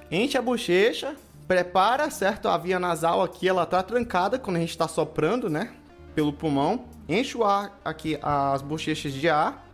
Enche 0.10 0.38
a 0.38 0.42
bochecha, 0.42 1.16
prepara, 1.48 2.10
certo? 2.10 2.48
A 2.48 2.58
via 2.58 2.80
nasal 2.80 3.22
aqui, 3.22 3.48
ela 3.48 3.66
tá 3.66 3.84
trancada 3.84 4.40
quando 4.40 4.58
a 4.58 4.60
gente 4.60 4.78
tá 4.78 4.88
soprando, 4.88 5.50
né? 5.50 5.74
Pelo 6.16 6.32
pulmão. 6.32 6.86
Enche 7.08 7.38
o 7.38 7.44
ar 7.44 7.80
aqui, 7.84 8.18
as 8.22 8.62
bochechas 8.62 9.14
de 9.14 9.30
ar. 9.30 9.66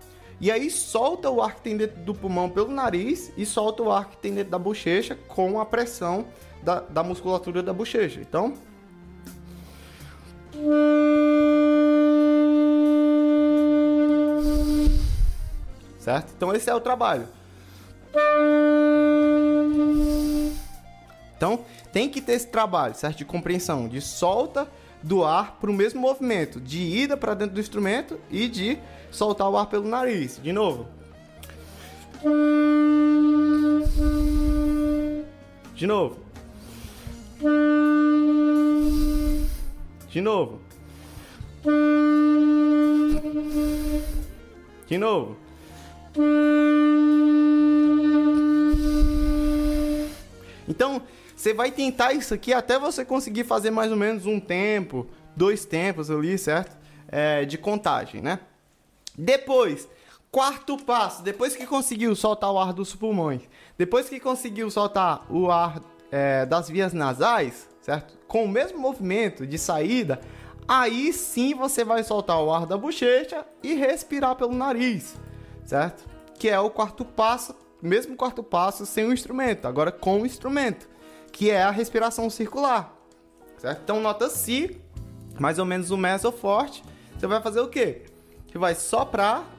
E 0.41 0.51
aí 0.51 0.69
solta 0.69 1.29
o 1.29 1.41
ar 1.41 1.55
que 1.55 1.61
tem 1.61 1.77
dentro 1.77 2.01
do 2.01 2.13
pulmão 2.13 2.49
pelo 2.49 2.71
nariz 2.71 3.31
e 3.37 3.45
solta 3.45 3.83
o 3.83 3.91
ar 3.91 4.09
que 4.09 4.17
tem 4.17 4.33
dentro 4.33 4.51
da 4.51 4.59
bochecha 4.59 5.15
com 5.27 5.59
a 5.59 5.65
pressão 5.65 6.25
da, 6.61 6.79
da 6.81 7.03
musculatura 7.03 7.63
da 7.63 7.71
bochecha. 7.71 8.19
Então. 8.19 8.53
Certo? 15.99 16.33
Então 16.35 16.53
esse 16.53 16.69
é 16.69 16.75
o 16.75 16.81
trabalho. 16.81 17.27
Então, 21.35 21.59
tem 21.91 22.09
que 22.09 22.21
ter 22.21 22.33
esse 22.33 22.47
trabalho, 22.47 22.95
certo? 22.95 23.17
De 23.17 23.25
compreensão, 23.25 23.87
de 23.87 23.99
solta 24.01 24.67
do 25.01 25.23
ar 25.23 25.57
para 25.59 25.69
o 25.69 25.73
mesmo 25.73 25.99
movimento, 25.99 26.61
de 26.61 26.79
ida 26.79 27.17
para 27.17 27.33
dentro 27.33 27.55
do 27.55 27.59
instrumento 27.59 28.19
e 28.31 28.47
de 28.47 28.79
soltar 29.11 29.49
o 29.49 29.57
ar 29.57 29.65
pelo 29.67 29.87
nariz. 29.87 30.39
De 30.41 30.53
novo. 30.53 30.87
De 35.75 35.85
novo. 35.85 36.17
De 40.09 40.21
novo. 40.21 40.61
De 44.87 44.97
novo. 44.97 45.37
Então, 50.67 51.01
você 51.35 51.53
vai 51.53 51.71
tentar 51.71 52.13
isso 52.13 52.33
aqui 52.33 52.53
até 52.53 52.77
você 52.77 53.03
conseguir 53.03 53.43
fazer 53.43 53.71
mais 53.71 53.91
ou 53.91 53.97
menos 53.97 54.25
um 54.25 54.39
tempo, 54.39 55.07
dois 55.35 55.65
tempos 55.65 56.09
ali, 56.09 56.37
certo? 56.37 56.77
É, 57.07 57.45
de 57.45 57.57
contagem, 57.57 58.21
né? 58.21 58.39
Depois, 59.17 59.87
quarto 60.31 60.77
passo, 60.77 61.21
depois 61.21 61.55
que 61.55 61.67
conseguiu 61.67 62.15
soltar 62.15 62.51
o 62.51 62.57
ar 62.57 62.73
dos 62.73 62.95
pulmões, 62.95 63.41
depois 63.77 64.09
que 64.09 64.19
conseguiu 64.19 64.71
soltar 64.71 65.25
o 65.29 65.51
ar 65.51 65.79
é, 66.11 66.45
das 66.45 66.69
vias 66.69 66.93
nasais, 66.93 67.69
certo? 67.81 68.17
Com 68.27 68.45
o 68.45 68.49
mesmo 68.49 68.79
movimento 68.79 69.45
de 69.45 69.57
saída, 69.57 70.19
aí 70.67 71.13
sim 71.13 71.53
você 71.53 71.83
vai 71.83 72.03
soltar 72.03 72.41
o 72.41 72.51
ar 72.51 72.65
da 72.65 72.77
bochecha 72.77 73.45
e 73.61 73.73
respirar 73.73 74.35
pelo 74.35 74.55
nariz, 74.55 75.15
certo? 75.65 76.07
Que 76.39 76.49
é 76.49 76.59
o 76.59 76.69
quarto 76.69 77.05
passo, 77.05 77.55
mesmo 77.87 78.15
quarto 78.15 78.41
passo 78.41 78.85
sem 78.85 79.05
o 79.05 79.13
instrumento, 79.13 79.67
agora 79.67 79.91
com 79.91 80.21
o 80.21 80.25
instrumento, 80.25 80.87
que 81.31 81.49
é 81.49 81.61
a 81.61 81.71
respiração 81.71 82.29
circular, 82.29 82.95
certo? 83.57 83.81
Então 83.83 83.99
nota 83.99 84.29
Si, 84.29 84.79
mais 85.39 85.59
ou 85.59 85.65
menos 85.65 85.91
o 85.91 85.97
meso 85.97 86.31
forte, 86.31 86.83
você 87.17 87.27
vai 87.27 87.41
fazer 87.41 87.59
o 87.59 87.67
quê? 87.67 88.03
Você 88.47 88.57
vai 88.57 88.75
soprar, 88.75 89.49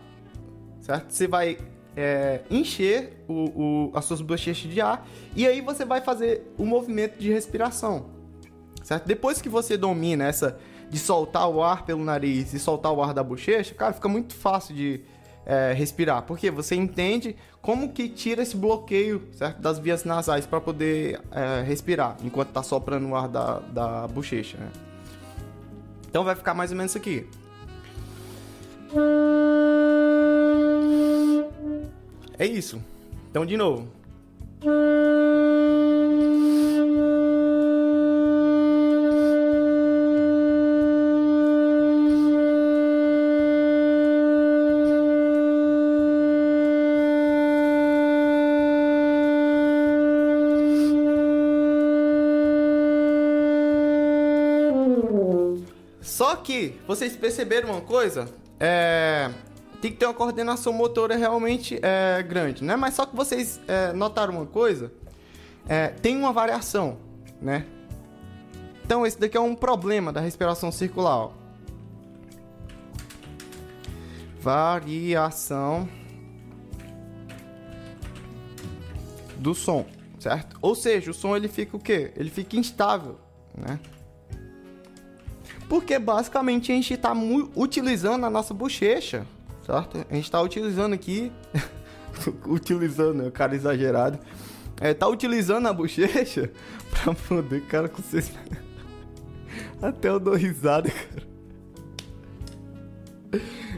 certo? 0.81 1.11
Você 1.11 1.27
vai 1.27 1.59
é, 1.97 2.41
encher 2.51 3.25
o, 3.29 3.33
o, 3.33 3.93
as 3.95 4.05
suas 4.05 4.21
bochechas 4.21 4.71
de 4.71 4.81
ar 4.81 5.07
e 5.35 5.47
aí 5.47 5.61
você 5.61 5.85
vai 5.85 6.01
fazer 6.01 6.53
o 6.57 6.65
movimento 6.65 7.19
de 7.19 7.33
respiração, 7.33 8.11
certo? 8.83 9.07
Depois 9.07 9.41
que 9.43 9.49
você 9.49 9.77
domina 9.77 10.25
essa 10.25 10.59
de 10.89 10.99
soltar 10.99 11.49
o 11.49 11.63
ar 11.63 11.85
pelo 11.85 12.05
nariz 12.05 12.53
e 12.53 12.59
soltar 12.59 12.93
o 12.93 13.03
ar 13.03 13.13
da 13.13 13.23
bochecha, 13.23 13.75
cara, 13.75 13.93
fica 13.93 14.09
muito 14.09 14.35
fácil 14.35 14.75
de 14.75 15.03
é, 15.47 15.73
respirar, 15.73 16.23
porque 16.23 16.51
você 16.51 16.75
entende 16.75 17.37
como 17.61 17.93
que 17.93 18.09
tira 18.09 18.43
esse 18.43 18.57
bloqueio 18.57 19.29
certo? 19.33 19.61
das 19.61 19.79
vias 19.79 20.05
nasais 20.05 20.47
para 20.47 20.61
poder 20.61 21.21
é, 21.31 21.63
respirar 21.63 22.17
enquanto 22.23 22.51
tá 22.51 22.63
soprando 22.63 23.09
o 23.09 23.17
ar 23.17 23.29
da, 23.29 23.59
da 23.61 24.07
bochecha. 24.09 24.59
Né? 24.59 24.71
Então 26.09 26.25
vai 26.25 26.35
ficar 26.35 26.55
mais 26.55 26.71
ou 26.71 26.77
menos 26.77 26.93
isso 26.93 26.99
aqui. 26.99 27.27
É 32.39 32.47
isso. 32.47 32.81
Então, 33.31 33.45
de 33.45 33.57
novo. 33.57 33.89
Que 56.45 56.79
vocês 56.87 57.17
perceberam 57.17 57.71
uma 57.71 57.81
coisa? 57.81 58.29
É 58.61 59.31
tem 59.85 59.93
que 59.93 59.99
ter 59.99 60.07
uma 60.07 60.15
coordenação 60.15 60.73
motora 60.73 61.15
realmente 61.15 61.79
é, 61.83 62.23
grande, 62.23 62.65
né? 62.65 62.75
Mas 62.75 62.95
só 62.95 63.05
que 63.05 63.15
vocês 63.15 63.61
é, 63.69 63.93
notaram 63.93 64.33
uma 64.33 64.47
coisa, 64.47 64.91
é, 65.69 65.89
tem 65.89 66.17
uma 66.17 66.33
variação, 66.33 66.97
né? 67.39 67.67
Então 68.83 69.05
esse 69.05 69.21
daqui 69.21 69.37
é 69.37 69.41
um 69.41 69.55
problema 69.55 70.11
da 70.11 70.23
respiração 70.23 70.73
circular. 70.73 71.19
Ó. 71.19 71.33
Variação 74.41 75.87
do 79.37 79.55
som, 79.55 79.85
certo? 80.19 80.57
Ou 80.63 80.75
seja, 80.75 81.11
o 81.11 81.15
som 81.15 81.37
ele 81.37 81.49
fica 81.49 81.77
o 81.77 81.81
quê? 81.81 82.11
Ele 82.17 82.31
fica 82.31 82.57
instável, 82.57 83.19
né? 83.55 83.79
Porque 85.69 85.99
basicamente 85.99 86.71
a 86.71 86.75
gente 86.75 86.95
está 86.95 87.13
utilizando 87.57 88.25
a 88.25 88.31
nossa 88.31 88.53
bochecha 88.53 89.27
certo? 89.65 90.07
A 90.09 90.15
gente 90.15 90.25
está 90.25 90.41
utilizando 90.41 90.93
aqui, 90.93 91.33
utilizando, 92.47 93.27
é 93.27 93.31
cara 93.31 93.55
exagerado, 93.55 94.19
é, 94.81 94.93
tá 94.93 95.09
utilizando 95.09 95.67
a 95.67 95.73
bochecha 95.73 96.51
para 96.91 97.15
poder, 97.15 97.63
cara, 97.63 97.89
com 97.89 98.03
vocês... 98.03 98.33
Até 99.81 100.09
eu 100.09 100.19
dou 100.19 100.35
risada, 100.35 100.91
cara. 100.91 101.35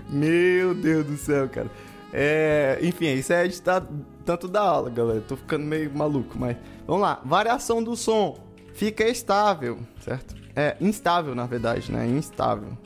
Meu 0.09 0.75
Deus 0.75 1.07
do 1.07 1.17
céu, 1.17 1.49
cara. 1.49 1.71
É, 2.13 2.79
enfim, 2.81 3.13
isso 3.15 3.33
é 3.33 3.45
editar 3.45 3.87
tanto 4.25 4.47
da 4.47 4.61
aula, 4.63 4.89
galera. 4.89 5.21
Tô 5.21 5.37
ficando 5.37 5.65
meio 5.65 5.91
maluco, 5.95 6.39
mas 6.39 6.57
vamos 6.87 7.03
lá. 7.03 7.21
Variação 7.25 7.83
do 7.83 7.97
som 7.97 8.39
fica 8.73 9.05
estável, 9.05 9.79
certo? 10.01 10.46
É 10.57 10.75
instável, 10.81 11.35
na 11.35 11.45
verdade, 11.45 11.93
né? 11.93 12.07
Instável. 12.07 12.79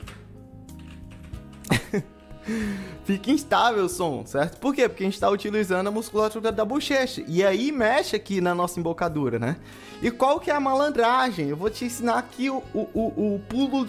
fica 3.05 3.31
instável 3.31 3.85
o 3.85 3.89
som, 3.89 4.25
certo? 4.25 4.59
Por 4.59 4.75
quê? 4.75 4.89
Porque 4.89 5.03
a 5.03 5.07
gente 5.07 5.13
está 5.13 5.29
utilizando 5.29 5.87
a 5.87 5.91
musculatura 5.91 6.51
da 6.51 6.65
bochecha. 6.65 7.23
E 7.27 7.43
aí 7.43 7.71
mexe 7.71 8.15
aqui 8.15 8.41
na 8.41 8.53
nossa 8.53 8.79
embocadura, 8.79 9.39
né? 9.39 9.55
E 10.01 10.11
qual 10.11 10.39
que 10.39 10.51
é 10.51 10.53
a 10.53 10.59
malandragem? 10.59 11.47
Eu 11.47 11.55
vou 11.55 11.69
te 11.69 11.85
ensinar 11.85 12.17
aqui 12.17 12.49
o, 12.49 12.61
o, 12.73 12.89
o, 12.93 13.35
o 13.35 13.39
pulo... 13.39 13.87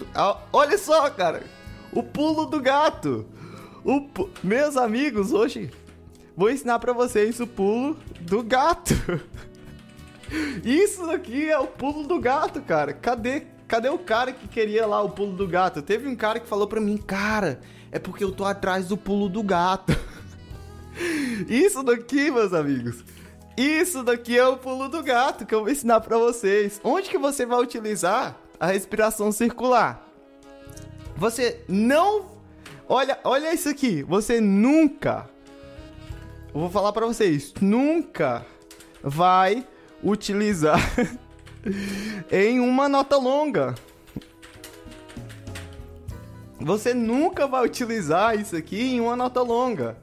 Olha 0.53 0.77
só, 0.77 1.09
cara! 1.09 1.43
O 1.91 2.01
pulo 2.01 2.45
do 2.45 2.61
gato! 2.61 3.25
O, 3.83 4.07
meus 4.41 4.77
amigos, 4.77 5.33
hoje 5.33 5.69
vou 6.37 6.49
ensinar 6.49 6.79
para 6.79 6.93
vocês 6.93 7.39
o 7.41 7.47
pulo 7.47 7.97
do 8.21 8.41
gato. 8.41 8.93
Isso 10.63 11.09
aqui 11.11 11.49
é 11.49 11.59
o 11.59 11.67
pulo 11.67 12.07
do 12.07 12.19
gato, 12.19 12.61
cara. 12.61 12.93
Cadê, 12.93 13.43
cadê 13.73 13.89
o 13.89 13.97
cara 13.97 14.31
que 14.31 14.47
queria 14.47 14.85
lá 14.85 15.01
o 15.01 15.09
pulo 15.09 15.35
do 15.35 15.47
gato? 15.47 15.81
Teve 15.81 16.07
um 16.07 16.15
cara 16.15 16.39
que 16.39 16.47
falou 16.47 16.67
para 16.67 16.79
mim, 16.79 16.95
cara, 16.95 17.59
é 17.91 17.97
porque 17.97 18.23
eu 18.23 18.31
tô 18.31 18.45
atrás 18.45 18.87
do 18.87 18.95
pulo 18.95 19.27
do 19.27 19.41
gato. 19.41 19.97
Isso 21.49 21.81
daqui, 21.81 22.29
meus 22.29 22.53
amigos, 22.53 23.03
isso 23.57 24.03
daqui 24.03 24.37
é 24.37 24.47
o 24.47 24.57
pulo 24.57 24.89
do 24.89 25.01
gato 25.01 25.43
que 25.43 25.55
eu 25.55 25.61
vou 25.61 25.69
ensinar 25.71 26.01
para 26.01 26.19
vocês. 26.19 26.79
Onde 26.83 27.09
que 27.09 27.17
você 27.17 27.47
vai 27.47 27.59
utilizar 27.59 28.37
a 28.59 28.67
respiração 28.67 29.31
circular? 29.31 30.07
Você 31.15 31.63
não 31.67 32.31
Olha, 32.87 33.17
olha 33.23 33.53
isso 33.53 33.69
aqui, 33.69 34.03
você 34.03 34.39
nunca 34.39 35.27
vou 36.53 36.69
falar 36.69 36.91
para 36.93 37.07
vocês, 37.07 37.53
nunca 37.59 38.45
vai 39.01 39.65
utilizar 40.03 40.77
em 42.31 42.59
uma 42.59 42.89
nota 42.89 43.17
longa. 43.17 43.75
Você 46.59 46.93
nunca 46.93 47.47
vai 47.47 47.65
utilizar 47.65 48.39
isso 48.39 48.55
aqui 48.55 48.95
em 48.95 49.01
uma 49.01 49.15
nota 49.15 49.41
longa. 49.41 49.97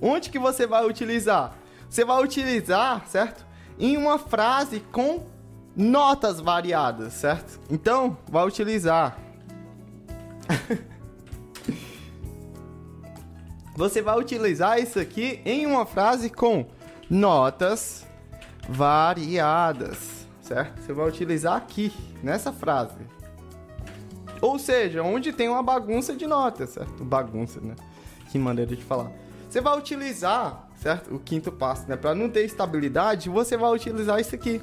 Onde 0.00 0.30
que 0.30 0.38
você 0.38 0.66
vai 0.66 0.86
utilizar? 0.86 1.56
Você 1.88 2.04
vai 2.04 2.22
utilizar, 2.22 3.06
certo? 3.06 3.46
Em 3.78 3.96
uma 3.96 4.18
frase 4.18 4.80
com 4.92 5.24
notas 5.74 6.40
variadas, 6.40 7.14
certo? 7.14 7.60
Então, 7.70 8.18
vai 8.28 8.46
utilizar. 8.46 9.16
você 13.74 14.02
vai 14.02 14.18
utilizar 14.18 14.78
isso 14.80 14.98
aqui 14.98 15.40
em 15.44 15.64
uma 15.64 15.86
frase 15.86 16.28
com 16.28 16.66
notas 17.08 18.04
variadas, 18.68 20.17
certo? 20.48 20.80
Você 20.80 20.92
vai 20.92 21.06
utilizar 21.06 21.54
aqui, 21.54 21.92
nessa 22.22 22.52
frase. 22.52 22.96
Ou 24.40 24.58
seja, 24.58 25.02
onde 25.02 25.32
tem 25.32 25.48
uma 25.48 25.62
bagunça 25.62 26.16
de 26.16 26.26
notas, 26.26 26.70
certo? 26.70 27.04
Bagunça, 27.04 27.60
né? 27.60 27.74
Que 28.30 28.38
maneira 28.38 28.74
de 28.74 28.82
falar. 28.82 29.12
Você 29.48 29.60
vai 29.60 29.76
utilizar, 29.76 30.68
certo? 30.76 31.14
O 31.14 31.18
quinto 31.18 31.52
passo, 31.52 31.86
né? 31.88 31.96
Para 31.96 32.14
não 32.14 32.30
ter 32.30 32.44
estabilidade, 32.44 33.28
você 33.28 33.56
vai 33.56 33.70
utilizar 33.72 34.18
isso 34.20 34.34
aqui. 34.34 34.60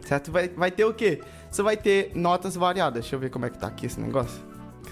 Certo? 0.00 0.32
Vai, 0.32 0.48
vai 0.48 0.70
ter 0.70 0.84
o 0.84 0.94
quê? 0.94 1.22
Você 1.50 1.62
vai 1.62 1.76
ter 1.76 2.12
notas 2.14 2.56
variadas. 2.56 3.02
Deixa 3.02 3.14
eu 3.14 3.20
ver 3.20 3.30
como 3.30 3.46
é 3.46 3.50
que 3.50 3.58
tá 3.58 3.66
aqui 3.68 3.86
esse 3.86 4.00
negócio. 4.00 4.40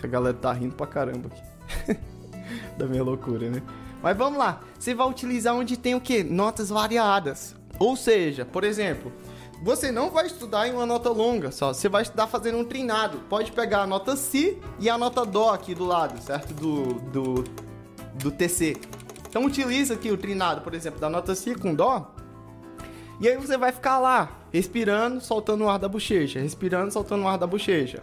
Que 0.00 0.06
a 0.06 0.08
galera 0.08 0.36
tá 0.36 0.52
rindo 0.52 0.74
pra 0.74 0.86
caramba 0.86 1.28
aqui. 1.28 1.98
da 2.76 2.86
minha 2.86 3.02
loucura, 3.02 3.50
né? 3.50 3.62
Mas 4.02 4.16
vamos 4.16 4.38
lá. 4.38 4.60
Você 4.78 4.94
vai 4.94 5.08
utilizar 5.08 5.54
onde 5.54 5.76
tem 5.76 5.94
o 5.94 6.00
quê? 6.00 6.22
Notas 6.22 6.68
variadas. 6.68 7.56
Ou 7.84 7.96
seja, 7.96 8.46
por 8.46 8.64
exemplo, 8.64 9.12
você 9.62 9.92
não 9.92 10.10
vai 10.10 10.24
estudar 10.24 10.66
em 10.66 10.72
uma 10.72 10.86
nota 10.86 11.10
longa 11.10 11.52
só, 11.52 11.74
você 11.74 11.86
vai 11.86 12.00
estudar 12.00 12.26
fazendo 12.26 12.56
um 12.56 12.64
trinado. 12.64 13.18
Pode 13.28 13.52
pegar 13.52 13.82
a 13.82 13.86
nota 13.86 14.16
Si 14.16 14.58
e 14.80 14.88
a 14.88 14.96
nota 14.96 15.26
Dó 15.26 15.52
aqui 15.52 15.74
do 15.74 15.84
lado, 15.84 16.18
certo? 16.22 16.54
Do, 16.54 16.94
do, 16.94 17.44
do 18.14 18.30
TC. 18.30 18.78
Então 19.28 19.44
utiliza 19.44 19.92
aqui 19.92 20.10
o 20.10 20.16
trinado, 20.16 20.62
por 20.62 20.72
exemplo, 20.72 20.98
da 20.98 21.10
nota 21.10 21.34
Si 21.34 21.54
com 21.54 21.74
Dó. 21.74 22.10
E 23.20 23.28
aí 23.28 23.36
você 23.36 23.58
vai 23.58 23.70
ficar 23.70 23.98
lá, 23.98 24.30
respirando, 24.50 25.20
soltando 25.20 25.64
o 25.64 25.68
ar 25.68 25.78
da 25.78 25.86
bochecha, 25.86 26.40
respirando, 26.40 26.90
soltando 26.90 27.24
o 27.24 27.28
ar 27.28 27.36
da 27.36 27.46
bochecha. 27.46 28.02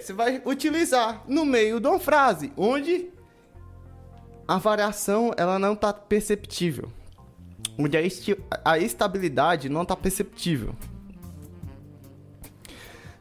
Você 0.00 0.12
vai 0.12 0.42
utilizar 0.44 1.22
no 1.28 1.44
meio 1.44 1.78
de 1.78 1.86
uma 1.86 2.00
frase, 2.00 2.52
onde 2.56 3.10
a 4.48 4.56
variação 4.56 5.32
ela 5.36 5.58
não 5.58 5.74
está 5.74 5.92
perceptível. 5.92 6.90
Onde 7.78 7.96
a, 7.96 8.00
a 8.64 8.78
estabilidade 8.78 9.68
não 9.68 9.82
está 9.82 9.94
perceptível. 9.94 10.74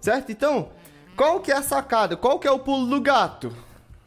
Certo? 0.02 0.32
Então, 0.32 0.70
qual 1.16 1.42
que 1.42 1.52
é 1.52 1.56
a 1.56 1.62
sacada? 1.62 2.16
Qual 2.16 2.40
que 2.40 2.48
é 2.48 2.52
o 2.52 2.60
pulo 2.60 2.88
do 2.88 3.02
gato? 3.02 3.54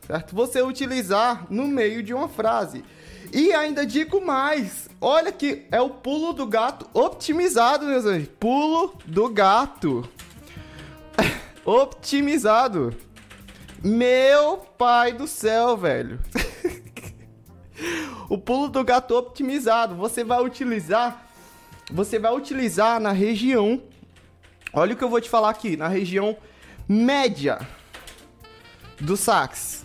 Certo? 0.06 0.34
Você 0.34 0.62
utilizar 0.62 1.46
no 1.50 1.68
meio 1.68 2.02
de 2.02 2.14
uma 2.14 2.28
frase. 2.28 2.84
E 3.32 3.52
ainda 3.52 3.86
digo 3.86 4.24
mais. 4.24 4.88
Olha 5.00 5.30
que 5.30 5.66
é 5.70 5.80
o 5.80 5.90
pulo 5.90 6.32
do 6.32 6.46
gato 6.46 6.86
optimizado, 6.92 7.86
meus 7.86 8.06
amigos. 8.06 8.30
Pulo 8.40 8.96
do 9.06 9.28
gato 9.28 10.08
optimizado. 11.64 12.94
Meu 13.82 14.58
pai 14.58 15.12
do 15.12 15.26
céu, 15.26 15.76
velho. 15.76 16.20
o 18.28 18.38
pulo 18.38 18.68
do 18.68 18.84
gato 18.84 19.16
optimizado. 19.16 19.94
Você 19.96 20.22
vai 20.22 20.42
utilizar. 20.42 21.26
Você 21.90 22.18
vai 22.18 22.32
utilizar 22.34 23.00
na 23.00 23.12
região. 23.12 23.82
Olha 24.72 24.94
o 24.94 24.96
que 24.96 25.04
eu 25.04 25.10
vou 25.10 25.20
te 25.20 25.28
falar 25.28 25.50
aqui. 25.50 25.76
Na 25.76 25.88
região 25.88 26.36
média 26.88 27.58
do 29.00 29.16
sax. 29.16 29.84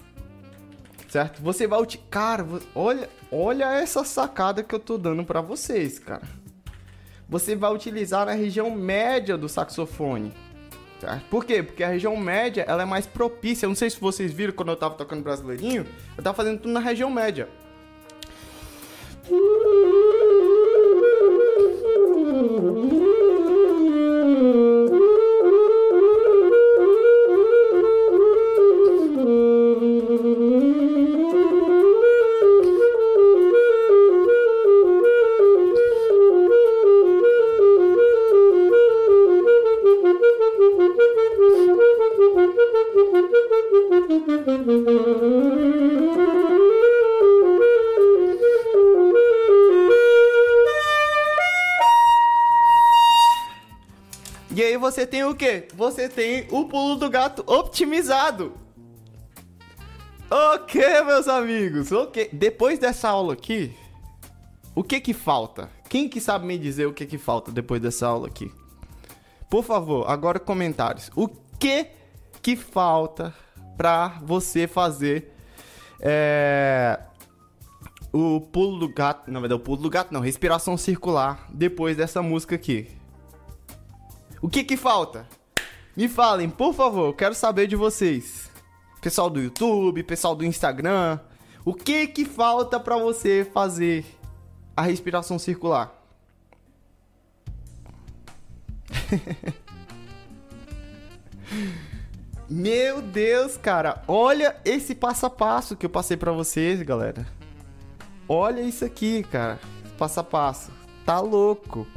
Certo? 1.09 1.41
Você 1.41 1.67
vai 1.67 1.81
utilizar. 1.81 2.09
Cara, 2.09 2.45
olha, 2.75 3.09
olha 3.31 3.73
essa 3.73 4.03
sacada 4.03 4.63
que 4.63 4.75
eu 4.75 4.79
tô 4.79 4.97
dando 4.97 5.23
para 5.23 5.41
vocês, 5.41 5.97
cara. 5.97 6.23
Você 7.29 7.55
vai 7.55 7.73
utilizar 7.73 8.25
na 8.25 8.33
região 8.33 8.71
média 8.71 9.37
do 9.37 9.49
saxofone. 9.49 10.33
Tá? 10.99 11.21
Por 11.29 11.45
quê? 11.45 11.61
Porque 11.61 11.83
a 11.83 11.89
região 11.89 12.17
média 12.17 12.65
ela 12.67 12.81
é 12.81 12.85
mais 12.85 13.05
propícia. 13.05 13.65
Eu 13.65 13.69
não 13.69 13.75
sei 13.75 13.89
se 13.89 13.99
vocês 13.99 14.31
viram 14.31 14.53
quando 14.53 14.69
eu 14.69 14.75
tava 14.75 14.95
tocando 14.95 15.21
brasileirinho, 15.21 15.85
eu 16.17 16.23
tava 16.23 16.35
fazendo 16.35 16.59
tudo 16.59 16.73
na 16.73 16.79
região 16.79 17.09
média. 17.09 17.47
Quê? 55.37 55.67
Você 55.75 56.09
tem 56.09 56.47
o 56.51 56.65
pulo 56.65 56.95
do 56.95 57.09
gato 57.09 57.43
optimizado. 57.45 58.53
Ok, 60.29 60.81
meus 61.05 61.27
amigos, 61.27 61.91
ok. 61.91 62.29
Depois 62.33 62.77
dessa 62.77 63.07
aula 63.07 63.33
aqui, 63.33 63.73
o 64.75 64.83
que 64.83 64.99
que 64.99 65.13
falta? 65.13 65.69
Quem 65.87 66.09
que 66.09 66.19
sabe 66.19 66.45
me 66.45 66.57
dizer 66.57 66.85
o 66.85 66.93
que 66.93 67.05
que 67.05 67.17
falta 67.17 67.51
depois 67.51 67.81
dessa 67.81 68.07
aula 68.07 68.27
aqui? 68.27 68.51
Por 69.49 69.63
favor, 69.63 70.09
agora 70.09 70.39
comentários. 70.39 71.09
O 71.15 71.29
que 71.57 71.87
que 72.41 72.57
falta 72.57 73.33
pra 73.77 74.19
você 74.21 74.67
fazer 74.67 75.33
é, 76.01 76.99
o 78.11 78.41
pulo 78.41 78.79
do 78.79 78.93
gato? 78.93 79.31
Não, 79.31 79.39
verdade, 79.39 79.61
o 79.61 79.63
pulo 79.63 79.81
do 79.83 79.89
gato 79.89 80.13
não, 80.13 80.19
respiração 80.19 80.75
circular 80.75 81.47
depois 81.53 81.95
dessa 81.95 82.21
música 82.21 82.55
aqui. 82.55 82.96
O 84.41 84.47
que 84.49 84.63
que 84.63 84.77
falta? 84.77 85.27
Me 85.95 86.07
falem, 86.07 86.49
por 86.49 86.73
favor, 86.73 87.13
quero 87.15 87.33
saber 87.33 87.65
de 87.67 87.75
vocês. 87.75 88.51
Pessoal 89.01 89.29
do 89.29 89.41
YouTube, 89.41 90.03
pessoal 90.03 90.35
do 90.35 90.45
Instagram, 90.45 91.19
o 91.65 91.73
que 91.73 92.05
que 92.07 92.23
falta 92.23 92.79
para 92.79 92.97
você 92.97 93.49
fazer 93.51 94.05
a 94.75 94.83
respiração 94.83 95.39
circular? 95.39 95.91
Meu 102.49 103.01
Deus, 103.01 103.57
cara, 103.57 104.03
olha 104.07 104.55
esse 104.63 104.93
passo 104.95 105.25
a 105.25 105.29
passo 105.29 105.75
que 105.75 105.85
eu 105.85 105.89
passei 105.89 106.15
para 106.15 106.31
vocês, 106.31 106.81
galera. 106.83 107.27
Olha 108.29 108.61
isso 108.61 108.85
aqui, 108.85 109.23
cara, 109.23 109.59
passo 109.97 110.19
a 110.19 110.23
passo. 110.23 110.71
Tá 111.05 111.19
louco. 111.19 111.87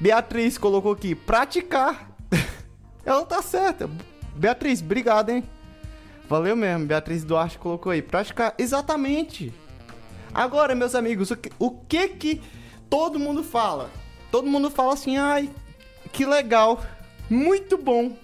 Beatriz 0.00 0.58
colocou 0.58 0.92
aqui, 0.92 1.14
praticar. 1.14 2.10
Ela 3.04 3.24
tá 3.24 3.40
certa. 3.42 3.88
Beatriz, 4.34 4.82
obrigado, 4.82 5.30
hein? 5.30 5.44
Valeu 6.28 6.56
mesmo, 6.56 6.86
Beatriz 6.86 7.24
Duarte 7.24 7.58
colocou 7.58 7.92
aí. 7.92 8.02
Praticar, 8.02 8.54
exatamente. 8.58 9.52
Agora, 10.34 10.74
meus 10.74 10.94
amigos, 10.94 11.30
o 11.30 11.36
que, 11.36 11.50
o 11.58 11.70
que 11.70 12.08
que 12.08 12.42
todo 12.90 13.18
mundo 13.18 13.42
fala? 13.42 13.90
Todo 14.30 14.48
mundo 14.48 14.70
fala 14.70 14.92
assim, 14.92 15.16
ai, 15.16 15.50
que 16.12 16.26
legal, 16.26 16.82
muito 17.30 17.78
bom. 17.78 18.16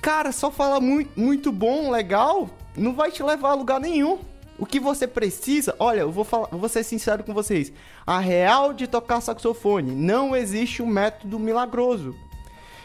Cara, 0.00 0.32
só 0.32 0.50
falar 0.50 0.80
muito, 0.80 1.18
muito 1.20 1.52
bom, 1.52 1.90
legal, 1.90 2.48
não 2.76 2.94
vai 2.94 3.10
te 3.10 3.22
levar 3.22 3.50
a 3.50 3.54
lugar 3.54 3.80
nenhum. 3.80 4.20
O 4.58 4.66
que 4.66 4.80
você 4.80 5.06
precisa, 5.06 5.74
olha, 5.78 6.00
eu 6.00 6.10
vou, 6.10 6.24
falar, 6.24 6.48
vou 6.48 6.68
ser 6.68 6.82
sincero 6.82 7.22
com 7.22 7.32
vocês. 7.32 7.72
A 8.04 8.18
real 8.18 8.72
de 8.72 8.88
tocar 8.88 9.20
saxofone 9.20 9.92
não 9.92 10.34
existe 10.34 10.82
um 10.82 10.86
método 10.86 11.38
milagroso. 11.38 12.14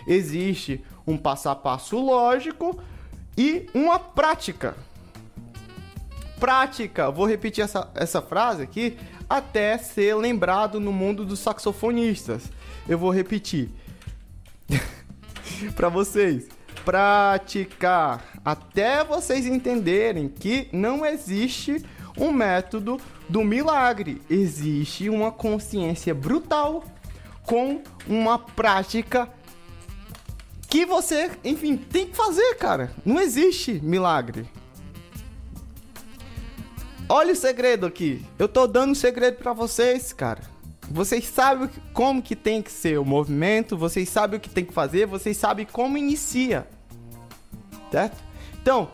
Existe 0.05 0.83
um 1.07 1.17
passo 1.17 1.49
a 1.49 1.55
passo 1.55 1.99
lógico 1.99 2.79
e 3.35 3.67
uma 3.73 3.97
prática. 3.97 4.75
Prática, 6.39 7.09
vou 7.09 7.25
repetir 7.25 7.63
essa, 7.63 7.89
essa 7.95 8.21
frase 8.21 8.61
aqui 8.61 8.97
até 9.27 9.77
ser 9.77 10.13
lembrado 10.15 10.79
no 10.79 10.91
mundo 10.91 11.25
dos 11.25 11.39
saxofonistas. 11.39 12.43
Eu 12.87 12.99
vou 12.99 13.09
repetir 13.09 13.71
para 15.75 15.89
vocês 15.89 16.49
praticar 16.85 18.23
até 18.43 19.03
vocês 19.03 19.45
entenderem 19.45 20.27
que 20.27 20.67
não 20.71 21.05
existe 21.05 21.83
um 22.17 22.31
método 22.31 22.99
do 23.27 23.43
milagre, 23.43 24.21
existe 24.29 25.09
uma 25.09 25.31
consciência 25.31 26.13
brutal 26.13 26.83
com 27.43 27.81
uma 28.07 28.37
prática 28.37 29.29
que 30.69 30.85
você, 30.85 31.31
enfim, 31.43 31.77
tem 31.77 32.07
que 32.07 32.15
fazer, 32.15 32.55
cara. 32.55 32.91
Não 33.05 33.19
existe 33.19 33.79
milagre. 33.83 34.49
Olha 37.07 37.33
o 37.33 37.35
segredo 37.35 37.85
aqui. 37.85 38.25
Eu 38.39 38.47
tô 38.47 38.65
dando 38.65 38.91
um 38.91 38.95
segredo 38.95 39.37
para 39.37 39.53
vocês, 39.53 40.13
cara. 40.13 40.52
Vocês 40.89 41.25
sabem 41.25 41.69
como 41.93 42.21
que 42.21 42.35
tem 42.35 42.61
que 42.61 42.71
ser 42.71 42.99
o 42.99 43.05
movimento, 43.05 43.77
vocês 43.77 44.09
sabem 44.09 44.37
o 44.37 44.41
que 44.41 44.49
tem 44.49 44.65
que 44.65 44.73
fazer, 44.73 45.05
vocês 45.05 45.37
sabem 45.37 45.65
como 45.65 45.97
inicia. 45.97 46.67
Certo? 47.91 48.17
Então, 48.61 48.89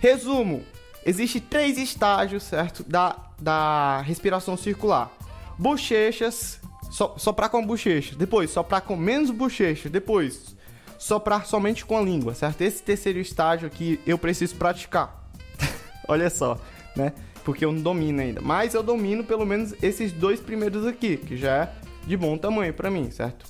resumo. 0.00 0.64
Existem 1.04 1.40
três 1.40 1.78
estágios, 1.78 2.44
certo? 2.44 2.84
Da, 2.84 3.16
da 3.40 4.00
respiração 4.02 4.56
circular. 4.56 5.10
Bochechas, 5.58 6.60
so, 6.90 7.14
soprar 7.16 7.50
com 7.50 7.64
bochecha. 7.66 8.14
Depois, 8.14 8.50
soprar 8.50 8.82
com 8.82 8.94
menos 8.94 9.30
bochecha. 9.30 9.88
Depois, 9.88 10.54
soprar 10.98 11.46
somente 11.46 11.84
com 11.84 11.98
a 11.98 12.02
língua, 12.02 12.34
certo? 12.34 12.60
Esse 12.60 12.82
terceiro 12.82 13.18
estágio 13.18 13.66
aqui 13.66 13.98
eu 14.06 14.16
preciso 14.16 14.54
praticar. 14.54 15.28
Olha 16.06 16.30
só, 16.30 16.60
né? 16.94 17.12
Porque 17.44 17.64
eu 17.64 17.72
não 17.72 17.82
domino 17.82 18.20
ainda. 18.20 18.40
Mas 18.40 18.74
eu 18.74 18.82
domino 18.82 19.24
pelo 19.24 19.44
menos 19.44 19.74
esses 19.82 20.12
dois 20.12 20.40
primeiros 20.40 20.86
aqui, 20.86 21.16
que 21.16 21.36
já 21.36 21.64
é 21.64 21.74
de 22.06 22.16
bom 22.16 22.36
tamanho 22.36 22.72
para 22.72 22.90
mim, 22.90 23.10
certo? 23.10 23.46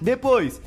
Depois, 0.00 0.60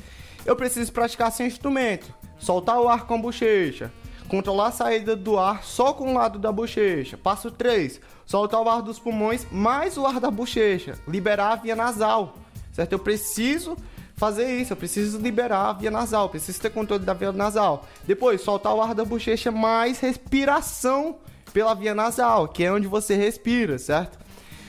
eu 0.44 0.54
preciso 0.54 0.92
praticar 0.92 1.32
sem 1.32 1.46
instrumento. 1.46 2.12
Soltar 2.38 2.80
o 2.80 2.88
ar 2.88 3.06
com 3.06 3.14
a 3.14 3.18
bochecha. 3.18 3.90
Controlar 4.28 4.68
a 4.68 4.72
saída 4.72 5.14
do 5.14 5.38
ar 5.38 5.64
só 5.64 5.92
com 5.92 6.10
o 6.10 6.14
lado 6.14 6.38
da 6.38 6.50
bochecha. 6.50 7.16
Passo 7.16 7.50
3. 7.50 8.00
Soltar 8.26 8.60
o 8.60 8.68
ar 8.68 8.82
dos 8.82 8.98
pulmões 8.98 9.46
mais 9.50 9.96
o 9.96 10.06
ar 10.06 10.20
da 10.20 10.30
bochecha. 10.30 10.98
Liberar 11.06 11.52
a 11.52 11.56
via 11.56 11.76
nasal. 11.76 12.34
Certo? 12.72 12.92
Eu 12.92 12.98
preciso 12.98 13.76
fazer 14.16 14.60
isso, 14.60 14.72
eu 14.72 14.76
preciso 14.76 15.18
liberar 15.18 15.70
a 15.70 15.72
via 15.72 15.90
nasal, 15.90 16.28
preciso 16.28 16.60
ter 16.60 16.70
controle 16.70 17.04
da 17.04 17.12
via 17.12 17.32
nasal. 17.32 17.84
Depois, 18.06 18.40
soltar 18.40 18.74
o 18.74 18.80
ar 18.80 18.94
da 18.94 19.04
bochecha 19.04 19.50
mais 19.50 19.98
respiração 20.00 21.16
pela 21.54 21.72
via 21.72 21.94
nasal, 21.94 22.48
que 22.48 22.64
é 22.64 22.72
onde 22.72 22.88
você 22.88 23.14
respira, 23.14 23.78
certo? 23.78 24.18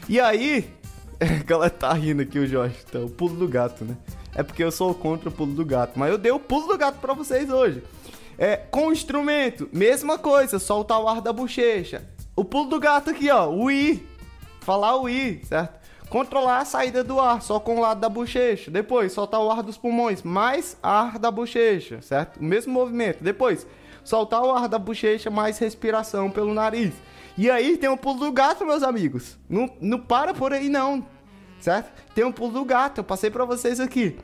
E 0.08 0.20
aí, 0.20 0.72
a 1.20 1.44
galera 1.44 1.72
tá 1.72 1.92
rindo 1.92 2.22
aqui, 2.22 2.38
o 2.38 2.46
Jorge, 2.46 2.78
então, 2.88 3.06
o 3.06 3.10
pulo 3.10 3.36
do 3.36 3.48
gato, 3.48 3.84
né? 3.84 3.98
É 4.36 4.44
porque 4.44 4.64
eu 4.64 4.72
sou 4.72 4.94
contra 4.94 5.30
o 5.30 5.32
pulo 5.32 5.54
do 5.54 5.66
gato, 5.66 5.98
mas 5.98 6.12
eu 6.12 6.18
dei 6.18 6.32
o 6.32 6.40
pulo 6.40 6.68
do 6.68 6.78
gato 6.78 7.00
para 7.00 7.14
vocês 7.14 7.50
hoje. 7.50 7.82
É, 8.38 8.58
com 8.58 8.88
o 8.88 8.94
instrumento, 8.94 9.68
mesma 9.74 10.20
coisa, 10.20 10.60
soltar 10.60 11.02
o 11.02 11.10
ar 11.10 11.22
da 11.22 11.34
bochecha. 11.34 12.08
O 12.36 12.46
pulo 12.46 12.70
do 12.70 12.80
gato 12.80 13.10
aqui, 13.10 13.32
ó, 13.32 13.50
o 13.50 13.72
I. 13.72 14.06
Falar 14.62 14.96
o 14.98 15.10
I, 15.10 15.42
certo? 15.44 15.80
Controlar 16.10 16.60
a 16.60 16.66
saída 16.66 17.04
do 17.04 17.20
ar 17.20 17.42
só 17.42 17.60
com 17.60 17.78
o 17.78 17.82
lado 17.82 18.00
da 18.00 18.10
bochecha. 18.10 18.70
Depois, 18.70 19.12
soltar 19.12 19.40
o 19.40 19.50
ar 19.50 19.64
dos 19.64 19.78
pulmões, 19.78 20.22
mais 20.22 20.78
ar 20.84 21.18
da 21.18 21.32
bochecha, 21.32 22.02
certo? 22.02 22.40
O 22.40 22.44
mesmo 22.44 22.74
movimento. 22.74 23.24
Depois, 23.24 23.66
soltar 24.06 24.42
o 24.42 24.52
ar 24.52 24.70
da 24.70 24.80
bochecha, 24.80 25.30
mais 25.30 25.58
respiração 25.58 26.32
pelo 26.32 26.54
nariz. 26.54 26.94
E 27.38 27.52
aí 27.52 27.76
tem 27.76 27.90
o 27.90 27.98
pulo 27.98 28.20
do 28.20 28.32
gato, 28.32 28.66
meus 28.66 28.84
amigos. 28.84 29.38
Não, 29.50 29.70
não 29.82 30.00
para 30.00 30.34
por 30.34 30.54
aí, 30.54 30.70
não. 30.70 31.06
Certo? 31.60 31.92
Tem 32.14 32.24
o 32.24 32.32
pulo 32.32 32.54
do 32.54 32.64
gato, 32.64 33.00
eu 33.00 33.04
passei 33.04 33.30
para 33.30 33.44
vocês 33.44 33.82
aqui 33.82 34.18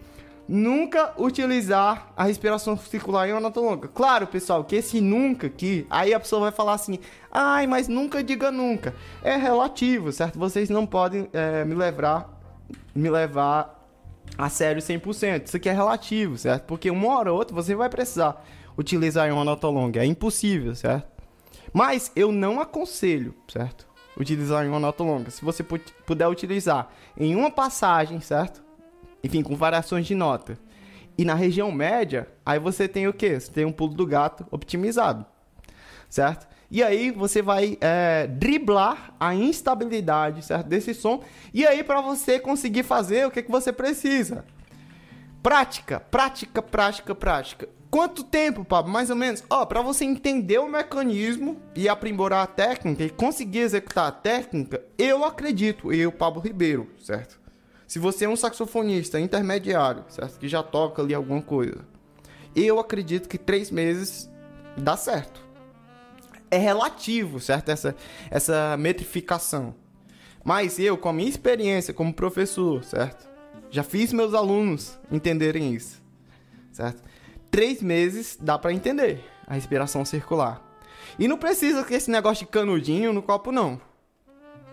nunca 0.52 1.14
utilizar 1.18 2.12
a 2.16 2.26
respiração 2.26 2.76
circular 2.76 3.28
em 3.28 3.32
uma 3.32 3.40
nota 3.40 3.62
longa. 3.62 3.88
Claro, 3.88 4.28
pessoal, 4.28 4.66
que 4.66 4.76
esse 4.76 5.00
nunca 5.00 5.48
aqui, 5.48 5.88
aí 5.90 6.14
a 6.14 6.20
pessoa 6.20 6.42
vai 6.42 6.52
falar 6.52 6.74
assim, 6.74 7.00
ai, 7.32 7.66
mas 7.66 7.88
nunca 7.88 8.22
diga 8.22 8.52
nunca. 8.52 8.94
É 9.24 9.38
relativo, 9.38 10.12
certo? 10.12 10.38
Vocês 10.38 10.70
não 10.70 10.86
podem 10.86 11.30
é, 11.32 11.64
me 11.64 11.74
levar, 11.74 12.38
me 12.94 13.10
levar 13.10 13.80
a 14.38 14.50
sério 14.50 14.82
100%. 14.82 15.48
Isso 15.48 15.56
aqui 15.56 15.70
é 15.70 15.74
relativo, 15.74 16.38
certo? 16.38 16.64
Porque 16.66 16.92
uma 16.92 17.08
hora 17.18 17.32
ou 17.32 17.38
outra 17.38 17.56
você 17.56 17.74
vai 17.74 17.88
precisar 17.88 18.44
utilizar 18.78 19.28
em 19.28 19.32
uma 19.32 19.44
nota 19.44 19.68
longa. 19.68 20.02
É 20.02 20.06
impossível, 20.06 20.76
certo? 20.76 21.10
Mas 21.74 22.12
eu 22.16 22.32
não 22.32 22.60
aconselho, 22.60 23.34
certo? 23.48 23.88
Utilizar 24.18 24.66
em 24.66 24.70
uma 24.70 24.80
nota 24.80 25.04
longa. 25.04 25.32
Se 25.32 25.44
você 25.44 25.64
puder 25.64 26.28
utilizar 26.28 26.90
em 27.18 27.36
uma 27.36 27.50
passagem, 27.50 28.20
certo? 28.20 28.62
enfim, 29.24 29.44
com 29.44 29.56
variações 29.56 30.06
de 30.06 30.16
nota. 30.16 30.58
E 31.18 31.26
na 31.26 31.34
região 31.34 31.72
média, 31.72 32.28
aí 32.46 32.60
você 32.60 32.88
tem 32.88 33.08
o 33.08 33.14
quê? 33.14 33.40
Você 33.40 33.52
tem 33.52 33.66
um 33.66 33.72
pulo 33.72 33.94
do 33.94 34.06
gato 34.06 34.46
optimizado, 34.50 35.26
certo? 36.10 36.48
E 36.70 36.82
aí 36.82 37.12
você 37.12 37.42
vai 37.42 37.78
é, 37.82 38.28
driblar 38.28 39.14
a 39.20 39.36
instabilidade, 39.36 40.44
certo? 40.44 40.68
Desse 40.68 40.94
som. 40.94 41.22
E 41.54 41.68
aí 41.68 41.84
para 41.84 42.00
você 42.02 42.40
conseguir 42.40 42.84
fazer, 42.84 43.28
o 43.28 43.32
que, 43.32 43.44
que 43.44 43.52
você 43.52 43.74
precisa? 43.74 44.46
Prática, 45.44 46.00
prática, 46.00 46.62
prática, 46.62 47.14
prática. 47.14 47.70
Quanto 47.92 48.24
tempo, 48.24 48.64
Pablo? 48.64 48.90
Mais 48.90 49.10
ou 49.10 49.18
menos? 49.18 49.44
Ó, 49.50 49.66
para 49.66 49.82
você 49.82 50.06
entender 50.06 50.58
o 50.60 50.70
mecanismo 50.70 51.62
e 51.76 51.90
aprimorar 51.90 52.42
a 52.42 52.48
técnica 52.48 53.04
e 53.04 53.10
conseguir 53.10 53.60
executar 53.60 54.08
a 54.08 54.12
técnica, 54.14 54.82
eu 54.98 55.26
acredito, 55.26 55.92
eu, 55.92 56.10
Pablo 56.10 56.42
Ribeiro, 56.42 56.90
certo? 56.98 57.38
Se 57.86 58.00
você 58.00 58.24
é 58.24 58.30
um 58.30 58.38
saxofonista 58.38 59.20
intermediário, 59.20 60.06
certo? 60.08 60.40
Que 60.40 60.48
já 60.48 60.64
toca 60.64 61.02
ali 61.02 61.14
alguma 61.14 61.42
coisa, 61.42 61.86
eu 62.56 62.80
acredito 62.80 63.28
que 63.28 63.38
três 63.38 63.70
meses 63.70 64.32
dá 64.78 64.96
certo. 64.96 65.46
É 66.50 66.58
relativo, 66.58 67.42
certo? 67.42 67.70
Essa, 67.70 67.94
essa 68.30 68.78
metrificação. 68.78 69.76
Mas 70.46 70.80
eu, 70.80 70.98
com 70.98 71.10
a 71.10 71.14
minha 71.14 71.30
experiência 71.30 71.94
como 71.94 72.14
professor, 72.14 72.86
certo? 72.86 73.30
Já 73.70 73.84
fiz 73.84 74.14
meus 74.14 74.34
alunos 74.34 74.98
entenderem 75.12 75.74
isso, 75.74 76.02
certo? 76.72 77.04
Três 77.52 77.82
meses 77.82 78.38
dá 78.40 78.58
para 78.58 78.72
entender 78.72 79.20
a 79.46 79.56
respiração 79.56 80.06
circular. 80.06 80.62
E 81.20 81.28
não 81.28 81.38
precisa 81.38 81.84
que 81.84 81.94
esse 81.94 82.10
negócio 82.10 82.46
de 82.46 82.52
canudinho 82.52 83.12
no 83.12 83.22
copo, 83.22 83.52
não. 83.52 83.80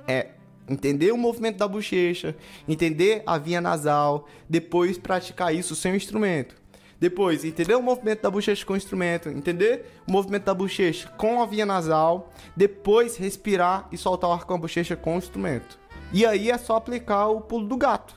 É 0.06 0.28
entender 0.68 1.10
o 1.10 1.18
movimento 1.18 1.56
da 1.56 1.66
bochecha, 1.66 2.36
entender 2.68 3.24
a 3.26 3.36
via 3.36 3.60
nasal, 3.60 4.28
depois 4.48 4.96
praticar 4.96 5.52
isso 5.52 5.74
sem 5.74 5.92
o 5.92 5.96
instrumento. 5.96 6.54
Depois, 7.00 7.44
entender 7.44 7.74
o 7.74 7.82
movimento 7.82 8.22
da 8.22 8.30
bochecha 8.30 8.64
com 8.64 8.74
o 8.74 8.76
instrumento, 8.76 9.28
entender 9.28 9.86
o 10.06 10.12
movimento 10.12 10.44
da 10.44 10.54
bochecha 10.54 11.08
com 11.16 11.42
a 11.42 11.46
via 11.46 11.66
nasal, 11.66 12.32
depois 12.56 13.16
respirar 13.16 13.88
e 13.90 13.96
soltar 13.96 14.30
o 14.30 14.32
ar 14.32 14.44
com 14.44 14.54
a 14.54 14.58
bochecha 14.58 14.94
com 14.94 15.16
o 15.16 15.18
instrumento. 15.18 15.78
E 16.12 16.24
aí 16.24 16.48
é 16.48 16.58
só 16.58 16.76
aplicar 16.76 17.26
o 17.26 17.40
pulo 17.40 17.66
do 17.66 17.76
gato, 17.76 18.14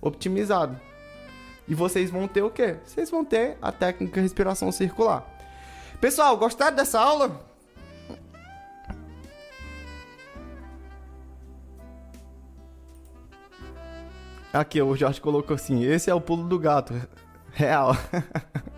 optimizado. 0.00 0.80
E 1.70 1.74
vocês 1.74 2.10
vão 2.10 2.26
ter 2.26 2.42
o 2.42 2.50
quê? 2.50 2.78
Vocês 2.84 3.08
vão 3.08 3.24
ter 3.24 3.56
a 3.62 3.70
técnica 3.70 4.20
respiração 4.20 4.72
circular. 4.72 5.24
Pessoal, 6.00 6.36
gostaram 6.36 6.74
dessa 6.74 6.98
aula? 6.98 7.48
Aqui, 14.52 14.82
o 14.82 14.96
Jorge 14.96 15.20
colocou 15.20 15.54
assim: 15.54 15.84
esse 15.84 16.10
é 16.10 16.14
o 16.14 16.20
pulo 16.20 16.48
do 16.48 16.58
gato. 16.58 16.92
Real. 17.52 17.96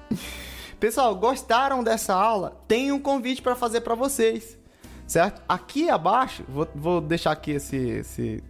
Pessoal, 0.78 1.14
gostaram 1.14 1.82
dessa 1.82 2.14
aula? 2.14 2.62
Tem 2.68 2.92
um 2.92 3.00
convite 3.00 3.40
para 3.40 3.56
fazer 3.56 3.80
para 3.80 3.94
vocês, 3.94 4.58
certo? 5.06 5.40
Aqui 5.48 5.88
abaixo, 5.88 6.44
vou, 6.46 6.68
vou 6.74 7.00
deixar 7.00 7.30
aqui 7.30 7.52
esse, 7.52 7.76
esse, 7.76 8.44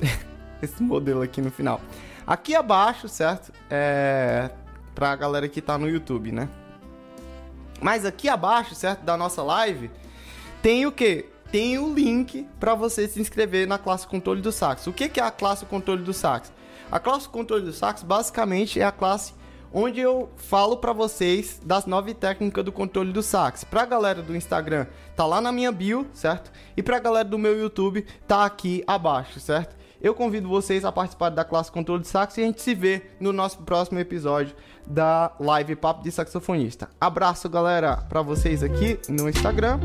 esse 0.62 0.82
modelo 0.82 1.20
aqui 1.20 1.42
no 1.42 1.50
final. 1.50 1.78
Aqui 2.26 2.54
abaixo, 2.54 3.08
certo? 3.08 3.52
É 3.70 4.50
pra 4.94 5.14
galera 5.14 5.46
que 5.46 5.60
tá 5.60 5.76
no 5.76 5.88
YouTube, 5.88 6.32
né? 6.32 6.48
Mas 7.80 8.06
aqui 8.06 8.28
abaixo, 8.28 8.74
certo, 8.74 9.02
da 9.02 9.14
nossa 9.16 9.42
live, 9.42 9.90
tem 10.62 10.86
o 10.86 10.90
quê? 10.90 11.26
Tem 11.52 11.78
o 11.78 11.92
link 11.92 12.48
para 12.58 12.74
você 12.74 13.06
se 13.06 13.20
inscrever 13.20 13.68
na 13.68 13.78
classe 13.78 14.06
controle 14.06 14.40
do 14.40 14.50
sax. 14.50 14.86
O 14.86 14.92
que 14.92 15.08
que 15.08 15.20
é 15.20 15.22
a 15.22 15.30
classe 15.30 15.66
controle 15.66 16.02
do 16.02 16.14
sax? 16.14 16.50
A 16.90 16.98
classe 16.98 17.28
controle 17.28 17.64
do 17.64 17.72
sax 17.72 18.02
basicamente 18.02 18.80
é 18.80 18.84
a 18.84 18.90
classe 18.90 19.34
onde 19.72 20.00
eu 20.00 20.30
falo 20.36 20.78
para 20.78 20.92
vocês 20.92 21.60
das 21.62 21.84
nove 21.84 22.14
técnicas 22.14 22.64
do 22.64 22.72
controle 22.72 23.12
do 23.12 23.22
sax. 23.22 23.62
Pra 23.62 23.84
galera 23.84 24.22
do 24.22 24.34
Instagram, 24.34 24.86
tá 25.14 25.26
lá 25.26 25.40
na 25.40 25.52
minha 25.52 25.70
bio, 25.70 26.06
certo? 26.14 26.50
E 26.76 26.82
pra 26.82 26.98
galera 26.98 27.28
do 27.28 27.38
meu 27.38 27.58
YouTube, 27.58 28.06
tá 28.26 28.46
aqui 28.46 28.82
abaixo, 28.86 29.38
certo? 29.38 29.76
Eu 30.06 30.14
convido 30.14 30.48
vocês 30.48 30.84
a 30.84 30.92
participar 30.92 31.30
da 31.30 31.44
classe 31.44 31.72
controle 31.72 32.02
de 32.02 32.06
sax 32.06 32.38
e 32.38 32.40
a 32.40 32.44
gente 32.44 32.62
se 32.62 32.76
vê 32.76 33.02
no 33.18 33.32
nosso 33.32 33.58
próximo 33.62 33.98
episódio 33.98 34.54
da 34.86 35.32
live 35.40 35.74
Papo 35.74 36.04
de 36.04 36.12
Saxofonista. 36.12 36.88
Abraço, 37.00 37.48
galera, 37.48 37.96
para 37.96 38.22
vocês 38.22 38.62
aqui 38.62 39.00
no 39.08 39.28
Instagram 39.28 39.80